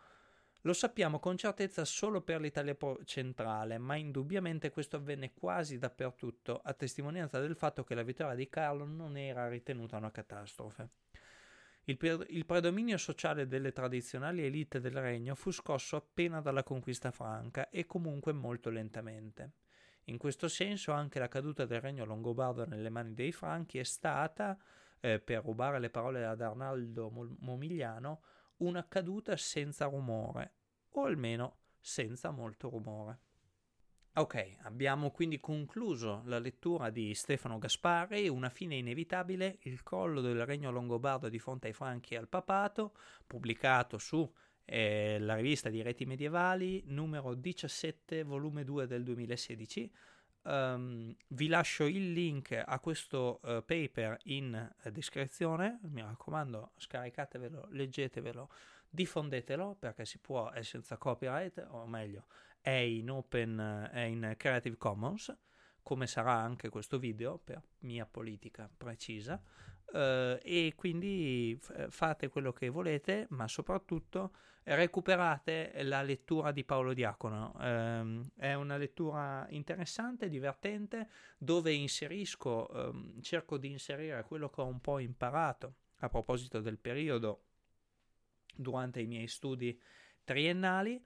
Lo 0.63 0.73
sappiamo 0.73 1.19
con 1.19 1.37
certezza 1.37 1.85
solo 1.85 2.23
per 2.23 2.41
l'Italia 2.41 2.75
centrale, 3.05 3.77
ma 3.77 3.97
indubbiamente 3.97 4.71
questo 4.71 4.97
avvenne 4.97 5.35
quasi 5.35 5.77
dappertutto, 5.77 6.59
a 6.65 6.73
testimonianza 6.73 7.39
del 7.39 7.57
fatto 7.57 7.85
che 7.85 7.95
la 7.95 8.03
vittoria 8.03 8.35
di 8.35 8.49
Carlo 8.49 8.87
non 8.87 9.19
era 9.19 9.47
ritenuta 9.49 9.99
una 9.99 10.11
catastrofe. 10.11 10.89
Il, 11.85 11.97
pre- 11.97 12.27
il, 12.29 12.47
predominio 12.47 12.97
sociale 12.97 13.49
delle 13.49 13.73
tradizionali 13.73 14.45
elite 14.45 14.81
del 14.81 15.01
regno 15.01 15.35
fu 15.35 15.51
scosso 15.51 15.97
appena 15.97 16.41
dalla 16.41 16.63
conquista 16.63 17.11
franca 17.11 17.71
e 17.71 17.87
comunque 17.87 18.33
molto 18.33 18.71
lentamente. 18.71 19.55
In 20.05 20.17
questo 20.17 20.47
senso 20.47 20.93
anche 20.93 21.19
la 21.19 21.29
caduta 21.29 21.65
del 21.65 21.81
regno 21.81 22.05
longobardo 22.05 22.67
nelle 22.67 22.89
mani 22.89 23.15
dei 23.15 23.33
Franchi 23.33 23.79
è 23.79 23.85
stata, 23.85 24.57
eh, 25.01 25.19
per 25.19 25.43
rubare 25.43 25.81
le 25.81 25.91
parole 25.91 26.25
ad 26.25 26.41
Arnaldo 26.41 27.11
Momigliano, 27.41 28.23
una 28.59 28.87
caduta 28.87 29.37
senza 29.37 29.87
rumore, 29.87 30.55
o 30.91 31.05
almeno 31.05 31.57
senza 31.81 32.31
molto 32.31 32.69
rumore. 32.69 33.19
Ok, 34.15 34.57
abbiamo 34.65 35.11
quindi 35.11 35.41
concluso 35.41 36.21
la 36.27 36.39
lettura 36.39 36.91
di 36.91 37.15
Stefano 37.15 37.57
Gaspari, 37.57 38.29
una 38.29 38.51
fine 38.51 38.75
inevitabile, 38.75 39.57
il 39.63 39.83
collo 39.83 40.21
del 40.21 40.45
regno 40.45 40.71
longobardo 40.71 41.31
di 41.31 41.39
fronte 41.39 41.69
ai 41.69 41.73
Franchi 41.73 42.13
e 42.13 42.19
al 42.19 42.29
papato, 42.29 42.93
pubblicato 43.27 43.97
su 43.97 44.31
eh, 44.67 45.19
la 45.19 45.37
rivista 45.37 45.71
di 45.71 45.81
reti 45.81 46.05
medievali, 46.05 46.83
numero 46.89 47.33
17, 47.33 48.23
volume 48.25 48.65
2 48.65 48.87
del 48.87 49.03
2016. 49.03 49.91
Um, 50.45 51.15
vi 51.29 51.47
lascio 51.47 51.85
il 51.85 52.13
link 52.13 52.61
a 52.65 52.81
questo 52.81 53.39
uh, 53.43 53.65
paper 53.65 54.19
in 54.25 54.73
uh, 54.83 54.91
descrizione, 54.91 55.79
mi 55.83 56.01
raccomando 56.01 56.73
scaricatevelo, 56.77 57.69
leggetevelo, 57.71 58.51
diffondetelo 58.91 59.77
perché 59.79 60.05
si 60.05 60.19
può, 60.19 60.51
è 60.51 60.63
senza 60.63 60.97
copyright, 60.97 61.65
o 61.71 61.87
meglio, 61.87 62.27
è 62.61 62.71
in 62.71 63.11
open, 63.11 63.89
è 63.93 64.01
in 64.01 64.35
Creative 64.37 64.77
Commons, 64.77 65.33
come 65.83 66.07
sarà 66.07 66.33
anche 66.33 66.69
questo 66.69 66.99
video 66.99 67.39
per 67.39 67.63
mia 67.81 68.07
politica 68.07 68.69
precisa. 68.75 69.41
Uh, 69.93 70.39
e 70.43 70.73
quindi 70.75 71.55
f- 71.61 71.91
fate 71.91 72.29
quello 72.29 72.51
che 72.51 72.71
volete, 72.71 73.27
ma 73.29 73.47
soprattutto 73.47 74.33
recuperate 74.65 75.71
la 75.83 76.01
lettura 76.03 76.51
di 76.51 76.65
Paolo 76.65 76.95
Diacono. 76.95 77.55
Um, 77.59 78.27
è 78.37 78.55
una 78.55 78.79
lettura 78.79 79.47
interessante, 79.51 80.31
divertente, 80.31 81.09
dove 81.37 81.73
inserisco, 81.73 82.71
um, 82.73 83.21
cerco 83.21 83.59
di 83.59 83.71
inserire 83.71 84.25
quello 84.25 84.49
che 84.49 84.63
ho 84.63 84.67
un 84.67 84.81
po' 84.81 84.99
imparato 84.99 85.75
a 85.99 86.09
proposito 86.09 86.61
del 86.61 86.79
periodo 86.79 87.45
durante 88.55 89.01
i 89.01 89.07
miei 89.07 89.27
studi 89.27 89.79
triennali. 90.25 91.05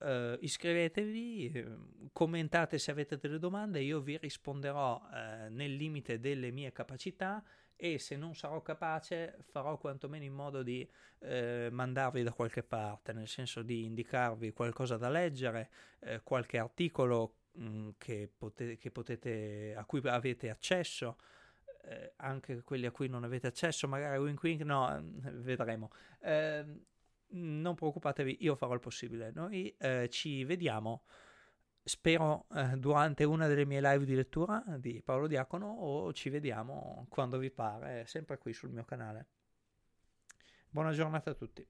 Uh, 0.00 0.36
iscrivetevi, 0.40 1.64
commentate 2.12 2.78
se 2.78 2.90
avete 2.90 3.16
delle 3.16 3.38
domande, 3.38 3.80
io 3.80 4.00
vi 4.00 4.16
risponderò 4.16 5.00
uh, 5.00 5.52
nel 5.52 5.74
limite 5.74 6.20
delle 6.20 6.50
mie 6.50 6.72
capacità 6.72 7.42
e 7.80 8.00
se 8.00 8.16
non 8.16 8.34
sarò 8.34 8.60
capace 8.60 9.36
farò 9.50 9.78
quantomeno 9.78 10.24
in 10.24 10.32
modo 10.32 10.64
di 10.64 10.86
eh, 11.20 11.68
mandarvi 11.70 12.24
da 12.24 12.32
qualche 12.32 12.64
parte, 12.64 13.12
nel 13.12 13.28
senso 13.28 13.62
di 13.62 13.84
indicarvi 13.84 14.52
qualcosa 14.52 14.96
da 14.96 15.08
leggere, 15.08 15.70
eh, 16.00 16.20
qualche 16.24 16.58
articolo 16.58 17.34
mh, 17.52 17.68
mm, 17.68 17.88
che, 17.96 18.28
pote- 18.36 18.78
che, 18.78 18.90
potete, 18.90 19.74
a 19.76 19.84
cui 19.84 20.00
avete 20.04 20.50
accesso. 20.50 21.18
Eh, 21.84 22.14
anche 22.16 22.62
quelli 22.64 22.84
a 22.86 22.90
cui 22.90 23.08
non 23.08 23.22
avete 23.22 23.46
accesso, 23.46 23.86
magari 23.86 24.18
wink 24.18 24.42
wink, 24.42 24.62
no, 24.62 25.00
vedremo. 25.34 25.90
Ehm, 26.22 26.84
non 27.30 27.74
preoccupatevi, 27.76 28.38
io 28.40 28.56
farò 28.56 28.74
il 28.74 28.80
possibile. 28.80 29.30
Noi 29.32 29.72
eh, 29.78 30.08
ci 30.10 30.42
vediamo 30.44 31.04
spero 31.88 32.46
eh, 32.54 32.76
durante 32.76 33.24
una 33.24 33.46
delle 33.46 33.64
mie 33.64 33.80
live 33.80 34.04
di 34.04 34.14
lettura 34.14 34.62
di 34.78 35.02
Paolo 35.02 35.26
Diacono 35.26 35.66
o 35.66 36.12
ci 36.12 36.28
vediamo 36.28 37.06
quando 37.08 37.38
vi 37.38 37.50
pare, 37.50 38.04
sempre 38.06 38.38
qui 38.38 38.52
sul 38.52 38.70
mio 38.70 38.84
canale. 38.84 39.26
Buona 40.68 40.92
giornata 40.92 41.30
a 41.30 41.34
tutti. 41.34 41.66